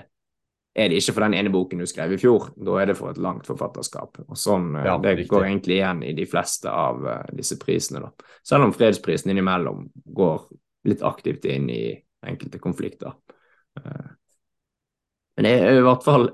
er 0.74 0.88
det 0.88 0.98
ikke 1.02 1.12
for 1.12 1.20
den 1.26 1.34
ene 1.36 1.50
boken 1.52 1.78
du 1.82 1.86
skrev 1.86 2.12
i 2.14 2.18
fjor. 2.20 2.46
Da 2.56 2.78
er 2.80 2.86
det 2.86 2.96
for 2.96 3.10
et 3.12 3.18
langt 3.20 3.44
forfatterskap. 3.46 4.22
Og 4.28 4.36
sånn, 4.40 4.70
ja, 4.80 4.96
Det 4.98 5.16
riktig. 5.18 5.28
går 5.28 5.44
egentlig 5.44 5.76
igjen 5.76 6.02
i 6.02 6.12
de 6.16 6.24
fleste 6.26 6.70
av 6.72 7.02
disse 7.36 7.58
prisene. 7.60 8.00
da. 8.00 8.10
Selv 8.42 8.64
om 8.64 8.72
fredsprisen 8.72 9.30
innimellom 9.34 9.90
går 10.06 10.46
litt 10.88 11.02
aktivt 11.02 11.44
inn 11.44 11.68
i 11.70 11.82
enkelte 12.24 12.58
konflikter. 12.58 13.12
Men 15.36 15.44
det 15.44 15.52
er 15.60 15.78
i 15.78 15.84
hvert 15.84 16.04
fall 16.04 16.30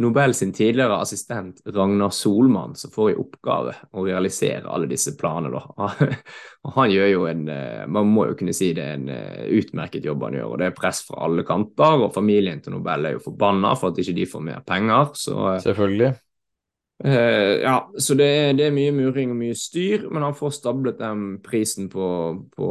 Nobel 0.00 0.34
sin 0.34 0.52
tidligere 0.52 1.00
assistent 1.02 1.60
Ragnar 1.66 2.10
Solmann 2.14 2.74
som 2.74 2.92
får 2.94 3.10
i 3.10 3.16
oppgave 3.20 3.74
å 3.92 4.04
realisere 4.06 4.70
alle 4.70 4.88
disse 4.88 5.12
planene. 5.18 5.60
Og 6.64 6.72
han 6.76 6.92
gjør 6.94 7.10
jo 7.10 7.26
en 7.28 7.42
eh, 7.52 7.84
Man 7.90 8.08
må 8.14 8.28
jo 8.30 8.38
kunne 8.38 8.54
si 8.56 8.70
det 8.76 8.86
er 8.86 8.96
en 8.96 9.10
eh, 9.12 9.44
utmerket 9.58 10.06
jobb 10.06 10.24
han 10.28 10.38
gjør. 10.38 10.54
og 10.54 10.58
Det 10.62 10.70
er 10.70 10.78
press 10.78 11.02
fra 11.08 11.26
alle 11.26 11.44
kanter, 11.48 12.06
og 12.06 12.14
familien 12.14 12.62
til 12.64 12.78
Nobel 12.78 13.10
er 13.10 13.16
jo 13.18 13.26
forbanna 13.26 13.74
for 13.76 13.92
at 13.92 14.00
ikke 14.00 14.16
de 14.16 14.26
får 14.30 14.44
mer 14.46 14.64
penger. 14.66 15.14
Så, 15.20 15.36
eh, 15.52 15.62
Selvfølgelig. 15.66 16.14
Uh, 17.00 17.56
ja, 17.62 17.76
så 17.96 18.12
det 18.12 18.26
er, 18.28 18.50
det 18.52 18.66
er, 18.66 18.74
mye 18.76 18.92
muring 18.92 19.30
og 19.32 19.38
mye 19.38 19.54
styr, 19.56 20.02
men 20.12 20.20
han 20.20 20.34
får 20.36 20.50
stablet 20.52 20.98
den 21.00 21.38
prisen 21.40 21.86
på, 21.88 22.08
på 22.52 22.66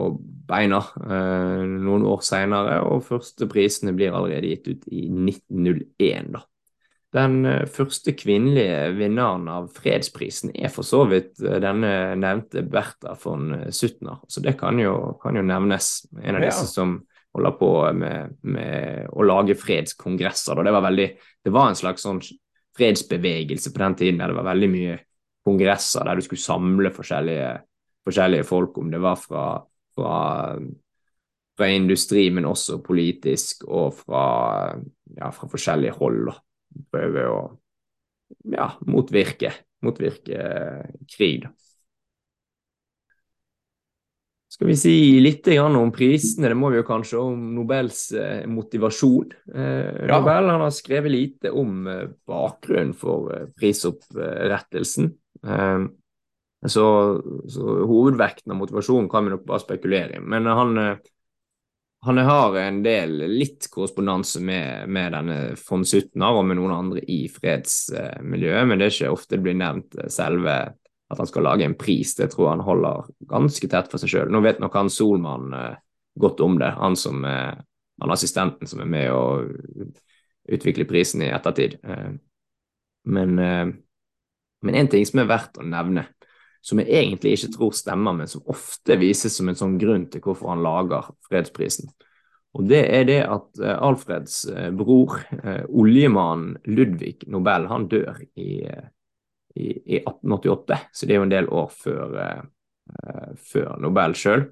beina 0.50 0.84
uh, 0.86 1.64
noen 1.66 2.06
år 2.06 2.22
seinere, 2.22 2.76
og 2.86 3.08
første 3.08 3.50
prisene 3.50 3.96
blir 3.98 4.14
allerede 4.14 4.52
gitt 4.52 4.70
ut 4.70 4.86
i 4.94 5.08
1901, 5.10 6.30
da. 6.38 6.44
Den 7.16 7.39
uh, 7.45 7.66
første 7.70 8.14
kvinnelige 8.18 8.91
vinneren 8.97 9.47
av 9.49 9.70
fredsprisen 9.74 10.53
er 10.53 10.74
for 10.74 10.86
så 10.86 11.03
vidt 11.10 11.39
denne 11.39 12.16
nevnte 12.20 12.62
Bertha 12.70 13.16
von 13.24 13.55
Suttner, 13.74 14.22
så 14.30 14.43
det 14.45 14.57
kan 14.60 14.78
jo, 14.82 15.16
kan 15.22 15.39
jo 15.39 15.45
nevnes. 15.45 16.10
En 16.22 16.38
av 16.38 16.45
ja. 16.45 16.51
disse 16.51 16.70
som 16.70 16.99
holder 17.34 17.55
på 17.57 17.72
med, 17.93 18.38
med 18.41 19.10
å 19.14 19.26
lage 19.26 19.57
fredskongresser. 19.57 20.64
Det 20.66 20.74
var 20.74 20.86
veldig, 20.86 21.10
det 21.45 21.53
var 21.53 21.70
en 21.70 21.78
slags 21.78 22.05
sånn 22.05 22.22
fredsbevegelse 22.78 23.74
på 23.74 23.84
den 23.84 23.97
tiden 23.99 24.22
der 24.22 24.32
det 24.32 24.39
var 24.39 24.49
veldig 24.49 24.70
mye 24.72 24.97
kongresser 25.45 26.05
der 26.07 26.20
du 26.20 26.26
skulle 26.26 26.41
samle 26.41 26.91
forskjellige, 26.93 27.49
forskjellige 28.07 28.47
folk, 28.47 28.78
om 28.82 28.91
det 28.91 29.01
var 29.03 29.18
fra, 29.20 29.45
fra, 29.95 30.14
fra, 31.57 31.70
industri, 31.70 32.30
men 32.34 32.49
også 32.49 32.80
politisk, 32.86 33.66
og 33.68 33.97
fra, 34.01 34.26
ja, 35.18 35.32
fra 35.36 35.49
forskjellige 35.51 35.97
hold. 35.99 36.32
Prøve 36.90 37.26
å 37.30 37.40
ja, 38.54 38.70
motvirke, 38.88 39.54
motvirke 39.86 40.44
krig. 41.10 41.44
da. 41.46 41.54
Skal 44.50 44.72
vi 44.72 44.76
si 44.76 44.94
litt 45.22 45.46
om 45.62 45.92
prisene? 45.94 46.50
Det 46.50 46.58
må 46.58 46.72
vi 46.74 46.80
jo 46.80 46.88
kanskje 46.88 47.20
om 47.22 47.44
Nobels 47.54 48.10
eh, 48.18 48.48
motivasjon. 48.50 49.30
Eh, 49.54 50.08
ja. 50.10 50.18
Nobel 50.18 50.50
har 50.50 50.74
skrevet 50.74 51.14
lite 51.14 51.52
om 51.54 51.86
eh, 51.88 52.08
bakgrunnen 52.28 52.96
for 52.98 53.30
eh, 53.36 53.46
prisopprettelsen. 53.56 55.12
Eh, 55.46 55.86
så, 56.66 56.88
så, 57.48 57.76
hovedvekten 57.88 58.52
av 58.52 58.60
motivasjonen 58.60 59.08
kan 59.12 59.28
vi 59.28 59.36
nok 59.36 59.46
bare 59.48 59.64
spekulere 59.64 60.18
i. 60.18 60.26
Men 60.34 60.50
han, 60.50 60.76
eh, 60.82 60.98
han 62.02 62.18
har 62.18 62.56
en 62.56 62.84
del 62.84 63.18
litt 63.28 63.68
korrespondanse 63.72 64.39
med, 64.39 64.88
med 64.88 65.12
denne 65.18 65.39
von 65.60 65.84
Suttner 65.88 66.38
og 66.38 66.45
med 66.47 66.60
noen 66.60 66.72
andre 66.72 67.02
i 67.12 67.26
fredsmiljøet, 67.32 68.68
men 68.70 68.80
det 68.80 68.88
er 68.88 68.93
ikke 68.95 69.12
ofte 69.12 69.36
det 69.36 69.43
blir 69.43 69.58
nevnt 69.60 69.97
selve 70.12 70.56
at 71.10 71.18
han 71.18 71.28
skal 71.28 71.43
lage 71.43 71.66
en 71.66 71.76
pris, 71.76 72.14
det 72.16 72.30
tror 72.32 72.45
jeg 72.45 72.54
han 72.54 72.68
holder 72.68 73.10
ganske 73.32 73.68
tett 73.72 73.89
for 73.89 74.02
seg 74.02 74.12
sjøl. 74.14 74.32
Nå 74.32 74.43
vet 74.45 74.62
nok 74.62 74.78
han 74.78 74.91
Solmann 74.93 75.56
eh, 75.58 75.80
godt 76.22 76.43
om 76.45 76.60
det, 76.62 76.70
han 76.78 76.95
som 77.00 77.26
er, 77.26 77.64
han 78.00 78.14
assistenten 78.14 78.70
som 78.70 78.84
er 78.84 78.91
med 78.93 79.10
å 79.12 79.24
utvikle 80.54 80.88
prisen 80.89 81.26
i 81.26 81.32
ettertid. 81.34 81.80
Eh, 81.82 82.12
men 83.10 84.76
én 84.76 84.91
ting 84.91 85.08
som 85.08 85.24
er 85.24 85.32
verdt 85.32 85.58
å 85.58 85.66
nevne, 85.66 86.06
som 86.62 86.82
jeg 86.82 86.91
egentlig 86.91 87.38
ikke 87.38 87.53
tror 87.55 87.74
stemmer, 87.78 88.16
men 88.18 88.30
som 88.30 88.45
ofte 88.51 88.97
vises 88.99 89.36
som 89.38 89.49
en 89.49 89.57
sånn 89.57 89.78
grunn 89.82 90.07
til 90.12 90.24
hvorfor 90.26 90.51
han 90.51 90.64
lager 90.66 91.12
fredsprisen. 91.30 91.89
Og 92.57 92.66
det 92.70 92.82
er 92.89 93.05
det 93.07 93.20
at 93.30 93.62
eh, 93.62 93.76
Alfreds 93.78 94.41
eh, 94.49 94.70
bror, 94.76 95.20
oljemannen 95.70 96.57
Ludvig 96.68 97.28
Nobel, 97.30 97.70
han 97.70 97.89
dør 97.91 98.24
i 98.39 98.64
i, 99.60 99.74
i 99.95 99.97
1888, 99.97 100.76
så 100.93 101.07
det 101.07 101.16
er 101.16 101.18
jo 101.18 101.26
en 101.26 101.32
del 101.32 101.47
år 101.51 101.72
før, 101.74 102.12
før 103.49 103.80
Nobel 103.82 104.14
sjøl. 104.16 104.43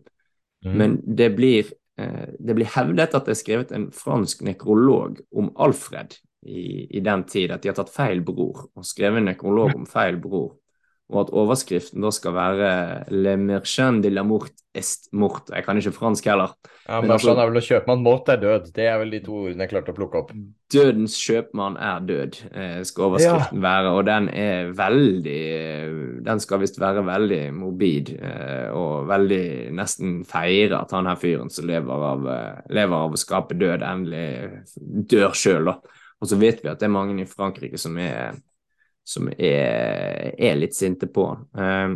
Mm. 0.65 0.73
Men 0.81 0.95
det 1.05 1.27
blir, 1.37 1.69
det 1.95 2.55
blir, 2.57 2.67
hevdet 2.73 3.15
at 3.15 3.29
det 3.29 3.35
er 3.35 3.39
skrevet 3.39 3.71
en 3.77 3.85
fransk 3.95 4.41
nekrolog 4.43 5.21
om 5.31 5.51
Alfred 5.63 6.17
i, 6.47 6.97
i, 6.97 6.99
den 6.99 7.23
tid, 7.29 7.51
at 7.51 7.63
de 7.63 7.71
har 7.71 7.77
tatt 7.77 7.93
feil 7.93 8.21
bror 8.25 8.65
og 8.67 8.85
skrevet 8.85 9.21
en 9.21 9.29
nekrolog 9.31 9.75
om 9.77 9.87
feil 9.89 10.19
bror 10.21 10.55
og 11.07 11.21
at 11.21 11.29
overskriften 11.31 12.03
da 12.03 12.09
skal 12.11 12.33
være 12.35 12.69
'Le 13.11 13.37
merchant 13.39 14.03
de 14.03 14.09
la 14.11 14.23
mort 14.27 14.51
est 14.75 15.07
mort'. 15.13 15.47
Jeg 15.55 15.63
kan 15.63 15.77
ikke 15.77 15.93
fransk 15.95 16.25
heller. 16.25 16.51
Ja, 16.87 16.99
men 17.01 17.11
altså, 17.11 17.31
er 17.31 17.47
vel 17.47 17.59
å 17.59 17.63
kjøpmann 17.63 18.03
mort 18.03 18.27
er 18.29 18.41
død. 18.41 18.73
Det 18.75 18.87
er 18.87 18.97
vel 18.99 19.13
de 19.15 19.21
to 19.23 19.37
ordene 19.45 19.63
jeg 19.63 19.71
klarte 19.71 19.93
å 19.93 19.95
plukke 19.95 20.19
opp. 20.19 20.33
Dødens 20.71 21.15
kjøpmann 21.15 21.77
er 21.79 22.03
død, 22.03 22.39
eh, 22.51 22.81
skal 22.83 23.05
overskriften 23.07 23.61
ja. 23.61 23.63
være. 23.63 23.93
Og 23.95 24.05
den 24.05 24.27
er 24.35 24.73
veldig 24.75 25.43
Den 26.27 26.43
skal 26.43 26.59
visst 26.59 26.79
være 26.79 27.05
veldig 27.07 27.41
morbid 27.55 28.11
eh, 28.19 28.67
og 28.75 29.07
veldig 29.07 29.71
nesten 29.79 30.25
feire 30.27 30.81
at 30.81 30.91
han 30.91 31.07
her 31.07 31.15
fyren 31.15 31.49
som 31.49 31.67
lever 31.67 32.07
av, 32.11 32.27
eh, 32.27 32.59
lever 32.75 32.97
av 32.97 33.15
å 33.15 33.21
skape 33.21 33.55
død, 33.55 33.79
endelig 33.79 34.65
dør 35.07 35.31
sjøl, 35.31 35.71
da. 35.71 35.79
Og 36.19 36.27
så 36.27 36.35
vet 36.35 36.59
vi 36.63 36.71
at 36.71 36.81
det 36.81 36.89
er 36.89 36.95
mange 36.95 37.15
i 37.21 37.29
Frankrike 37.29 37.79
som 37.79 37.95
er 38.01 38.35
som 39.07 39.29
er, 39.31 40.33
er 40.35 40.59
litt 40.59 40.75
sinte 40.75 41.07
på. 41.07 41.29
Ehm, 41.55 41.95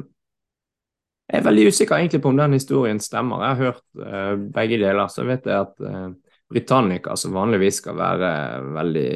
jeg 1.31 1.39
er 1.39 1.47
veldig 1.47 1.65
usikker 1.71 1.97
egentlig 1.97 2.21
på 2.23 2.31
om 2.31 2.39
den 2.39 2.55
historien 2.55 2.99
stemmer. 3.03 3.43
Jeg 3.43 3.55
har 3.55 3.69
hørt 3.69 3.83
uh, 4.03 4.33
begge 4.51 4.79
deler. 4.81 5.07
Så 5.11 5.23
vet 5.27 5.47
jeg 5.47 5.55
at 5.55 5.83
uh, 5.83 6.09
Britannica, 6.51 7.15
som 7.19 7.35
vanligvis 7.35 7.79
skal 7.79 7.95
være 7.99 8.31
veldig, 8.75 9.11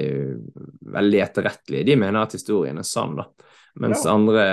veldig 0.96 1.22
etterrettelige, 1.26 1.88
de 1.90 1.98
mener 2.00 2.22
at 2.22 2.38
historien 2.38 2.80
er 2.80 2.88
sann, 2.88 3.18
da. 3.20 3.28
Mens 3.84 4.06
ja. 4.06 4.14
andre 4.16 4.46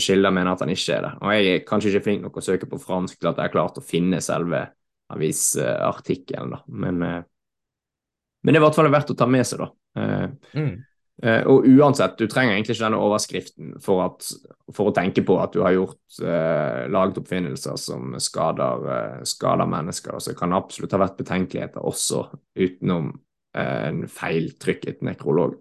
kilder 0.00 0.32
mener 0.32 0.54
at 0.54 0.64
han 0.64 0.72
ikke 0.72 0.96
er 0.96 1.04
det. 1.04 1.12
Og 1.20 1.34
jeg 1.36 1.50
er 1.50 1.66
kanskje 1.68 1.92
ikke 1.92 2.06
flink 2.06 2.24
nok 2.24 2.40
å 2.40 2.44
søke 2.44 2.68
på 2.70 2.80
fransk 2.80 3.18
til 3.18 3.28
at 3.28 3.42
jeg 3.42 3.50
har 3.50 3.56
klart 3.56 3.80
å 3.80 3.84
finne 3.84 4.22
selve 4.24 4.62
avisartikkelen, 5.12 6.56
da. 6.56 6.62
Men, 6.80 7.04
uh, 7.04 7.20
men 8.40 8.52
det 8.52 8.60
er 8.60 8.64
i 8.64 8.68
hvert 8.68 8.80
fall 8.80 8.92
verdt 8.92 9.12
å 9.12 9.20
ta 9.20 9.28
med 9.28 9.48
seg, 9.48 9.66
da. 9.66 9.72
Mm. 10.56 10.78
Uh, 11.20 11.42
og 11.52 11.66
uansett, 11.68 12.16
du 12.16 12.30
trenger 12.30 12.54
egentlig 12.54 12.78
ikke 12.78 12.86
denne 12.86 13.00
overskriften 13.04 13.74
for, 13.84 14.06
at, 14.06 14.28
for 14.72 14.88
å 14.88 14.94
tenke 14.96 15.24
på 15.26 15.36
at 15.42 15.52
du 15.52 15.60
har 15.60 15.74
gjort 15.76 16.20
eh, 16.24 16.86
laget 16.88 17.20
oppfinnelser 17.20 17.76
som 17.80 18.14
skader, 18.22 18.86
eh, 18.94 19.16
skader 19.28 19.68
mennesker. 19.68 20.16
Så 20.16 20.32
det 20.32 20.38
kan 20.40 20.56
absolutt 20.56 20.94
ha 20.96 21.02
vært 21.02 21.18
betenkeligheter 21.20 21.84
også 21.84 22.24
utenom 22.56 23.12
en 23.60 24.04
feiltrykket 24.06 25.00
nekrolog. 25.02 25.56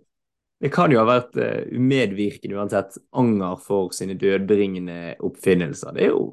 Det 0.62 0.70
kan 0.72 0.92
jo 0.94 1.00
ha 1.02 1.08
vært 1.08 1.40
umedvirkende 1.74 2.60
uansett 2.60 3.00
anger 3.18 3.56
for 3.64 3.96
sine 3.96 4.14
dødbringende 4.20 5.16
oppfinnelser. 5.26 5.96
Det 5.96 6.04
er 6.06 6.12
jo 6.12 6.26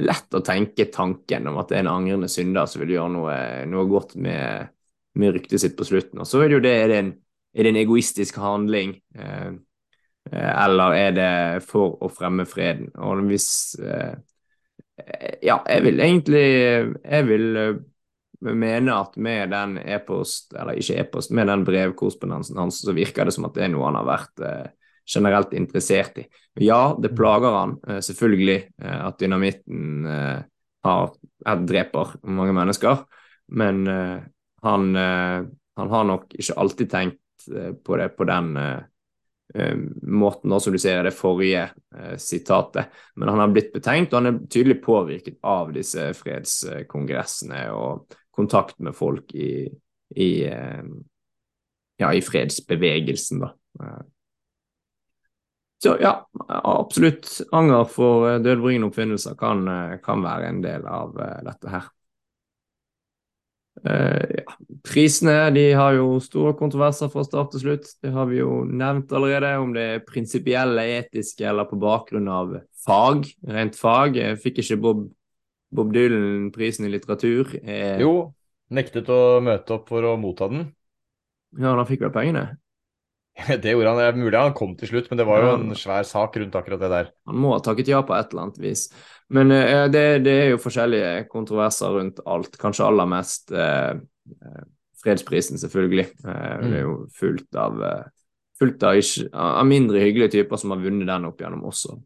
lett 0.00 0.34
å 0.34 0.42
tenke 0.44 0.88
tanken 0.92 1.50
om 1.50 1.58
at 1.60 1.70
det 1.70 1.78
er 1.78 1.84
en 1.84 1.92
angrende 1.92 2.30
synder 2.32 2.68
som 2.70 2.82
vil 2.82 2.94
gjøre 2.96 3.12
noe, 3.14 3.34
noe 3.68 3.84
godt 3.90 4.14
med, 4.16 4.72
med 5.18 5.36
ryktet 5.36 5.60
sitt 5.62 5.76
på 5.78 5.86
slutten. 5.86 6.22
Og 6.22 6.28
så 6.28 6.40
er 6.40 6.48
det 6.48 6.56
jo 6.56 6.64
det, 6.64 6.74
er 6.78 6.90
det 6.90 7.00
en 7.02 7.12
er 7.52 7.66
det 7.66 7.72
en 7.72 7.80
egoistisk 7.82 8.38
handling, 8.40 8.96
eh, 9.18 9.52
eh, 10.32 10.52
eller 10.64 10.96
er 10.96 11.16
det 11.16 11.64
for 11.68 11.98
å 12.02 12.10
fremme 12.12 12.46
freden? 12.48 12.92
Og 12.96 13.24
hvis 13.28 13.48
eh, 13.80 14.14
Ja, 15.42 15.56
jeg 15.66 15.82
vil 15.82 16.00
egentlig 16.04 16.42
Jeg 17.02 17.24
vil 17.26 17.78
mene 18.42 18.94
at 18.94 19.16
med 19.16 19.50
den 19.50 19.78
e-post, 19.78 20.52
eller 20.54 20.78
ikke 20.78 20.98
e-post, 21.00 21.30
med 21.30 21.46
den 21.46 21.64
brevkorrespondansen 21.64 22.58
hans, 22.58 22.80
så 22.82 22.94
virker 22.94 23.24
det 23.24 23.34
som 23.34 23.46
at 23.46 23.54
det 23.54 23.64
er 23.64 23.70
noe 23.72 23.86
han 23.86 23.98
har 24.00 24.08
vært 24.08 24.42
generelt 25.06 25.54
interessert 25.54 26.18
i. 26.18 26.24
Ja, 26.58 26.96
det 26.98 27.12
plager 27.14 27.54
han 27.54 27.76
selvfølgelig 28.02 28.58
at 28.82 29.18
dynamitten 29.22 30.06
har, 30.82 31.14
dreper 31.70 32.16
mange 32.26 32.56
mennesker, 32.58 33.04
men 33.54 33.86
han, 33.86 34.90
han 34.98 35.94
har 35.94 36.10
nok 36.10 36.34
ikke 36.34 36.58
alltid 36.58 36.90
tenkt 36.90 37.21
Eh, 37.48 37.72
på 37.72 37.96
det 37.96 38.08
på 38.08 38.24
den 38.28 38.56
uh, 38.56 39.76
måten, 40.02 40.50
da, 40.50 40.60
som 40.60 40.72
du 40.72 40.78
ser 40.80 41.00
i 41.00 41.06
det 41.08 41.14
forrige 41.16 41.66
sitatet. 42.16 42.88
Men 43.14 43.28
han 43.28 43.42
har 43.42 43.52
blitt 43.52 43.72
betenkt, 43.74 44.14
og 44.14 44.22
han 44.22 44.30
er 44.30 44.38
tydelig 44.48 44.78
påvirket 44.84 45.36
av 45.44 45.74
disse 45.74 46.06
fredskongressene 46.16 47.66
og 47.76 48.16
kontakt 48.32 48.78
med 48.80 48.96
folk 48.96 49.34
i, 49.36 49.66
i, 50.16 50.30
ja, 52.00 52.08
i 52.08 52.22
fredsbevegelsen, 52.24 53.44
da. 53.44 53.52
Så 55.84 55.98
ja, 56.00 56.14
absolutt. 56.48 57.28
Anger 57.52 57.84
for 57.92 58.38
dødbringende 58.40 58.88
oppfinnelser 58.88 59.36
kan, 59.36 59.66
kan, 60.00 60.24
være 60.24 60.48
en 60.48 60.64
del 60.64 60.88
av 60.88 61.12
dette 61.44 61.76
her. 61.76 61.92
Ja. 63.80 64.56
Prisene 64.84 65.36
de 65.54 65.62
har 65.78 65.94
jo 65.96 66.18
store 66.22 66.52
kontroverser 66.58 67.08
fra 67.12 67.24
start 67.24 67.54
til 67.54 67.62
slutt. 67.64 67.88
Det 68.02 68.12
har 68.12 68.28
vi 68.28 68.40
jo 68.40 68.62
nevnt 68.68 69.12
allerede, 69.16 69.54
om 69.62 69.72
det 69.74 69.86
er 69.94 70.04
prinsipielle, 70.06 70.84
etiske 70.98 71.46
eller 71.48 71.68
på 71.70 71.78
bakgrunn 71.80 72.28
av 72.30 72.56
fag. 72.84 73.26
Rent 73.48 73.78
fag. 73.78 74.18
Fikk 74.42 74.60
ikke 74.62 74.80
Bob, 74.82 75.06
Bob 75.72 75.92
Dylan 75.94 76.50
prisen 76.54 76.86
i 76.88 76.92
litteratur. 76.92 77.54
Eh, 77.62 78.02
jo, 78.02 78.32
nektet 78.74 79.08
å 79.12 79.40
møte 79.44 79.78
opp 79.78 79.88
for 79.92 80.10
å 80.10 80.18
motta 80.20 80.50
den. 80.52 80.66
Ja, 81.58 81.72
han 81.76 81.88
fikk 81.88 82.06
vel 82.06 82.14
pengene? 82.14 82.46
Det 83.62 83.72
gjorde 83.72 83.92
han. 83.92 84.00
Det 84.00 84.08
er 84.10 84.20
mulig 84.20 84.38
han 84.38 84.56
kom 84.56 84.74
til 84.76 84.90
slutt, 84.90 85.08
men 85.10 85.20
det 85.20 85.26
var 85.28 85.44
jo 85.44 85.52
en 85.56 85.76
svær 85.78 86.04
sak 86.04 86.36
rundt 86.36 86.56
akkurat 86.58 86.82
det 86.82 86.90
der. 86.92 87.10
Han 87.30 87.40
må 87.40 87.54
ha 87.54 87.62
takket 87.64 87.88
ja 87.88 88.02
på 88.04 88.16
et 88.16 88.32
eller 88.32 88.48
annet 88.48 88.60
vis. 88.60 88.88
Men 89.32 89.52
uh, 89.54 89.88
det, 89.92 90.04
det, 90.26 90.36
er 90.44 90.48
jo 90.52 90.62
forskjellige 90.62 91.26
kontroverser 91.32 91.96
rundt 91.96 92.22
alt. 92.28 92.56
Kanskje 92.60 92.86
aller 92.86 93.08
mest 93.08 93.52
eh, 93.52 93.94
fredsprisen, 95.02 95.58
selvfølgelig. 95.58 96.06
Mm. 96.24 96.66
Det 96.68 96.78
er 96.78 96.84
jo 96.84 96.96
fullt 97.16 97.58
av, 97.58 97.82
fullt 98.60 98.86
av, 98.86 99.00
ikke, 99.00 99.28
av, 99.32 99.66
mindre 99.66 100.02
hyggelige 100.04 100.36
typer 100.36 100.60
som 100.60 100.74
har 100.74 100.82
vunnet 100.84 101.08
den 101.08 101.28
opp 101.30 101.40
gjennom 101.42 101.64
også. 101.70 101.96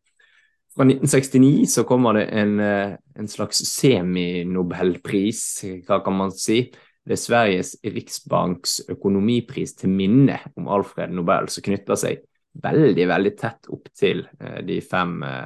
Fra 0.77 0.85
1969 0.85 1.67
så 1.73 1.87
kommer 1.89 2.19
det 2.19 2.27
en, 2.37 2.59
en 2.61 3.29
slags 3.33 3.63
seminobelpris, 3.71 5.43
hva 5.89 6.03
kan 6.05 6.19
man 6.19 6.35
si? 6.37 6.67
Det 7.07 7.15
er 7.15 7.23
Sveriges 7.23 7.77
Riksbanks 7.87 8.81
økonomipris 8.91 9.77
til 9.79 9.93
minne 9.95 10.41
om 10.59 10.67
Alfred 10.75 11.13
Nobel, 11.15 11.47
som 11.53 11.63
knytter 11.63 11.99
seg 12.01 12.25
veldig, 12.63 13.05
veldig 13.09 13.33
tett 13.39 13.69
opp 13.73 13.87
til 13.95 14.25
eh, 14.41 14.59
de 14.67 14.81
fem 14.83 15.21
eh, 15.23 15.45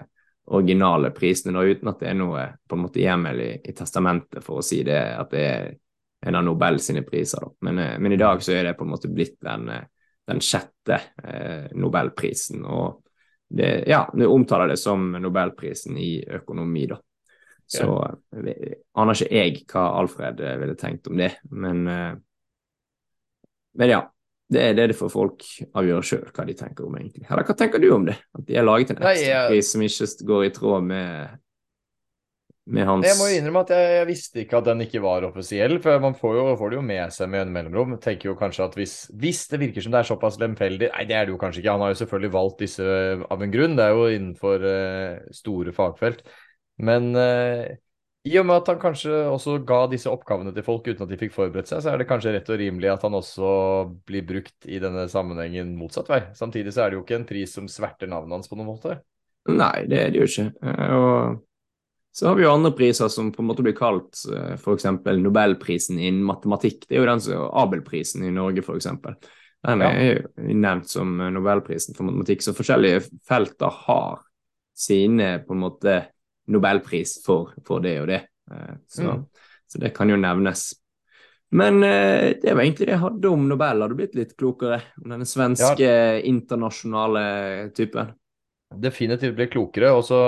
originale 0.50 1.12
prisene, 1.14 1.54
da, 1.56 1.64
uten 1.66 1.92
at 1.92 2.00
det 2.02 2.10
er 2.10 2.18
noe 2.18 2.46
på 2.66 2.76
en 2.76 2.82
måte 2.86 3.02
hjemmel 3.02 3.40
i, 3.42 3.50
i, 3.62 3.74
testamentet 3.76 4.42
for 4.44 4.60
å 4.60 4.66
si 4.66 4.82
det, 4.86 4.98
at 5.16 5.30
det 5.30 5.44
er 5.46 5.70
en 6.26 6.36
av 6.36 6.44
Nobel 6.44 6.80
sine 6.82 7.04
priser. 7.06 7.44
Da. 7.44 7.52
Men, 7.68 7.78
eh, 7.78 7.94
men, 7.98 8.12
i 8.12 8.20
dag 8.20 8.42
så 8.42 8.56
er 8.56 8.70
det 8.70 8.78
på 8.78 8.86
en 8.86 8.94
måte 8.94 9.12
blitt 9.12 9.38
den, 9.46 9.70
den 10.28 10.42
sjette 10.44 11.00
eh, 11.24 11.70
nobelprisen. 11.78 12.64
og 12.64 13.02
det, 13.50 13.84
ja, 13.90 14.04
det 14.14 14.26
omtaler 14.26 14.68
det 14.70 14.76
som 14.78 15.10
nobelprisen 15.18 15.96
i 15.98 16.20
økonomi, 16.28 16.84
da. 16.86 17.00
Så 17.70 17.86
ja. 17.86 18.52
aner 18.98 19.14
ikke 19.14 19.34
jeg 19.34 19.60
hva 19.70 19.82
Alfred 20.00 20.40
eh, 20.42 20.56
ville 20.58 20.76
tenkt 20.78 21.06
om 21.10 21.18
det, 21.18 21.32
men, 21.54 21.84
eh, 21.86 22.14
men 23.78 23.92
ja. 23.92 24.00
Det 24.50 24.62
er 24.62 24.74
det 24.74 24.88
det 24.90 24.98
får 24.98 25.12
folk 25.12 25.44
avgjøre 25.78 26.06
sjøl 26.06 26.24
hva 26.34 26.46
de 26.48 26.56
tenker 26.58 26.88
om, 26.88 26.96
egentlig. 26.98 27.28
Eller 27.28 27.46
hva 27.46 27.54
tenker 27.58 27.82
du 27.82 27.86
om 27.94 28.08
det? 28.08 28.16
At 28.34 28.48
de 28.48 28.58
har 28.58 28.66
laget 28.66 28.90
en 28.94 28.98
ekstrapris 28.98 29.70
som 29.74 29.84
ikke 29.86 30.26
går 30.26 30.46
i 30.48 30.50
tråd 30.56 30.88
med, 30.88 31.36
med 32.74 32.88
hans 32.88 33.06
Jeg 33.06 33.18
må 33.20 33.28
jo 33.30 33.36
innrømme 33.38 33.62
at 33.62 33.70
jeg, 33.76 33.92
jeg, 33.94 34.08
visste 34.08 34.42
ikke 34.42 34.58
at 34.58 34.66
den 34.66 34.82
ikke 34.86 35.02
var 35.04 35.26
offisiell, 35.28 35.76
for 35.84 36.02
man 36.02 36.18
får, 36.18 36.34
jo, 36.40 36.46
får 36.58 36.72
det 36.72 36.80
jo 36.80 36.86
med 36.88 37.14
seg 37.14 37.30
med 37.30 37.44
en 37.44 37.52
mellomrom. 37.54 37.94
Tenker 38.02 38.32
jo 38.32 38.38
kanskje 38.40 38.66
at 38.66 38.74
hvis, 38.80 38.96
hvis, 39.22 39.44
det 39.52 39.62
virker 39.62 39.86
som 39.86 39.94
det 39.94 40.02
er 40.02 40.10
såpass 40.10 40.40
lemfeldig 40.42 40.90
Nei, 40.90 41.06
det 41.06 41.18
er 41.18 41.28
det 41.28 41.36
jo 41.36 41.42
kanskje 41.42 41.62
ikke. 41.62 41.76
Han 41.76 41.86
har 41.86 41.94
jo 41.94 42.00
selvfølgelig 42.02 42.34
valgt 42.40 42.64
disse 42.66 42.88
av 43.30 43.46
en 43.46 43.54
grunn. 43.54 43.78
Det 43.78 43.86
er 43.86 43.94
jo 43.94 44.08
innenfor 44.16 44.66
uh, 44.66 45.30
store 45.36 45.76
fagfelt. 45.76 46.26
Men 46.82 47.12
uh, 47.14 47.70
i 48.28 48.34
og 48.36 48.44
med 48.44 48.58
at 48.60 48.68
han 48.68 48.80
kanskje 48.82 49.14
også 49.30 49.54
ga 49.64 49.84
disse 49.88 50.10
oppgavene 50.12 50.52
til 50.52 50.64
folk 50.64 50.84
uten 50.90 51.06
at 51.06 51.12
de 51.12 51.16
fikk 51.20 51.32
forberedt 51.32 51.70
seg, 51.70 51.80
så 51.80 51.92
er 51.92 52.02
det 52.02 52.08
kanskje 52.10 52.34
rett 52.34 52.50
og 52.52 52.58
rimelig 52.60 52.90
at 52.92 53.06
han 53.06 53.16
også 53.16 53.52
blir 54.08 54.26
brukt 54.28 54.68
i 54.68 54.80
denne 54.82 55.06
sammenhengen 55.08 55.72
motsatt 55.78 56.10
vei. 56.12 56.20
Samtidig 56.36 56.74
så 56.76 56.84
er 56.84 56.92
det 56.92 56.98
jo 56.98 57.04
ikke 57.06 57.16
en 57.16 57.30
pris 57.30 57.56
som 57.56 57.70
sverter 57.70 58.10
navnet 58.12 58.36
hans 58.36 58.50
på 58.50 58.60
noen 58.60 58.74
måte. 58.74 58.98
Nei, 59.48 59.86
det 59.88 60.02
er 60.02 60.12
det 60.12 60.20
jo 60.20 60.28
ikke. 60.28 60.46
Eh, 60.68 60.92
og 60.98 61.40
så 62.12 62.28
har 62.28 62.36
vi 62.36 62.44
jo 62.44 62.52
andre 62.52 62.74
priser 62.76 63.08
som 63.08 63.32
på 63.32 63.40
en 63.40 63.48
måte 63.48 63.64
blir 63.64 63.76
kalt 63.78 64.20
eh, 64.28 64.52
f.eks. 64.58 64.88
Nobelprisen 65.16 65.96
innen 65.96 66.26
matematikk. 66.28 66.84
Det 66.84 66.98
er 66.98 67.04
jo 67.04 67.10
den 67.14 67.24
som 67.24 67.48
Abelprisen 67.62 68.28
i 68.28 68.34
Norge, 68.36 68.60
f.eks. 68.66 68.90
Den 69.64 69.84
er 69.84 70.00
jo 70.02 70.54
nevnt 70.60 70.92
som 70.92 71.16
Nobelprisen 71.32 71.96
for 71.96 72.10
matematikk. 72.10 72.44
Så 72.44 72.52
forskjellige 72.56 73.06
felter 73.28 73.80
har 73.86 74.20
sine 74.76 75.38
på 75.46 75.56
en 75.56 75.64
måte 75.64 76.00
nobelpris 76.50 77.18
for, 77.24 77.54
for 77.66 77.82
det 77.84 77.96
og 78.02 78.10
det. 78.10 78.20
Eh, 78.50 78.76
så, 78.88 79.02
mm. 79.02 79.26
så, 79.66 79.82
det 79.82 79.92
kan 79.96 80.10
jo 80.10 80.18
nevnes. 80.20 80.70
Men 81.50 81.82
eh, 81.82 82.36
det 82.42 82.54
var 82.54 82.62
egentlig 82.62 82.86
det 82.86 82.94
jeg 82.94 83.04
hadde 83.04 83.34
om 83.34 83.48
Nobel. 83.50 83.82
Har 83.82 83.90
du 83.90 83.98
blitt 83.98 84.16
litt 84.18 84.36
klokere 84.38 84.80
om 85.02 85.14
denne 85.14 85.26
svenske 85.26 85.86
ja. 85.86 86.18
internasjonale 86.26 87.22
typen? 87.74 88.12
Definitivt 88.70 89.34
ble 89.34 89.48
klokere, 89.50 89.88
og 89.98 90.04
så, 90.06 90.18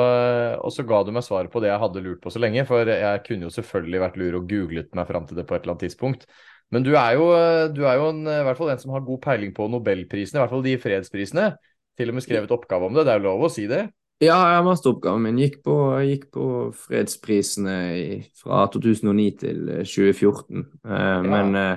og 0.58 0.72
så, 0.74 0.82
ga 0.82 1.04
du 1.06 1.12
meg 1.14 1.22
svaret 1.22 1.52
på 1.52 1.60
det 1.62 1.68
jeg 1.70 1.78
hadde 1.78 2.00
lurt 2.02 2.24
på 2.24 2.32
så 2.34 2.42
lenge. 2.42 2.64
For 2.66 2.90
jeg 2.90 3.22
kunne 3.28 3.46
jo 3.46 3.54
selvfølgelig 3.54 4.02
vært 4.02 4.18
lur 4.18 4.40
og 4.40 4.48
googlet 4.50 4.90
meg 4.98 5.06
fram 5.10 5.28
til 5.28 5.38
det 5.38 5.46
på 5.46 5.54
et 5.54 5.62
eller 5.62 5.76
annet 5.76 5.86
tidspunkt. 5.86 6.26
Men 6.74 6.82
du 6.82 6.94
er 6.96 7.18
jo, 7.20 7.28
du 7.70 7.82
er 7.86 8.00
jo 8.00 8.08
en, 8.10 8.24
i 8.26 8.42
hvert 8.48 8.58
fall 8.58 8.72
en 8.72 8.80
som 8.80 8.94
har 8.96 9.04
god 9.06 9.20
peiling 9.22 9.52
på 9.54 9.68
nobelprisene, 9.70 10.40
i 10.40 10.42
hvert 10.42 10.54
fall 10.56 10.64
de 10.66 10.74
fredsprisene. 10.80 11.52
Til 12.00 12.10
og 12.10 12.16
med 12.16 12.24
skrevet 12.24 12.54
oppgave 12.54 12.88
om 12.88 12.96
det, 12.96 13.04
det 13.06 13.12
er 13.12 13.20
jo 13.20 13.28
lov 13.28 13.46
å 13.46 13.52
si 13.52 13.68
det? 13.70 13.84
Ja, 14.22 14.62
masteroppgaven 14.62 15.24
min 15.26 15.38
gikk 15.42 15.62
på, 15.66 15.76
gikk 16.06 16.28
på 16.34 16.46
fredsprisene 16.84 17.76
i, 17.98 18.18
fra 18.38 18.68
2009 18.70 19.24
til 19.40 19.62
2014. 19.82 20.66
Uh, 20.86 20.92
ja. 20.94 21.22
Men 21.26 21.56
uh, 21.58 21.72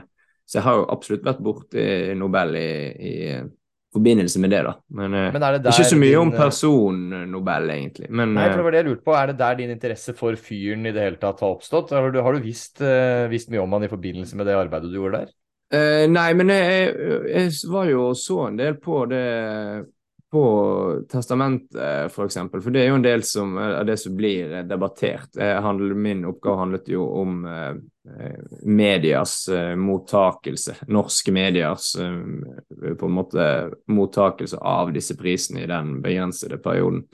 Så 0.46 0.60
jeg 0.60 0.66
har 0.68 0.78
jo 0.78 0.89
absolutt 0.93 1.26
vært 1.26 1.39
borti 1.41 1.86
Nobel 2.20 2.58
i, 2.60 2.72
i 3.02 3.16
forbindelse 3.96 4.41
med 4.43 4.54
det, 4.54 4.60
da. 4.68 4.76
Men, 4.93 5.14
eh, 5.18 5.32
Men 5.34 5.41
det 5.56 5.72
ikke 5.72 5.88
så 5.88 5.98
mye 5.98 6.12
din, 6.12 6.20
om 6.22 6.34
person-Nobel, 6.36 7.70
egentlig. 7.74 8.10
Men, 8.12 8.36
nei, 8.36 8.50
for 8.52 8.60
det 8.60 8.66
var 8.68 8.76
det 8.76 8.82
jeg 8.82 8.88
lurte 8.89 9.06
på. 9.08 9.16
Er 9.18 9.32
det 9.32 9.38
der 9.39 9.58
din 9.62 9.72
interesse 9.74 10.14
for 10.14 10.38
fyren 10.38 10.86
i 10.86 10.91
det 10.93 11.02
hele 11.02 11.18
tatt 11.18 11.41
har 11.41 11.56
oppstått? 11.56 11.96
Har 11.96 12.12
du, 12.14 12.20
har 12.22 12.36
du 12.36 12.43
visst, 12.43 12.84
visst, 13.32 13.50
mye 13.50 13.64
om 13.64 13.74
han 13.74 13.88
i 13.88 13.89
forbindelse 13.89 14.38
med 14.38 14.52
det 14.52 14.60
arbeidet 14.60 14.91
du 14.91 15.00
gjorde 15.00 15.24
der? 15.24 15.34
Uh, 15.74 16.06
nei, 16.12 16.28
men 16.38 16.52
jeg, 16.54 16.91
jeg, 17.32 17.56
var 17.72 17.89
jo 17.89 18.12
så 18.20 18.43
en 18.52 18.60
del 18.60 18.78
på 18.84 19.02
det 19.10 19.24
på 20.36 20.46
testamentet, 21.12 22.12
f.eks., 22.12 22.38
for, 22.52 22.60
for 22.60 22.76
det 22.76 22.84
er 22.84 22.90
jo 22.92 23.00
en 23.00 23.06
del 23.06 23.24
som, 23.24 23.56
av 23.58 23.86
det 23.88 23.96
som 24.02 24.16
blir 24.18 24.58
debattert. 24.68 25.40
Handler, 25.40 25.96
min 25.96 26.26
oppgave 26.28 26.60
handlet 26.60 26.90
jo 26.92 27.06
om 27.22 27.46
eh, 27.48 27.76
medias 28.68 29.48
eh, 29.48 29.76
mottakelse, 29.80 30.76
norske 30.92 31.32
mediers 31.36 31.94
eh, 31.96 32.94
på 33.00 33.08
en 33.08 33.16
måte 33.16 33.46
mottakelse 33.88 34.60
av 34.60 34.92
disse 34.96 35.16
prisene 35.18 35.64
i 35.64 35.70
den 35.72 36.00
begrensede 36.04 36.60
perioden. 36.64 37.06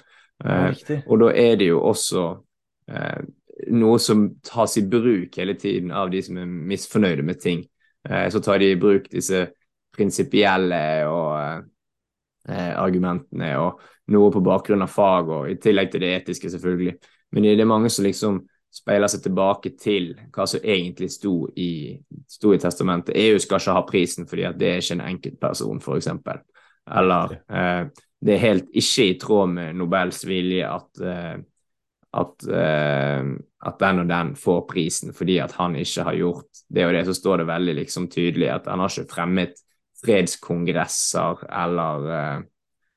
Eh, 0.42 1.02
og 1.06 1.22
da 1.22 1.32
er 1.38 1.60
det 1.62 1.70
jo 1.70 1.82
også 1.92 2.26
eh, 2.90 3.22
noe 3.78 4.00
som 4.02 4.28
tas 4.46 4.78
i 4.82 4.86
bruk 4.90 5.38
hele 5.38 5.56
tiden 5.60 5.94
av 5.94 6.12
de 6.12 6.24
som 6.26 6.40
er 6.42 6.50
misfornøyde 6.50 7.26
med 7.28 7.42
ting. 7.42 7.66
Eh, 8.10 8.28
så 8.34 8.42
tar 8.44 8.62
de 8.62 8.72
i 8.74 8.80
bruk 8.80 9.10
disse 9.12 9.46
prinsipielle 9.92 10.82
og 11.12 11.70
eh, 12.50 12.72
argumentene 12.80 13.52
og 13.62 13.82
noe 14.12 14.32
på 14.34 14.44
bakgrunn 14.44 14.84
av 14.86 14.92
fag, 14.92 15.30
og 15.30 15.50
i 15.52 15.58
tillegg 15.62 15.92
til 15.92 16.04
det 16.04 16.16
etiske, 16.20 16.52
selvfølgelig. 16.52 16.96
Men 17.32 17.48
det 17.48 17.60
er 17.60 17.70
mange 17.70 17.92
som 17.92 18.06
liksom 18.06 18.42
speiler 18.72 19.12
seg 19.12 19.26
tilbake 19.26 19.74
til 19.80 20.14
hva 20.32 20.46
som 20.48 20.64
egentlig 20.64 21.10
sto 21.12 21.36
i, 21.60 21.98
sto 22.28 22.54
i 22.56 22.60
testamentet. 22.60 23.18
EU 23.20 23.40
skal 23.40 23.60
ikke 23.60 23.76
ha 23.76 23.84
prisen 23.88 24.28
fordi 24.28 24.46
at 24.48 24.60
det 24.60 24.70
er 24.70 24.84
ikke 24.84 24.98
en 24.98 25.08
enkeltperson, 25.10 25.82
f.eks. 25.84 26.08
Eller 26.92 27.36
eh, 27.52 27.84
det 28.22 28.36
er 28.36 28.46
helt 28.46 28.70
ikke 28.78 29.08
i 29.10 29.18
tråd 29.20 29.56
med 29.56 29.80
Nobels 29.80 30.22
vilje 30.28 30.68
at, 30.70 31.02
eh, 31.02 31.36
at, 32.22 32.46
uh, 32.52 33.30
at, 33.66 33.78
den 33.80 34.02
og 34.04 34.10
den 34.10 34.34
får 34.36 34.66
prisen 34.68 35.14
fordi 35.16 35.38
at 35.40 35.54
han 35.56 35.78
ikke 35.80 36.04
har 36.04 36.18
gjort 36.20 36.64
det 36.68 36.86
og 36.86 36.94
det. 36.94 37.06
Så 37.08 37.16
står 37.18 37.42
det 37.42 37.50
veldig 37.50 37.76
liksom 37.80 38.10
tydelig 38.12 38.50
at 38.52 38.68
han 38.68 38.84
har 38.84 38.92
ikke 38.92 39.14
fremmet 39.14 39.64
fredskongresser 40.06 41.44
eller 41.64 42.08
eh, 42.12 42.38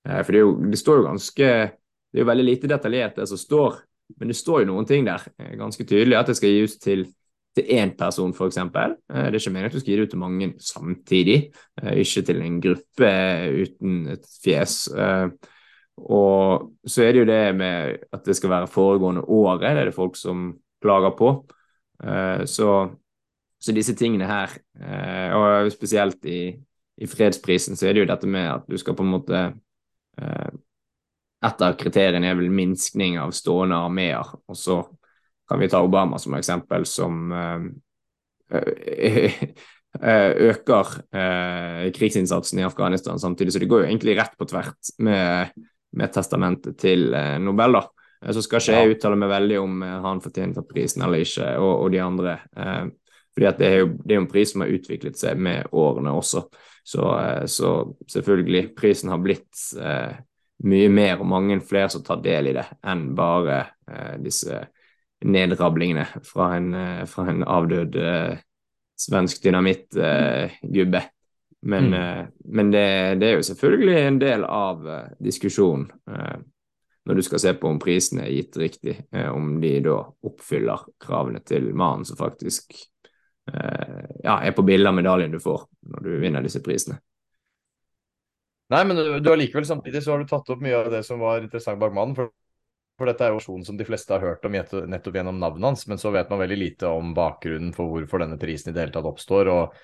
eh, 0.08 0.22
For 0.22 0.32
det, 0.32 0.44
jo, 0.44 0.54
det, 0.70 0.80
står 0.80 1.00
jo 1.00 1.08
ganske 1.08 1.50
Det 1.50 2.20
er 2.20 2.24
jo 2.24 2.30
veldig 2.30 2.46
lite 2.46 2.70
detaljert, 2.70 3.18
det 3.18 3.28
som 3.28 3.40
står, 3.40 3.82
men 4.20 4.30
det 4.30 4.38
står 4.38 4.62
jo 4.62 4.70
noen 4.72 4.88
ting 4.88 5.06
der 5.06 5.22
eh, 5.38 5.54
ganske 5.60 5.84
tydelig. 5.84 6.16
At 6.18 6.32
det 6.32 6.38
skal 6.40 6.56
gis 6.56 6.78
til 6.80 7.06
til 7.54 7.68
én 7.70 7.92
person, 7.94 8.32
f.eks. 8.34 8.56
Det 8.58 9.14
er 9.14 9.36
ikke 9.38 9.50
meningen 9.54 9.68
at 9.68 9.74
du 9.76 9.78
skal 9.78 9.92
gi 9.92 9.96
det 10.00 10.06
ut 10.08 10.10
til 10.10 10.18
mange 10.18 10.46
samtidig, 10.58 11.36
ikke 12.02 12.22
til 12.26 12.40
en 12.42 12.56
gruppe 12.64 13.10
uten 13.62 13.92
et 14.10 14.24
fjes. 14.42 14.74
Og 16.10 16.64
så 16.82 17.04
er 17.04 17.14
det 17.14 17.20
jo 17.22 17.28
det 17.28 17.54
med 17.54 18.02
at 18.10 18.26
det 18.26 18.34
skal 18.34 18.50
være 18.50 18.72
foregående 18.74 19.22
året, 19.22 19.68
det 19.68 19.84
er 19.84 19.86
det 19.92 19.94
folk 19.94 20.18
som 20.18 20.48
klager 20.82 21.14
på. 21.14 21.30
Så, 22.50 22.72
så 23.62 23.76
disse 23.78 23.94
tingene 23.94 24.26
her, 24.26 24.58
og 25.38 25.70
spesielt 25.70 26.26
i, 26.26 26.56
i 26.96 27.06
fredsprisen 27.10 27.76
så 27.76 27.88
er 27.88 27.94
det 27.94 28.04
jo 28.04 28.10
dette 28.10 28.28
med 28.30 28.46
at 28.50 28.68
du 28.70 28.76
skal 28.78 28.96
på 28.96 29.04
en 29.06 29.14
måte 29.16 29.40
eh, 30.20 30.52
Et 31.44 31.60
av 31.60 31.74
kriteriene 31.76 32.30
er 32.30 32.38
vel 32.38 32.48
minskning 32.48 33.18
av 33.20 33.34
stående 33.36 33.76
armeer, 33.76 34.30
og 34.48 34.56
så 34.56 34.78
kan 35.44 35.60
vi 35.60 35.68
ta 35.68 35.82
Obama 35.84 36.16
som 36.16 36.32
eksempel, 36.38 36.86
som 36.88 37.32
eh, 37.36 37.66
øker 40.48 40.94
eh, 41.12 41.92
krigsinnsatsen 41.92 42.58
i 42.58 42.64
Afghanistan 42.64 43.20
samtidig. 43.20 43.52
Så 43.52 43.60
det 43.60 43.68
går 43.68 43.84
jo 43.84 43.90
egentlig 43.90 44.16
rett 44.16 44.38
på 44.38 44.48
tvert 44.48 44.94
med, 45.04 45.52
med 45.92 46.12
testamentet 46.16 46.78
til 46.80 47.12
eh, 47.12 47.36
Nobel, 47.38 47.76
da. 47.76 47.84
Så 48.32 48.40
skal 48.40 48.62
ikke 48.62 48.76
jeg 48.78 48.96
uttale 48.96 49.18
meg 49.20 49.32
veldig 49.34 49.58
om 49.60 49.82
eh, 49.84 49.96
han 50.06 50.22
fortjente 50.24 50.64
prisen 50.68 51.04
eller 51.04 51.24
ikke, 51.24 51.50
og, 51.60 51.72
og 51.84 51.90
de 51.92 52.00
andre. 52.00 52.38
Eh, 52.56 52.84
fordi 53.34 53.50
at 53.50 53.58
det 53.60 53.68
er 53.68 53.82
jo 53.82 53.90
det 54.00 54.14
er 54.14 54.22
en 54.22 54.30
pris 54.30 54.54
som 54.54 54.64
har 54.64 54.72
utviklet 54.72 55.18
seg 55.18 55.40
med 55.42 55.74
årene 55.74 56.14
også. 56.14 56.46
Så, 56.84 57.08
eh, 57.20 57.44
så 57.50 57.74
selvfølgelig, 58.12 58.74
prisen 58.76 59.12
har 59.12 59.22
blitt 59.24 59.56
eh, 59.80 60.14
mye 60.62 60.90
mer 60.92 61.20
og 61.20 61.28
mange 61.28 61.58
flere 61.64 61.90
som 61.92 62.04
tar 62.04 62.22
del 62.24 62.50
i 62.50 62.56
det, 62.56 62.64
enn 62.86 63.08
bare 63.16 63.58
eh, 63.90 64.14
disse 64.22 64.60
nedrablingene 65.24 66.06
fra 66.26 66.54
en, 66.58 66.70
eh, 66.78 67.02
fra 67.10 67.26
en 67.32 67.44
avdød 67.56 67.98
eh, 68.00 68.38
svensk 69.00 69.42
dynamittgubbe. 69.44 71.02
men, 71.64 71.86
mm. 71.88 72.26
men 72.44 72.70
det, 72.70 72.88
det, 73.20 73.28
er 73.28 73.38
jo 73.38 73.46
selvfølgelig 73.48 73.94
en 73.98 74.18
del 74.20 74.42
av 74.44 74.82
diskusjonen 75.18 75.86
når 77.08 77.16
du 77.16 77.22
skal 77.24 77.40
se 77.40 77.54
på 77.56 77.70
om 77.72 77.78
prisene 77.80 78.26
er 78.26 78.34
gitt 78.36 78.58
riktig, 78.60 78.94
om 79.32 79.56
de 79.62 79.72
da 79.84 79.96
oppfyller 80.28 80.84
kravene 81.00 81.40
til 81.40 81.70
mannen 81.72 82.04
som 82.04 82.20
faktisk 82.20 82.76
ja, 83.44 84.38
er 84.40 84.54
på 84.56 84.64
bildet 84.64 84.88
av 84.88 84.94
medaljen 84.96 85.34
du 85.34 85.40
får 85.42 85.66
når 85.92 86.06
du 86.06 86.12
vinner 86.22 86.44
disse 86.44 86.62
prisene. 86.64 86.96
Nei, 88.72 88.80
men 88.88 88.96
du 89.20 89.28
har 89.28 89.36
likevel 89.36 89.66
samtidig 89.68 90.00
så 90.02 90.14
har 90.14 90.22
du 90.22 90.30
tatt 90.30 90.48
opp 90.50 90.62
mye 90.64 90.78
av 90.78 90.88
det 90.92 91.02
som 91.04 91.20
var 91.20 91.42
interessant 91.44 91.80
bak 91.80 91.92
mannen. 91.94 92.16
For, 92.16 92.32
for 92.96 93.10
dette 93.10 93.26
er 93.26 93.34
jo 93.34 93.40
versjonen 93.40 93.66
som 93.66 93.76
de 93.76 93.86
fleste 93.86 94.14
har 94.14 94.24
hørt 94.24 94.46
om 94.48 94.56
nettopp 94.56 95.18
gjennom 95.18 95.40
navnet 95.42 95.68
hans, 95.68 95.84
men 95.90 96.00
så 96.00 96.14
vet 96.14 96.32
man 96.32 96.40
veldig 96.40 96.58
lite 96.58 96.88
om 96.88 97.12
bakgrunnen 97.16 97.74
for 97.76 97.92
hvorfor 97.92 98.24
denne 98.24 98.40
prisen 98.40 98.72
i 98.72 98.76
det 98.76 98.86
hele 98.86 98.96
tatt 98.96 99.10
oppstår. 99.10 99.52
og 99.52 99.82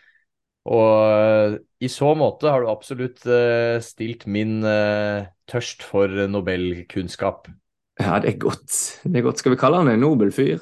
og 0.69 1.57
i 1.81 1.89
så 1.89 2.11
måte 2.19 2.51
har 2.53 2.61
du 2.61 2.69
absolutt 2.69 3.23
uh, 3.25 3.81
stilt 3.81 4.27
min 4.29 4.59
uh, 4.61 5.25
tørst 5.49 5.87
for 5.87 6.13
nobelkunnskap. 6.29 7.49
Ja, 8.01 8.19
det 8.21 8.35
er 8.35 8.43
godt. 8.45 8.69
Det 9.05 9.17
er 9.17 9.25
godt. 9.25 9.41
Skal 9.41 9.55
vi 9.55 9.61
kalle 9.61 9.81
han 9.81 9.89
en 9.89 10.05
nobel 10.05 10.33
fyr? 10.37 10.61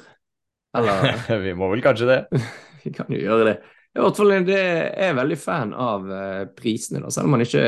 Eller 0.77 1.19
Vi 1.45 1.53
må 1.57 1.67
vel 1.73 1.83
kanskje 1.83 2.07
det. 2.13 2.21
vi 2.89 2.97
kan 2.97 3.13
jo 3.13 3.21
gjøre 3.21 3.45
det. 3.51 3.59
I 3.89 4.01
hvert 4.03 4.19
fall 4.19 4.35
det 4.45 4.59
er 4.59 5.15
veldig 5.17 5.37
fan 5.39 5.71
av 5.73 6.05
uh, 6.05 6.43
prisene, 6.57 7.01
da. 7.03 7.09
selv 7.13 7.29
om 7.29 7.33
man 7.35 7.43
ikke 7.43 7.63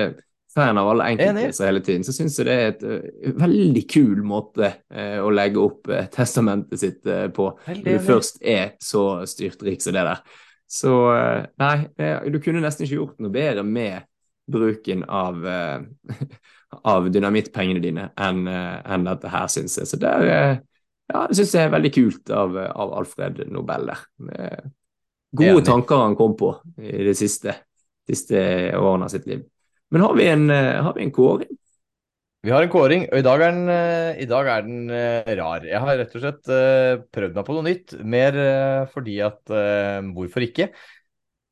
fan 0.51 0.77
av 0.77 0.89
alle 0.91 1.07
enkeltpriser 1.13 1.69
hele 1.69 1.81
tiden, 1.85 2.05
så 2.05 2.13
syns 2.13 2.37
jeg 2.37 2.47
det 2.47 2.57
er 2.59 2.69
et 2.73 2.85
uh, 2.85 3.33
veldig 3.41 3.83
kul 3.89 4.21
måte 4.27 4.69
uh, 4.93 5.17
å 5.23 5.31
legge 5.33 5.63
opp 5.63 5.89
testamentet 6.13 6.83
sitt 6.83 7.01
på, 7.35 7.49
når 7.67 7.83
du 7.87 8.05
først 8.05 8.41
er 8.45 8.75
så 8.83 9.25
styrtrik 9.29 9.81
som 9.83 9.97
det 9.97 10.05
der. 10.11 10.23
Så 10.71 10.91
nei, 11.59 11.75
du 12.31 12.37
kunne 12.39 12.61
nesten 12.63 12.85
ikke 12.85 12.95
gjort 12.95 13.17
noe 13.19 13.33
bedre 13.33 13.63
med 13.67 14.05
bruken 14.47 15.01
av, 15.03 15.41
av 16.93 17.09
dynamittpengene 17.11 17.81
dine 17.83 18.05
enn 18.15 18.45
en 18.47 19.09
dette 19.09 19.33
her, 19.33 19.49
syns 19.51 19.75
jeg. 19.81 19.89
Så 19.91 19.99
der, 19.99 20.23
ja, 21.11 21.25
det 21.27 21.41
syns 21.41 21.57
jeg 21.57 21.67
er 21.67 21.75
veldig 21.75 21.91
kult 21.97 22.31
av, 22.31 22.55
av 22.55 22.95
Alfred 23.01 23.43
Nobel 23.51 23.91
der. 23.91 24.05
Gode 25.31 25.63
tanker 25.63 26.03
han 26.03 26.17
kom 26.19 26.35
på 26.39 26.51
i 26.81 27.05
de 27.07 27.15
siste, 27.15 27.55
siste 28.07 28.39
årene 28.75 29.07
av 29.07 29.13
sitt 29.13 29.27
liv. 29.29 29.45
Men 29.91 30.05
har 30.05 30.15
vi 30.15 30.27
en, 30.27 30.49
eh, 30.49 30.81
har 30.83 30.93
vi 30.95 31.03
en 31.03 31.11
kåring? 31.11 31.57
Vi 32.41 32.49
har 32.49 32.63
en 32.63 32.71
kåring, 32.73 33.03
og 33.11 33.19
i 33.19 33.25
dag 33.25 33.41
er 33.41 33.51
den, 33.51 33.69
eh, 33.69 34.25
dag 34.25 34.47
er 34.49 34.63
den 34.65 34.89
uh, 34.89 35.35
rar. 35.37 35.61
Jeg 35.67 35.77
har 35.77 35.97
rett 35.99 36.15
og 36.15 36.23
slett 36.23 36.49
uh, 36.49 37.03
prøvd 37.13 37.35
meg 37.37 37.45
på 37.45 37.53
noe 37.53 37.65
nytt. 37.67 37.93
Mer 38.01 38.39
uh, 38.39 38.87
fordi 38.89 39.19
at 39.21 39.53
Hvorfor 40.15 40.47
ikke? 40.47 40.71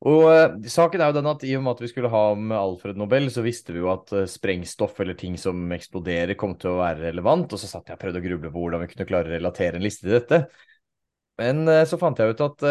Og 0.00 0.64
saken 0.64 1.00
er 1.00 1.12
jo 1.12 1.18
den 1.18 1.28
at 1.28 1.42
I 1.44 1.54
og 1.58 1.62
med 1.62 1.76
at 1.76 1.82
vi 1.84 1.90
skulle 1.92 2.10
ha 2.10 2.22
om 2.32 2.50
Alfred 2.56 2.96
Nobel, 2.96 3.28
så 3.30 3.44
visste 3.44 3.74
vi 3.76 3.82
jo 3.82 3.90
at 3.92 4.10
sprengstoff 4.32 4.98
eller 5.04 5.14
ting 5.14 5.36
som 5.38 5.60
eksploderer, 5.76 6.38
kom 6.40 6.56
til 6.56 6.72
å 6.72 6.80
være 6.80 7.10
relevant. 7.10 7.52
Og 7.52 7.60
så 7.60 7.68
satt 7.68 7.92
jeg 7.92 7.98
og 7.98 8.00
prøvde 8.00 8.22
å 8.22 8.24
gruble 8.24 8.50
på 8.50 8.64
hvordan 8.64 8.82
vi 8.82 8.88
kunne 8.94 9.06
klare 9.12 9.28
å 9.28 9.34
relatere 9.36 9.76
en 9.76 9.84
liste 9.84 10.08
til 10.08 10.16
dette. 10.16 10.40
Men 11.40 11.64
så 11.88 11.96
fant 11.96 12.18
jeg 12.20 12.34
ut 12.34 12.44
at 12.44 12.64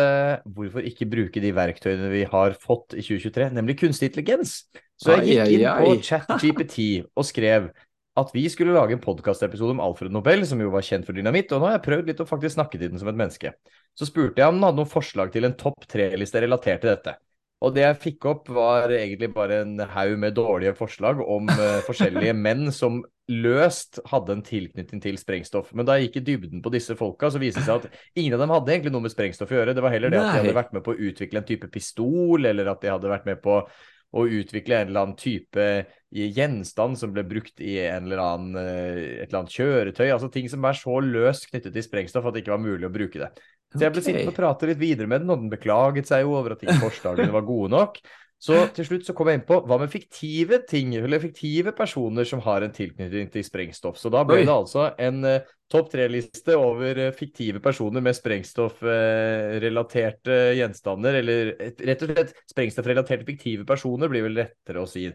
hvorfor 0.45 0.85
ikke 0.85 1.09
bruke 1.09 1.41
de 1.41 1.49
verktøyene 1.57 2.11
vi 2.13 2.21
har 2.29 2.53
fått 2.61 2.93
i 2.93 3.01
2023, 3.01 3.49
nemlig 3.57 3.79
kunstig 3.81 4.11
intelligens? 4.11 4.59
Så 4.99 5.15
jeg 5.17 5.31
gikk 5.31 5.53
inn 5.57 5.69
på 5.79 5.93
ChatGPT 6.05 6.81
og 7.17 7.25
skrev 7.25 7.71
at 8.19 8.33
vi 8.35 8.43
skulle 8.51 8.75
lage 8.75 8.95
en 8.95 9.01
podkastepisode 9.03 9.75
om 9.75 9.81
Alfred 9.83 10.11
Nobel, 10.13 10.43
som 10.47 10.59
jo 10.61 10.71
var 10.73 10.85
kjent 10.85 11.07
for 11.07 11.15
dynamitt, 11.15 11.53
og 11.53 11.61
nå 11.61 11.69
har 11.69 11.77
jeg 11.77 11.85
prøvd 11.85 12.11
litt 12.11 12.23
å 12.23 12.27
faktisk 12.27 12.57
snakke 12.57 12.79
til 12.79 12.91
den 12.91 13.01
som 13.01 13.09
et 13.11 13.19
menneske. 13.19 13.53
Så 13.97 14.09
spurte 14.09 14.41
jeg 14.41 14.51
om 14.51 14.59
den 14.59 14.65
hadde 14.67 14.81
noen 14.81 14.91
forslag 14.91 15.31
til 15.33 15.47
en 15.47 15.55
topp 15.59 15.87
tre-liste 15.89 16.41
relatert 16.43 16.83
til 16.83 16.91
dette. 16.91 17.15
Og 17.59 17.73
det 17.75 17.83
jeg 17.83 17.99
fikk 17.99 18.27
opp, 18.29 18.49
var 18.55 18.91
egentlig 18.95 19.33
bare 19.35 19.63
en 19.65 19.79
haug 19.91 20.13
med 20.21 20.35
dårlige 20.37 20.75
forslag 20.79 21.19
om 21.25 21.49
uh, 21.51 21.81
forskjellige 21.89 22.35
menn 22.37 22.69
som 22.75 23.01
løst 23.29 23.99
hadde 24.09 24.37
en 24.37 24.45
tilknytning 24.45 25.03
til 25.03 25.19
sprengstoff. 25.19 25.73
Men 25.75 25.85
da 25.85 25.97
jeg 25.97 26.07
gikk 26.07 26.21
i 26.21 26.25
dybden 26.31 26.63
på 26.65 26.71
disse 26.73 26.95
folka, 26.97 27.29
så 27.29 27.41
viste 27.41 27.61
det 27.61 27.67
seg 27.67 27.83
at 27.83 28.01
ingen 28.17 28.37
av 28.37 28.45
dem 28.45 28.55
hadde 28.55 28.73
egentlig 28.73 28.95
noe 28.95 29.05
med 29.05 29.13
sprengstoff 29.13 29.51
å 29.51 29.59
gjøre. 29.59 29.75
Det 29.77 29.85
var 29.85 29.93
heller 29.93 30.13
det 30.13 30.21
Nei. 30.21 30.25
at 30.25 30.33
de 30.33 30.43
hadde 30.45 30.57
vært 30.57 30.75
med 30.77 30.85
på 30.87 30.95
å 30.95 31.07
utvikle 31.09 31.43
en 31.43 31.49
type 31.51 31.71
pistol, 31.73 32.49
eller 32.49 32.71
at 32.71 32.81
de 32.81 32.93
hadde 32.95 33.11
vært 33.11 33.29
med 33.29 33.43
på 33.43 33.61
å 34.09 34.25
utvikle 34.25 34.79
en 34.79 34.89
eller 34.89 35.03
annen 35.03 35.19
type 35.19 35.65
gjenstand 36.09 36.97
som 36.97 37.11
ble 37.13 37.21
brukt 37.29 37.61
i 37.61 37.75
en 37.83 38.07
eller 38.07 38.21
annen, 38.23 38.57
eh, 38.57 39.19
et 39.19 39.27
eller 39.27 39.43
annet 39.43 39.57
kjøretøy. 39.59 40.07
Altså 40.07 40.31
ting 40.33 40.49
som 40.49 40.65
er 40.65 40.79
så 40.79 40.97
løst 41.05 41.49
knyttet 41.51 41.75
til 41.75 41.85
sprengstoff 41.85 42.25
at 42.25 42.33
det 42.33 42.41
ikke 42.41 42.55
var 42.55 42.65
mulig 42.65 42.87
å 42.87 42.93
bruke 42.93 43.21
det. 43.21 43.29
Så 43.69 43.85
jeg 43.85 43.93
ble 43.93 44.01
okay. 44.01 44.07
sittende 44.07 44.33
og 44.33 44.39
prate 44.39 44.71
litt 44.71 44.81
videre 44.81 45.09
med 45.09 45.21
den, 45.21 45.29
og 45.29 45.43
den 45.43 45.51
beklaget 45.51 46.09
seg 46.09 46.23
jo 46.25 46.33
over 46.39 46.55
at 46.55 46.63
ikke 46.65 46.81
forslagene 46.81 47.35
var 47.35 47.45
gode 47.45 47.69
nok. 47.75 47.99
Så 48.39 48.55
til 48.71 48.85
slutt 48.87 49.03
så 49.03 49.11
kom 49.15 49.27
jeg 49.27 49.35
inn 49.41 49.49
på 49.49 49.57
hva 49.67 49.77
med 49.81 49.91
fiktive 49.91 50.61
ting, 50.67 50.93
eller 50.95 51.19
fiktive 51.19 51.71
personer 51.75 52.23
som 52.27 52.39
har 52.45 52.61
en 52.63 52.71
tilknytning 52.75 53.29
til 53.33 53.43
sprengstoff. 53.43 53.97
Så 53.99 54.09
da 54.13 54.23
ble 54.27 54.35
Oi. 54.39 54.45
det 54.47 54.53
altså 54.53 54.83
en 54.95 55.25
uh, 55.27 55.43
topp 55.69 55.91
tre-liste 55.91 56.55
over 56.55 56.97
uh, 57.03 57.11
fiktive 57.15 57.59
personer 57.63 58.01
med 58.05 58.15
sprengstoffrelaterte 58.15 60.31
uh, 60.31 60.55
gjenstander, 60.55 61.13
eller 61.19 61.55
rett 61.59 62.01
og 62.07 62.11
slett 62.13 62.31
sprengstoffrelaterte 62.53 63.25
fiktive 63.27 63.63
personer, 63.67 64.07
blir 64.07 64.23
vel 64.29 64.37
lettere 64.39 64.79
å 64.85 64.87
si. 64.87 65.11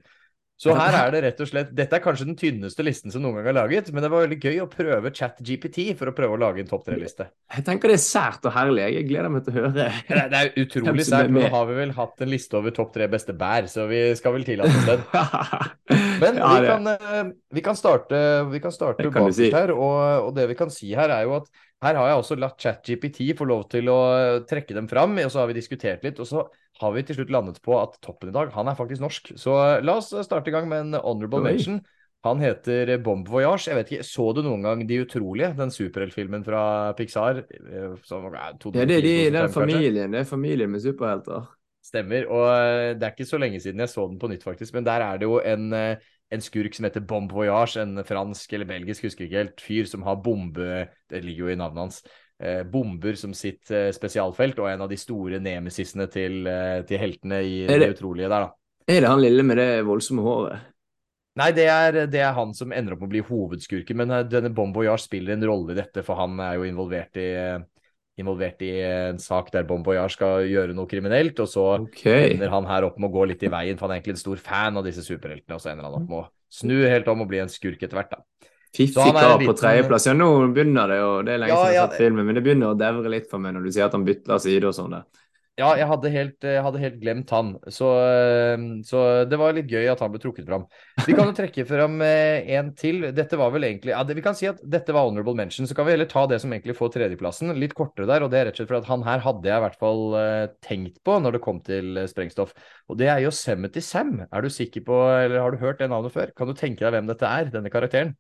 Så 0.55 0.74
her 0.78 0.94
er 0.94 1.11
det 1.11 1.20
rett 1.24 1.40
og 1.42 1.48
slett 1.50 1.70
Dette 1.74 1.98
er 1.98 2.02
kanskje 2.02 2.28
den 2.28 2.36
tynneste 2.38 2.84
listen 2.86 3.11
som 3.11 3.24
noen 3.24 3.40
gang 3.40 3.48
er 3.50 3.57
laget, 3.57 3.88
men 3.90 4.05
det 4.05 4.11
var 4.12 4.22
veldig 4.22 4.38
gøy 4.38 4.61
å 4.62 4.68
prøve 4.70 5.11
ChatGPT 5.11 5.88
for 5.98 6.12
å 6.12 6.14
prøve 6.14 6.36
å 6.36 6.40
lage 6.40 6.62
en 6.62 6.70
topp 6.70 6.84
tre-liste. 6.86 7.26
Jeg 7.50 7.66
tenker 7.66 7.90
det 7.90 7.96
er 7.98 8.05
sært 8.05 8.46
og 8.46 8.55
herlig. 8.55 8.84
Jeg 8.94 9.09
gleder 9.09 9.32
meg 9.34 9.44
til 9.46 9.55
å 9.55 9.57
høre. 9.59 9.72
Det, 9.74 10.20
det 10.30 10.40
er 10.40 10.52
utrolig 10.62 11.07
sært. 11.09 11.34
Nå 11.34 11.42
har 11.50 11.66
vi 11.70 11.78
vel 11.80 11.94
hatt 11.98 12.24
en 12.24 12.30
liste 12.30 12.59
over 12.61 12.76
topp 12.76 12.94
tre 12.94 13.11
beste 13.11 13.34
bær, 13.36 13.66
så 13.70 13.88
vi 13.90 14.00
skal 14.18 14.36
vel 14.38 14.46
tillate 14.46 14.78
oss 14.78 14.88
den. 14.92 15.05
Men 16.22 16.38
ja, 16.38 16.55
vi, 16.55 16.70
kan, 16.70 16.90
eh, 16.94 17.20
vi, 17.59 17.66
kan, 17.66 17.78
starte, 17.78 18.18
vi 18.55 18.62
kan 18.62 18.74
starte 18.74 19.11
bakerst 19.11 19.42
si. 19.42 19.50
her, 19.52 19.74
og, 19.74 20.28
og 20.28 20.34
det 20.38 20.46
vi 20.52 20.59
kan 20.59 20.70
si 20.72 20.94
her, 20.94 21.11
er 21.11 21.26
jo 21.26 21.34
at 21.40 21.50
her 21.85 21.99
har 22.01 22.11
jeg 22.11 22.20
også 22.20 22.37
latt 22.41 22.61
ChatGPT 22.61 23.26
få 23.39 23.47
lov 23.49 23.66
til 23.72 23.91
å 23.93 23.99
trekke 24.49 24.76
dem 24.76 24.89
fram, 24.91 25.18
og 25.20 25.32
så 25.32 25.43
har 25.43 25.51
vi 25.51 25.59
diskutert 25.59 26.05
litt. 26.07 26.20
Og 26.22 26.28
så 26.28 26.47
har 26.80 26.95
vi 26.95 27.05
til 27.07 27.20
slutt 27.20 27.32
landet 27.35 27.61
på 27.64 27.76
at 27.78 27.99
toppen 28.05 28.32
i 28.32 28.35
dag, 28.35 28.51
han 28.55 28.70
er 28.70 28.78
faktisk 28.78 29.05
norsk. 29.05 29.35
Så 29.41 29.59
la 29.85 29.99
oss 30.01 30.11
starte 30.26 30.51
i 30.51 30.55
gang 30.55 30.70
med 30.70 30.87
en 30.87 30.99
honorable 31.03 31.45
Oi. 31.45 31.53
mention. 31.53 31.82
Han 32.24 32.41
heter 32.41 32.95
Bomb 33.05 33.28
Voyage. 33.28 33.68
Jeg 33.68 33.76
vet 33.76 33.91
ikke, 33.93 34.07
Så 34.09 34.30
du 34.32 34.41
noen 34.47 34.62
gang 34.64 34.87
De 34.89 35.03
utrolige? 35.03 35.51
Den 35.59 35.70
superheltfilmen 35.70 36.45
fra 36.47 36.95
Pixar? 36.97 37.43
Eh, 37.53 37.99
som, 38.09 38.24
ja, 38.32 38.49
det 38.57 38.80
er 38.80 39.05
de, 39.05 39.12
den 39.35 39.53
familien. 39.53 40.14
Det 40.16 40.22
er 40.22 40.30
familien 40.30 40.72
med 40.72 40.80
superhelter. 40.80 41.45
Stemmer. 41.85 42.24
Og 42.32 42.47
eh, 42.49 42.95
det 42.97 43.05
er 43.05 43.12
ikke 43.12 43.28
så 43.28 43.41
lenge 43.43 43.61
siden 43.61 43.85
jeg 43.85 43.93
så 43.93 44.07
den 44.09 44.16
på 44.18 44.32
nytt, 44.32 44.47
faktisk. 44.47 44.72
Men 44.72 44.89
der 44.89 45.05
er 45.05 45.20
det 45.20 45.28
jo 45.28 45.37
en 45.45 45.68
eh, 45.76 46.01
en 46.33 46.43
skurk 46.43 46.75
som 46.75 46.87
heter 46.89 47.05
Bomb 47.05 47.33
Voyage, 47.33 47.81
en 47.83 48.01
fransk 48.07 48.53
eller 48.57 48.68
belgisk, 48.68 49.07
husker 49.07 49.27
ikke 49.27 49.43
helt, 49.43 49.64
fyr 49.64 49.89
som 49.89 50.05
har 50.07 50.22
bombe 50.25 50.87
Det 51.11 51.22
ligger 51.22 51.47
jo 51.47 51.53
i 51.53 51.59
navnet 51.61 51.83
hans. 51.85 52.03
Eh, 52.43 52.62
bomber 52.66 53.14
som 53.18 53.35
sitt 53.37 53.70
eh, 53.70 53.91
spesialfelt, 53.95 54.59
og 54.59 54.70
en 54.70 54.85
av 54.87 54.91
de 54.91 54.99
store 54.99 55.39
nemesisene 55.43 56.09
til, 56.11 56.41
eh, 56.51 56.81
til 56.89 57.01
heltene 57.01 57.43
i 57.45 57.59
det, 57.68 57.79
det, 57.85 57.91
utrolige 57.95 58.31
der, 58.31 58.49
da. 58.49 58.89
Er 58.91 59.05
det 59.05 59.12
han 59.12 59.22
lille 59.22 59.45
med 59.47 59.61
det 59.61 59.68
voldsomme 59.87 60.25
håret? 60.25 60.70
Nei, 61.39 61.51
det 61.55 61.64
er, 61.66 61.97
det 62.07 62.20
er, 62.22 62.35
han 62.37 62.53
som 62.55 62.70
ender 62.75 62.95
opp 62.95 63.01
med 63.03 63.09
å 63.09 63.14
bli 63.14 63.22
hovedskurken, 63.27 63.99
men 64.03 64.12
eh, 64.14 64.27
denne 64.31 64.53
Bomb 64.55 64.77
Voyage 64.77 65.07
spiller 65.07 65.37
en 65.37 65.47
rolle 65.47 65.77
i 65.77 65.79
dette, 65.79 66.03
for 66.07 66.18
han 66.18 66.41
er 66.43 66.59
jo 66.59 66.66
involvert 66.68 67.22
i 67.22 67.31
involvert 68.21 68.62
i 68.62 68.71
en 68.87 69.19
sak 69.19 69.51
der 69.55 69.67
Bon 69.67 69.83
Boyard 69.83 70.12
skal 70.15 70.47
gjøre 70.47 70.77
noe 70.77 70.91
kriminelt, 70.91 71.41
og 71.43 71.51
så 71.51 71.65
okay. 71.81 72.31
ender 72.31 72.53
han 72.53 72.69
her 72.71 72.87
opp 72.87 72.99
med 73.01 73.11
å 73.11 73.15
gå 73.17 73.29
litt 73.33 73.43
i 73.43 73.51
veien, 73.51 73.79
for 73.79 73.89
han 73.89 73.97
er 73.97 74.01
egentlig 74.01 74.17
en 74.19 74.23
stor 74.23 74.43
fan 74.43 74.79
av 74.79 74.87
disse 74.87 75.03
superheltene, 75.07 75.57
og 75.57 75.62
så 75.62 75.73
ender 75.73 75.89
han 75.89 75.99
opp 75.99 76.07
med 76.07 76.21
å 76.21 76.27
snu 76.55 76.77
helt 76.87 77.11
om 77.11 77.25
og 77.25 77.31
bli 77.33 77.43
en 77.43 77.51
skurk 77.51 77.83
etter 77.83 77.99
hvert, 77.99 78.15
da. 78.15 78.51
Fiffig 78.75 79.12
kar 79.15 79.39
på 79.39 79.53
tredjeplass. 79.55 80.09
Ja, 80.09 80.17
nå 80.19 80.29
begynner 80.55 80.91
det, 80.91 80.97
og 81.07 81.27
det 81.27 81.37
er 81.37 81.43
lenge 81.45 81.55
ja, 81.55 81.61
siden 81.61 81.75
jeg 81.77 81.83
har 81.83 81.93
sett 81.93 82.01
filmen, 82.03 82.27
men 82.27 82.39
det 82.39 82.43
begynner 82.43 82.73
å 82.73 82.79
devre 82.79 83.12
litt 83.12 83.29
for 83.31 83.43
meg 83.43 83.55
når 83.55 83.67
du 83.67 83.75
sier 83.75 83.87
at 83.87 83.95
han 83.95 84.07
bytter 84.07 84.41
side 84.43 84.67
og 84.67 84.75
sånn 84.75 84.97
der. 84.97 85.05
Ja, 85.55 85.68
jeg 85.78 85.86
hadde 85.86 86.11
helt, 86.11 86.42
jeg 86.42 86.62
hadde 86.66 86.80
helt 86.82 86.96
glemt 86.98 87.30
han, 87.30 87.52
så, 87.70 87.92
eh, 88.02 88.62
så, 88.82 89.02
det 89.30 89.38
var 89.38 89.55
litt 89.55 89.70
gøy 89.70 89.86
at 89.92 90.00
han 90.02 90.11
ble 90.11 90.18
trukket 90.18 90.48
fram. 90.48 90.64
Vi 91.07 91.14
kan 91.14 91.28
jo 91.30 91.34
trekke 91.38 91.62
fram 91.68 92.00
eh, 92.02 92.48
en 92.57 92.72
til. 92.74 93.05
Dette 93.14 93.38
var 93.38 93.52
vel 93.55 93.68
egentlig 93.68 93.92
ja, 93.94 94.00
Vi 94.02 94.24
kan 94.24 94.34
si 94.34 94.48
at 94.50 94.59
dette 94.66 94.90
var 94.96 95.07
honorable 95.07 95.36
mention, 95.38 95.68
så 95.70 95.76
kan 95.78 95.86
vi 95.86 95.94
heller 95.94 96.11
ta 96.11 96.24
det 96.26 96.40
som 96.42 96.50
egentlig 96.50 96.74
får 96.74 96.90
tredjeplassen. 96.96 97.55
Litt 97.62 97.76
kortere 97.78 98.09
der, 98.11 98.26
og 98.26 98.32
det 98.32 98.40
er 98.40 98.50
rett 98.50 98.59
og 98.59 98.64
slett 98.64 98.72
for 98.72 98.80
at 98.80 98.90
han 98.90 99.07
her 99.07 99.22
hadde 99.28 99.52
jeg 99.52 99.62
i 99.62 99.64
hvert 99.68 99.78
fall 99.84 100.18
tenkt 100.66 100.98
på 101.07 101.20
når 101.22 101.38
det 101.38 101.42
kom 101.46 101.62
til 101.70 102.02
sprengstoff. 102.11 102.50
Og 102.90 102.98
det 102.98 103.12
er 103.14 103.22
Yosemite 103.22 103.84
Sam. 103.84 104.24
Er 104.26 104.42
du 104.42 104.50
sikker 104.50 104.82
på, 104.90 104.98
eller 105.20 105.38
har 105.38 105.55
du 105.55 105.62
hørt 105.62 105.78
det 105.78 105.90
navnet 105.92 106.16
før? 106.16 106.34
Kan 106.34 106.50
du 106.50 106.59
tenke 106.59 106.82
deg 106.82 106.96
hvem 106.98 107.14
dette 107.14 107.30
er, 107.30 107.55
denne 107.55 107.70
karakteren? 107.70 108.16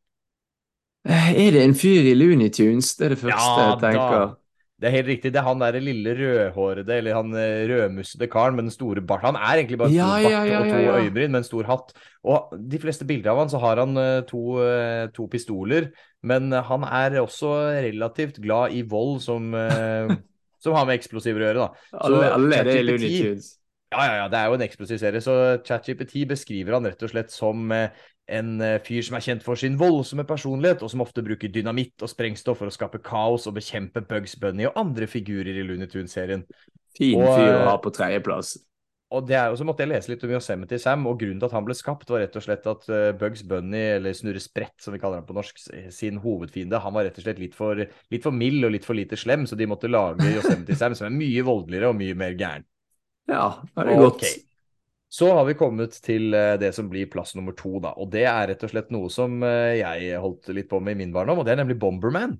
Er 1.04 1.50
det 1.58 1.66
en 1.66 1.74
fyr 1.74 2.06
i 2.06 2.14
Looney 2.14 2.54
Tunes? 2.54 2.94
Det 2.94 3.10
er 3.10 3.18
det 3.18 3.22
første 3.26 3.42
ja, 3.42 3.68
jeg 3.74 3.82
tenker. 3.82 4.18
Da. 4.22 4.43
Det 4.74 4.88
er 4.88 4.94
helt 4.96 5.10
riktig. 5.12 5.30
Det 5.32 5.38
er 5.38 5.46
han 5.46 5.60
der 5.62 5.76
lille 5.78 6.12
rødhårede, 6.18 6.96
eller 6.98 7.14
han 7.14 7.36
eh, 7.38 7.62
rødmussede 7.70 8.26
karen 8.30 8.56
med 8.56 8.66
den 8.66 8.74
store 8.74 9.00
bart. 9.06 9.22
Han 9.22 9.38
er 9.38 9.60
egentlig 9.60 9.78
bare 9.78 9.92
en 9.92 9.94
Ja, 9.94 10.08
stor 10.10 10.26
bart 10.26 10.32
ja, 10.32 10.42
ja, 10.50 10.58
og 10.58 10.66
to 10.66 10.80
ja, 10.80 10.82
ja. 10.82 10.96
øyebryn 11.04 11.30
med 11.30 11.40
en 11.40 11.46
stor 11.46 11.68
hatt. 11.70 11.94
Og 12.24 12.56
de 12.72 12.80
fleste 12.82 13.06
bilder 13.06 13.30
av 13.32 13.42
han 13.44 13.52
så 13.52 13.62
har 13.62 13.82
han 13.84 13.96
eh, 14.02 14.20
to, 14.28 14.42
eh, 14.64 15.06
to 15.14 15.28
pistoler, 15.30 15.90
men 16.26 16.50
han 16.52 16.86
er 16.90 17.20
også 17.22 17.52
relativt 17.86 18.42
glad 18.42 18.74
i 18.74 18.82
vold 18.82 19.20
som, 19.22 19.52
som 20.64 20.78
har 20.78 20.88
med 20.88 20.98
eksplosiver 20.98 21.44
å 21.44 21.50
gjøre, 21.50 21.68
da. 21.68 21.90
Så 21.92 22.06
Alle, 22.08 22.32
alle 22.38 22.58
er 22.58 22.70
det 22.70 22.80
i 22.80 22.88
Looney 22.88 23.20
Tunes. 23.20 23.52
Ja, 23.94 24.04
ja, 24.08 24.14
ja, 24.24 24.28
det 24.30 24.38
er 24.40 24.50
jo 24.50 24.56
en 24.56 24.64
eksplosiv 24.64 24.98
serie. 24.98 25.22
Så 25.22 25.34
ChatGPT 25.66 26.24
beskriver 26.26 26.74
han 26.76 26.86
rett 26.88 27.02
og 27.06 27.12
slett 27.12 27.30
som 27.30 27.70
eh, 27.74 27.92
en 28.26 28.60
eh, 28.64 28.78
fyr 28.84 29.04
som 29.04 29.18
er 29.18 29.24
kjent 29.24 29.44
for 29.44 29.60
sin 29.60 29.76
voldsomme 29.80 30.24
personlighet, 30.28 30.82
og 30.84 30.92
som 30.92 31.02
ofte 31.04 31.24
bruker 31.24 31.52
dynamitt 31.52 32.04
og 32.04 32.10
sprengstoff 32.10 32.62
for 32.62 32.70
å 32.70 32.74
skape 32.74 33.02
kaos 33.04 33.48
og 33.50 33.58
bekjempe 33.58 34.04
Bugs 34.08 34.36
Bunny 34.40 34.68
og 34.68 34.78
andre 34.80 35.08
figurer 35.10 35.52
i 35.52 35.64
Looney 35.66 35.90
Tunes-serien. 35.90 36.46
Fin 36.96 37.18
Og, 37.18 37.26
fyr 37.34 37.50
å 37.50 37.58
eh, 37.58 37.66
ha 37.68 37.74
på 37.82 37.92
tredjeplass. 37.94 38.56
Og 39.14 39.26
det 39.28 39.36
er 39.38 39.52
jo 39.52 39.58
så 39.60 39.66
måtte 39.68 39.84
jeg 39.84 39.92
lese 39.92 40.10
litt 40.10 40.24
om 40.26 40.32
Yosemite 40.32 40.78
Sam, 40.80 41.04
og 41.06 41.20
grunnen 41.20 41.42
til 41.42 41.50
at 41.50 41.54
han 41.54 41.66
ble 41.66 41.76
skapt, 41.76 42.08
var 42.10 42.24
rett 42.24 42.38
og 42.40 42.46
slett 42.46 42.64
at 42.70 42.88
eh, 42.88 43.10
Bugs 43.20 43.44
Bunny, 43.46 43.82
eller 43.98 44.16
Snurre 44.16 44.42
Sprett 44.42 44.74
som 44.82 44.96
vi 44.96 45.02
kaller 45.02 45.20
han 45.20 45.28
på 45.28 45.36
norsk, 45.36 45.60
sin 45.94 46.22
hovedfiende, 46.24 46.80
han 46.82 46.96
var 46.96 47.06
rett 47.06 47.20
og 47.20 47.26
slett 47.26 47.42
litt 47.42 47.54
for, 47.58 47.84
litt 47.84 48.24
for 48.24 48.34
mild 48.34 48.64
og 48.64 48.74
litt 48.74 48.88
for 48.88 48.98
lite 48.98 49.20
slem, 49.20 49.44
så 49.46 49.58
de 49.60 49.68
måtte 49.70 49.92
lage 49.92 50.32
Yosemite 50.38 50.78
Sam, 50.80 50.96
som 50.96 51.10
er 51.10 51.14
mye 51.18 51.44
voldeligere 51.46 51.92
og 51.92 52.00
mye 52.00 52.16
mer 52.18 52.34
gæren. 52.40 52.66
Ja, 53.28 53.46
det 53.76 53.86
er 53.86 54.02
godt. 54.02 54.26
Så 55.14 55.28
har 55.30 55.44
vi 55.46 55.54
kommet 55.58 55.94
til 56.02 56.34
eh, 56.34 56.56
det 56.58 56.72
som 56.74 56.88
blir 56.90 57.10
plass 57.10 57.36
nummer 57.38 57.54
to, 57.54 57.76
da. 57.82 57.92
Og 58.02 58.10
det 58.10 58.24
er 58.26 58.48
rett 58.50 58.64
og 58.66 58.72
slett 58.72 58.90
noe 58.94 59.12
som 59.12 59.44
eh, 59.46 59.78
jeg 59.78 60.18
holdt 60.22 60.50
litt 60.56 60.70
på 60.70 60.80
med 60.82 60.96
i 60.96 61.04
min 61.04 61.14
barndom, 61.14 61.42
og 61.42 61.46
det 61.46 61.54
er 61.54 61.62
nemlig 61.62 61.78
Bomberman. 61.82 62.34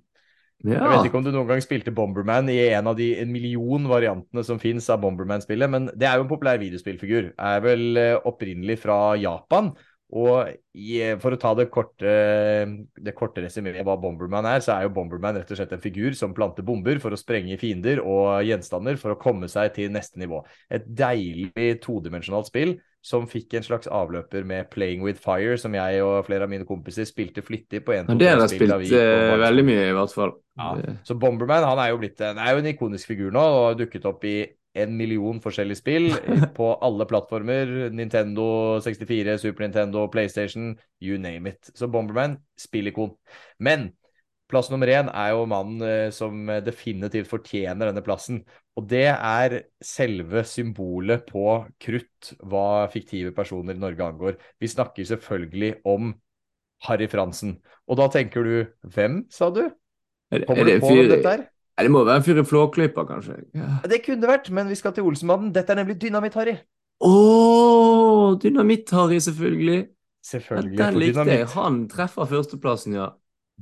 Jeg 0.64 0.80
vet 0.80 1.06
ikke 1.08 1.18
om 1.18 1.24
du 1.26 1.32
noen 1.34 1.48
gang 1.50 1.60
spilte 1.60 1.92
Bomberman 1.92 2.48
i 2.48 2.56
en 2.72 2.86
av 2.88 2.96
de 2.96 3.10
en 3.20 3.28
million 3.28 3.84
variantene 3.90 4.44
som 4.46 4.60
fins 4.62 4.86
av 4.88 5.02
Bomberman-spillet, 5.02 5.68
men 5.70 5.90
det 5.92 6.06
er 6.08 6.16
jo 6.16 6.24
en 6.24 6.30
populær 6.30 6.60
videospillfigur. 6.62 7.34
Er 7.36 7.64
vel 7.64 8.00
eh, 8.00 8.14
opprinnelig 8.24 8.78
fra 8.86 8.98
Japan. 9.20 9.74
Og 10.14 10.50
i, 10.76 10.98
for 11.18 11.34
å 11.34 11.38
ta 11.40 11.54
det 11.58 11.66
korte, 11.72 12.10
det 13.00 13.14
korte 13.16 13.42
resumeet 13.42 13.80
av 13.80 13.88
hva 13.88 13.96
Bomberman 13.98 14.46
er, 14.46 14.60
så 14.62 14.76
er 14.76 14.86
jo 14.86 14.92
Bomberman 14.94 15.40
rett 15.40 15.50
og 15.50 15.58
slett 15.58 15.72
en 15.74 15.82
figur 15.82 16.14
som 16.14 16.34
planter 16.36 16.66
bomber 16.66 17.00
for 17.02 17.14
å 17.14 17.18
sprenge 17.18 17.56
fiender 17.58 18.02
og 18.04 18.44
gjenstander 18.46 19.00
for 19.00 19.14
å 19.14 19.18
komme 19.20 19.48
seg 19.50 19.72
til 19.74 19.90
neste 19.94 20.20
nivå. 20.22 20.42
Et 20.70 20.84
deilig 20.86 21.78
todimensjonalt 21.82 22.52
spill 22.52 22.76
som 23.04 23.26
fikk 23.28 23.58
en 23.58 23.64
slags 23.66 23.88
avløper 23.92 24.46
med 24.48 24.70
Playing 24.72 25.02
with 25.04 25.20
Fire, 25.20 25.58
som 25.60 25.74
jeg 25.76 26.00
og 26.04 26.22
flere 26.28 26.46
av 26.46 26.52
mine 26.52 26.64
kompiser 26.68 27.08
spilte 27.08 27.42
flittig 27.44 27.82
på 27.84 27.92
en 27.96 28.08
det 28.16 28.30
har 28.30 28.40
jeg 28.46 28.54
spilt 28.54 28.72
barneskolen. 28.72 29.40
veldig 29.42 29.64
mye, 29.68 29.86
i 29.90 29.96
hvert 29.98 30.14
fall. 30.14 30.36
Ja. 30.60 30.70
Så 31.04 31.16
Bomberman 31.20 31.66
han 31.66 31.82
er 31.82 31.90
jo 31.90 31.98
blitt 32.00 32.22
en, 32.24 32.40
er 32.40 32.54
jo 32.54 32.62
en 32.62 32.70
ikonisk 32.70 33.10
figur 33.10 33.34
nå, 33.34 33.42
og 33.42 33.66
har 33.66 33.80
dukket 33.82 34.08
opp 34.08 34.24
i 34.30 34.38
en 34.74 34.96
million 34.98 35.40
forskjellige 35.42 35.80
spill 35.80 36.08
på 36.58 36.70
alle 36.84 37.06
plattformer. 37.10 37.90
Nintendo 37.94 38.46
64, 38.84 39.38
Super 39.42 39.66
Nintendo, 39.66 40.06
PlayStation, 40.10 40.72
you 41.00 41.18
name 41.20 41.52
it. 41.52 41.70
Så 41.74 41.88
Bomberman, 41.90 42.38
spillikon. 42.58 43.14
Men 43.58 43.92
plass 44.50 44.68
nummer 44.70 44.90
én 44.90 45.08
er 45.08 45.30
jo 45.32 45.46
mannen 45.50 45.82
eh, 45.86 46.10
som 46.14 46.50
definitivt 46.66 47.30
fortjener 47.30 47.90
denne 47.90 48.04
plassen. 48.04 48.42
Og 48.74 48.88
det 48.90 49.06
er 49.12 49.60
selve 49.84 50.42
symbolet 50.48 51.24
på 51.28 51.46
krutt 51.80 52.34
hva 52.42 52.88
fiktive 52.90 53.30
personer 53.36 53.78
i 53.78 53.82
Norge 53.82 54.10
angår. 54.10 54.38
Vi 54.58 54.70
snakker 54.70 55.06
selvfølgelig 55.06 55.76
om 55.86 56.12
Harry 56.88 57.08
Fransen. 57.10 57.58
Og 57.88 57.98
da 58.00 58.10
tenker 58.12 58.44
du 58.44 58.54
hvem, 58.94 59.24
sa 59.32 59.50
du? 59.54 59.66
Er 60.34 60.46
Kommer 60.48 60.66
er 60.66 60.80
du 60.80 60.86
på 60.86 60.94
dette 61.06 61.36
er? 61.36 61.44
Det 61.80 61.90
må 61.90 62.04
være 62.06 62.20
en 62.20 62.26
fyr 62.26 62.38
i 62.38 62.44
Flåklypa, 62.46 63.02
kanskje. 63.08 63.40
Ja. 63.56 63.80
Det 63.90 64.02
kunne 64.04 64.22
det 64.22 64.30
vært, 64.30 64.50
men 64.54 64.68
vi 64.70 64.76
skal 64.78 64.94
til 64.94 65.08
Olsenmannen. 65.08 65.50
Dette 65.54 65.74
er 65.74 65.80
nemlig 65.82 65.96
Dynamitt-Harry. 66.02 66.54
Å, 67.02 67.14
Dynamitt-Harry, 68.42 69.18
selvfølgelig. 69.24 69.80
Ja, 70.32 70.62
den 70.62 70.96
likte 71.02 71.26
jeg. 71.28 71.48
Han 71.52 71.82
treffer 71.92 72.30
førsteplassen, 72.30 72.94
ja. 72.96 73.10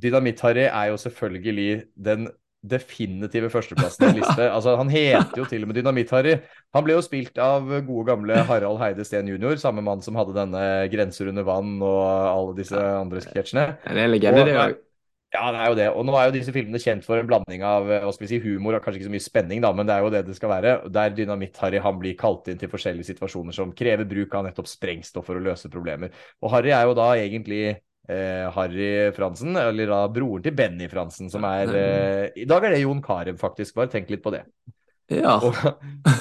Dynamitt-Harry 0.01 0.69
er 0.69 0.93
jo 0.93 1.01
selvfølgelig 1.01 1.83
den 2.05 2.29
definitive 2.63 3.49
førsteplassen 3.51 4.05
i 4.05 4.09
en 4.13 4.19
liste. 4.21 4.45
Altså, 4.55 4.77
han 4.79 4.89
heter 4.93 5.41
jo 5.41 5.45
til 5.49 5.65
og 5.65 5.71
med 5.71 5.81
Dynamitt-Harry. 5.81 6.37
Han 6.77 6.85
ble 6.85 6.95
jo 6.95 7.03
spilt 7.03 7.37
av 7.41 7.67
gode 7.83 8.05
gamle 8.07 8.37
Harald 8.47 8.79
Heide 8.79 9.03
Steen 9.07 9.27
jr., 9.27 9.57
samme 9.59 9.83
mann 9.83 10.01
som 10.05 10.15
hadde 10.15 10.37
denne 10.37 10.63
'Grenser 10.93 11.33
under 11.33 11.43
vann' 11.49 11.81
og 11.83 11.99
alle 12.07 12.55
disse 12.61 12.79
andre 12.79 13.25
sketsjene. 13.25 13.67
Det 13.83 13.97
er 13.97 14.05
en 14.05 14.13
legende, 14.15 14.41
Og- 14.41 14.47
det 14.47 14.57
òg. 14.61 14.79
Ja, 15.33 15.47
det 15.49 15.61
er 15.63 15.69
jo 15.71 15.77
det. 15.79 15.85
Og 15.97 16.03
nå 16.05 16.13
er 16.13 16.27
jo 16.27 16.33
disse 16.35 16.53
filmene 16.53 16.77
kjent 16.81 17.05
for 17.07 17.17
en 17.17 17.25
blanding 17.29 17.63
av 17.65 17.87
eh, 17.89 18.03
hva 18.05 18.11
skal 18.13 18.27
vi 18.27 18.29
si, 18.35 18.37
humor 18.43 18.77
og 18.77 18.83
kanskje 18.85 18.99
ikke 19.01 19.07
så 19.07 19.13
mye 19.15 19.23
spenning, 19.25 19.63
da, 19.65 19.71
men 19.73 19.87
det 19.89 19.95
er 19.95 20.05
jo 20.05 20.11
det 20.13 20.21
det 20.27 20.35
skal 20.37 20.51
være. 20.51 20.73
Der 20.93 21.15
Dynamitt-Harry 21.17 21.81
han 21.81 21.97
blir 21.97 22.13
kalt 22.19 22.51
inn 22.51 22.59
til 22.61 22.69
forskjellige 22.69 23.09
situasjoner 23.09 23.55
som 23.57 23.71
krever 23.73 24.05
bruk 24.09 24.35
av 24.37 24.45
nettopp 24.45 24.69
sprengstoff 24.69 25.25
for 25.25 25.39
å 25.39 25.43
løse 25.47 25.71
problemer. 25.73 26.13
Og 26.45 26.53
Harry 26.53 26.75
er 26.77 26.85
jo 26.85 26.93
da 27.01 27.07
egentlig 27.17 27.63
eh, 27.71 28.45
Harry 28.53 28.91
Fransen, 29.17 29.57
eller 29.57 29.89
da 29.95 30.03
broren 30.13 30.45
til 30.45 30.53
Benny 30.61 30.91
Fransen, 30.91 31.33
som 31.33 31.49
er 31.49 31.73
eh, 31.81 32.43
I 32.43 32.47
dag 32.53 32.69
er 32.69 32.77
det 32.77 32.83
Jon 32.83 33.01
Carew, 33.01 33.33
faktisk. 33.41 33.73
Bare 33.81 33.89
tenk 33.95 34.13
litt 34.13 34.21
på 34.21 34.35
det. 34.37 34.45
Ja. 35.11 35.33
Og, 35.43 35.57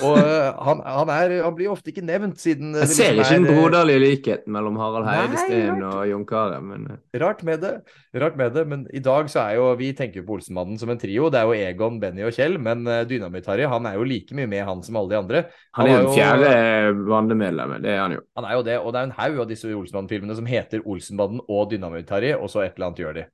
og 0.03 0.17
eh, 0.19 0.49
han, 0.67 0.81
han, 0.83 1.11
er, 1.15 1.35
han 1.45 1.55
blir 1.55 1.71
ofte 1.71 1.93
ikke 1.93 2.03
nevnt, 2.03 2.41
siden 2.43 2.75
Jeg 2.75 2.91
ser 2.91 3.13
ikke 3.13 3.19
liksom 3.21 3.45
den 3.45 3.47
er, 3.47 3.53
eh, 3.53 3.61
broderlige 3.61 4.03
likheten 4.03 4.55
mellom 4.57 4.79
Harald 4.81 5.07
Heidesteen 5.07 5.85
og 5.87 6.01
Jon 6.11 6.25
Carew, 6.27 6.65
men 6.67 6.89
eh, 6.91 7.21
Rart 7.23 7.45
med 7.47 7.63
det, 7.63 7.73
rart 8.19 8.39
med 8.41 8.57
det, 8.57 8.65
men 8.69 8.83
i 8.91 9.03
dag 9.05 9.31
så 9.31 9.45
er 9.45 9.61
jo 9.61 9.69
Vi 9.79 9.93
tenker 9.99 10.27
på 10.27 10.35
Olsenmannen 10.35 10.81
som 10.81 10.91
en 10.91 10.99
trio. 10.99 11.29
Det 11.31 11.39
er 11.39 11.47
jo 11.47 11.69
Egon, 11.71 12.01
Benny 12.03 12.25
og 12.27 12.35
Kjell, 12.35 12.59
men 12.63 12.83
Dynamitt-Harry 13.09 13.69
han 13.71 13.87
er 13.87 14.01
jo 14.01 14.09
like 14.09 14.35
mye 14.37 14.51
med 14.51 14.67
han 14.67 14.83
som 14.83 14.99
alle 14.99 15.15
de 15.15 15.21
andre. 15.21 15.45
han 15.79 15.87
er 15.87 15.95
jo 15.95 16.03
den 16.09 16.17
fjerde 16.17 17.07
bandemedlemmet, 17.07 17.85
det 17.87 17.95
er 17.95 18.03
han 18.03 18.17
jo. 18.17 18.25
Han 18.41 18.49
er 18.49 18.59
jo 18.59 18.67
det, 18.67 18.81
og 18.81 18.91
det 18.91 19.01
er 19.01 19.09
en 19.11 19.15
haug 19.21 19.39
av 19.45 19.49
disse 19.53 19.71
Olsenmannen-filmene 19.71 20.37
som 20.39 20.51
heter 20.51 20.83
Olsenbanden 20.83 21.45
og 21.47 21.71
Dynamitt-Harry, 21.71 22.35
og 22.35 22.51
så 22.51 22.67
et 22.67 22.75
eller 22.75 22.91
annet 22.91 23.05
gjør 23.05 23.17
de. 23.21 23.29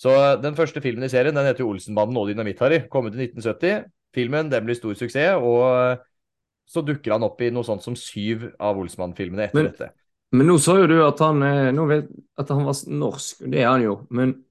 Så 0.00 0.12
den 0.40 0.56
første 0.56 0.80
filmen 0.80 1.04
i 1.04 1.12
serien 1.12 1.36
den 1.36 1.46
heter 1.46 1.62
jo 1.62 1.70
Olsenbanden 1.74 2.18
og 2.18 2.30
Dynamitt-Harry. 2.30 2.86
Kom 2.90 3.06
ut 3.06 3.14
i 3.14 3.28
1970. 3.28 3.84
Filmen 4.14 4.50
den 4.50 4.64
blir 4.66 4.74
stor 4.78 4.94
suksess, 4.98 5.38
og 5.38 6.00
så 6.70 6.82
dukker 6.86 7.12
han 7.16 7.22
opp 7.26 7.40
i 7.42 7.50
noe 7.50 7.66
sånt 7.66 7.82
som 7.82 7.96
syv 7.98 8.48
av 8.58 8.78
Olsmann-filmene 8.78 9.48
etter 9.48 9.62
Men- 9.62 9.72
dette. 9.72 9.90
Men 10.32 10.46
nå 10.46 10.60
sa 10.62 10.76
jo 10.78 10.86
du 10.86 11.00
at 11.02 11.18
han, 11.18 11.42
eh, 11.42 11.72
vet, 11.90 12.06
at 12.38 12.48
han 12.48 12.64
var 12.64 12.74
norsk, 12.86 13.42
og 13.42 13.50
det 13.50 13.60
er 13.64 13.66
han 13.68 13.82
jo. 13.82 14.06
Men 14.10 14.44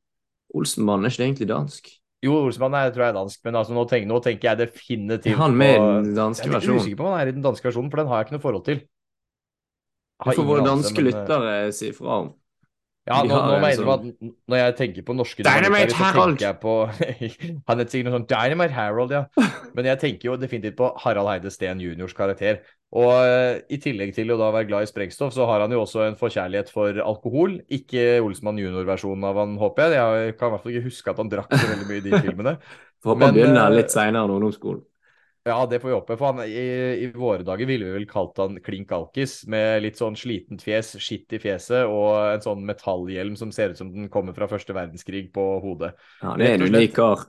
Olsenmann 0.53 1.05
er 1.05 1.09
ikke 1.13 1.23
egentlig 1.23 1.47
dansk? 1.47 1.87
Jo, 2.21 2.33
Olsenmann 2.43 2.73
er, 2.75 2.91
tror 2.91 3.05
jeg 3.05 3.13
er 3.13 3.19
dansk, 3.19 3.39
men 3.45 3.55
altså, 3.55 3.71
nå, 3.71 3.85
tenker, 3.87 4.07
nå 4.09 4.17
tenker 4.21 4.49
jeg 4.49 4.57
definitivt 4.67 5.37
han 5.39 5.55
med 5.55 5.77
den 5.79 6.15
danske 6.17 6.43
Jeg 6.43 6.49
er 6.49 6.51
litt 6.51 6.67
versjonen? 6.67 6.81
usikker 6.83 6.97
på 6.99 7.05
om 7.05 7.13
han 7.13 7.21
er 7.21 7.31
i 7.31 7.35
den 7.37 7.45
danske 7.45 7.63
versjonen, 7.63 7.89
for 7.89 8.01
den 8.01 8.07
har 8.07 8.17
jeg 8.19 8.25
ikke 8.27 8.35
noe 8.35 8.43
forhold 8.43 8.65
til. 8.65 8.81
Du 10.19 10.25
har 10.27 10.35
får 10.35 10.47
våre 10.49 10.65
danske 10.65 10.99
men, 10.99 11.05
eh, 11.07 11.11
lyttere 11.13 11.73
si 11.73 11.91
fra 11.95 12.17
om. 12.19 12.33
Ja, 13.09 13.19
nå, 13.25 13.37
nå 13.41 13.55
mener 13.63 13.81
du 13.81 13.91
at 13.91 14.03
når 14.51 14.59
jeg 14.59 14.73
tenker 14.77 15.05
på 15.07 15.15
norske 15.17 15.45
Dynamite 15.45 15.95
Harold! 15.97 16.43
på 16.61 16.73
Han 17.67 17.79
heter 17.81 17.89
sikkert 17.89 18.09
noe 18.09 18.17
sånn 18.19 18.27
Dynamite 18.29 18.75
Harold, 18.75 19.13
ja. 19.15 19.23
Men 19.77 19.89
jeg 19.89 20.01
tenker 20.03 20.29
jo 20.29 20.35
definitivt 20.37 20.77
på 20.77 20.91
Harald 21.01 21.31
Heide 21.31 21.53
Steen 21.53 21.81
juniors 21.81 22.13
karakter. 22.17 22.61
Og 22.99 23.09
eh, 23.21 23.61
i 23.73 23.77
tillegg 23.81 24.13
til 24.17 24.33
å 24.33 24.37
da 24.39 24.49
være 24.53 24.69
glad 24.69 24.85
i 24.85 24.89
sprengstoff, 24.89 25.33
så 25.35 25.45
har 25.49 25.65
han 25.65 25.73
jo 25.73 25.81
også 25.83 26.05
en 26.07 26.17
forkjærlighet 26.19 26.69
for 26.73 27.01
alkohol. 27.01 27.59
Ikke 27.79 28.19
Olsmann 28.25 28.61
junior-versjonen 28.61 29.25
av 29.29 29.41
han, 29.41 29.57
håper 29.61 29.89
jeg. 29.89 29.97
Jeg 29.97 30.37
kan 30.37 30.49
i 30.49 30.53
hvert 30.53 30.65
fall 30.65 30.75
ikke 30.75 30.87
huske 30.89 31.13
at 31.13 31.21
han 31.21 31.33
drakk 31.33 31.53
så 31.53 31.65
veldig 31.65 31.89
mye 31.89 32.01
i 32.01 32.05
de 32.05 32.21
filmene. 32.27 32.55
Får 33.01 33.15
håpe 33.15 33.29
han 33.29 33.37
begynner 33.37 33.65
eh, 33.65 33.77
litt 33.79 33.93
seinere 33.93 34.25
enn 34.25 34.37
ungdomsskolen. 34.37 34.85
Ja, 35.47 35.65
det 35.65 35.79
får 35.79 35.89
vi 35.89 35.95
håpe. 35.95 36.17
For 36.19 36.33
han, 36.33 36.41
i, 36.43 36.63
I 37.05 37.11
våre 37.15 37.45
dager 37.47 37.69
ville 37.69 37.87
vi 37.87 37.95
vel 37.95 38.07
kalt 38.09 38.37
han 38.41 38.57
klink 38.63 38.91
alkis, 38.95 39.41
med 39.49 39.81
litt 39.85 39.99
sånn 39.99 40.17
slitent 40.19 40.63
fjes, 40.65 40.91
skitt 40.99 41.31
i 41.37 41.39
fjeset 41.41 41.87
og 41.87 42.35
en 42.35 42.43
sånn 42.43 42.65
metallhjelm 42.67 43.37
som 43.39 43.53
ser 43.55 43.71
ut 43.73 43.79
som 43.79 43.93
den 43.93 44.11
kommer 44.11 44.35
fra 44.35 44.49
første 44.51 44.75
verdenskrig 44.75 45.29
på 45.35 45.45
hodet. 45.63 45.93
Ja, 46.21 46.35
det 46.39 46.53
er 46.57 46.65
du 46.67 46.79
kar. 46.93 47.25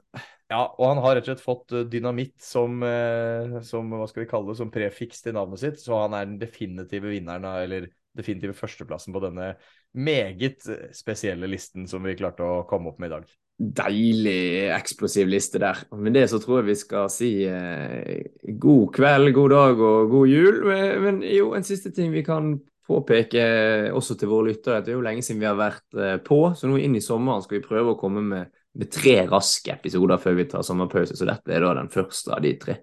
Ja, 0.50 0.64
og 0.66 0.82
han 0.88 0.98
har 0.98 1.14
rett 1.14 1.28
og 1.28 1.30
slett 1.30 1.44
fått 1.44 1.72
eh, 1.78 1.84
dynamitt 1.86 2.40
som, 2.42 2.80
eh, 2.82 3.60
som 3.62 3.92
hva 3.94 4.08
skal 4.10 4.24
vi 4.24 4.30
kalle 4.32 4.50
det, 4.50 4.58
som 4.58 4.72
prefiks 4.74 5.22
til 5.22 5.36
navnet 5.36 5.62
sitt, 5.62 5.78
så 5.78 6.00
han 6.02 6.16
er 6.18 6.26
den 6.26 6.40
definitive 6.40 7.12
vinneren, 7.12 7.46
av- 7.46 7.62
eller 7.62 7.86
definitive 8.18 8.56
førsteplassen 8.58 9.14
på 9.14 9.22
denne 9.22 9.52
meget 9.94 10.66
eh, 10.66 10.88
spesielle 10.96 11.46
listen 11.46 11.86
som 11.86 12.02
vi 12.02 12.16
klarte 12.18 12.42
å 12.42 12.64
komme 12.66 12.90
opp 12.90 12.98
med 12.98 13.12
i 13.12 13.14
dag. 13.14 13.30
Deilig 13.60 14.70
eksplosiv 14.72 15.28
liste 15.28 15.60
der. 15.60 15.82
Med 15.92 16.14
det 16.16 16.24
så 16.32 16.38
tror 16.40 16.62
jeg 16.62 16.70
vi 16.70 16.76
skal 16.80 17.10
si 17.12 17.30
eh, 17.44 18.22
god 18.56 18.86
kveld, 18.96 19.34
god 19.36 19.52
dag 19.52 19.82
og 19.84 20.12
god 20.14 20.30
jul. 20.32 20.62
Men, 20.64 20.86
men 21.04 21.18
jo, 21.28 21.50
en 21.56 21.66
siste 21.66 21.92
ting 21.92 22.14
vi 22.14 22.24
kan 22.24 22.54
påpeke 22.90 23.42
eh, 23.42 23.90
også 23.94 24.16
til 24.18 24.30
våre 24.32 24.50
lyttere, 24.50 24.80
at 24.80 24.86
det 24.86 24.94
er 24.94 24.98
jo 24.98 25.04
lenge 25.04 25.24
siden 25.26 25.42
vi 25.42 25.48
har 25.50 25.58
vært 25.58 25.98
eh, 25.98 26.16
på, 26.24 26.40
så 26.56 26.70
nå 26.70 26.80
inn 26.80 26.96
i 26.98 27.04
sommeren 27.04 27.44
skal 27.44 27.58
vi 27.58 27.66
prøve 27.66 27.94
å 27.94 28.00
komme 28.00 28.24
med, 28.24 28.50
med 28.80 28.92
tre 28.92 29.18
raske 29.28 29.76
episoder 29.76 30.22
før 30.22 30.40
vi 30.40 30.48
tar 30.50 30.64
sommerpause, 30.66 31.18
så 31.18 31.28
dette 31.28 31.54
er 31.54 31.66
da 31.66 31.76
den 31.82 31.92
første 31.92 32.34
av 32.36 32.42
de 32.44 32.54
tre. 32.64 32.80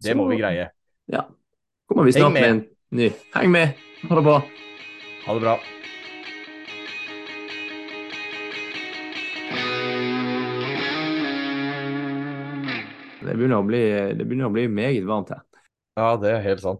Det 0.00 0.16
må 0.16 0.30
vi 0.30 0.40
greie. 0.40 0.70
Ja. 1.10 1.26
Kommer 1.90 2.08
vi 2.08 2.16
snart 2.16 2.32
med. 2.38 2.40
med 2.40 2.54
en 2.54 2.64
ny. 3.02 3.12
Heng 3.34 3.52
med! 3.52 3.76
Ha 4.06 4.16
det 4.16 4.24
bra. 4.24 4.40
Ha 5.26 5.36
det 5.36 5.44
bra. 5.44 5.58
Det 13.30 13.38
begynner 13.38 13.60
å 13.62 13.66
bli, 13.66 13.82
bli 14.56 14.68
meget 14.68 15.04
varmt 15.06 15.30
her. 15.30 15.42
Ja, 15.98 16.14
det 16.18 16.30
er 16.30 16.40
helt 16.42 16.62
sant. 16.62 16.78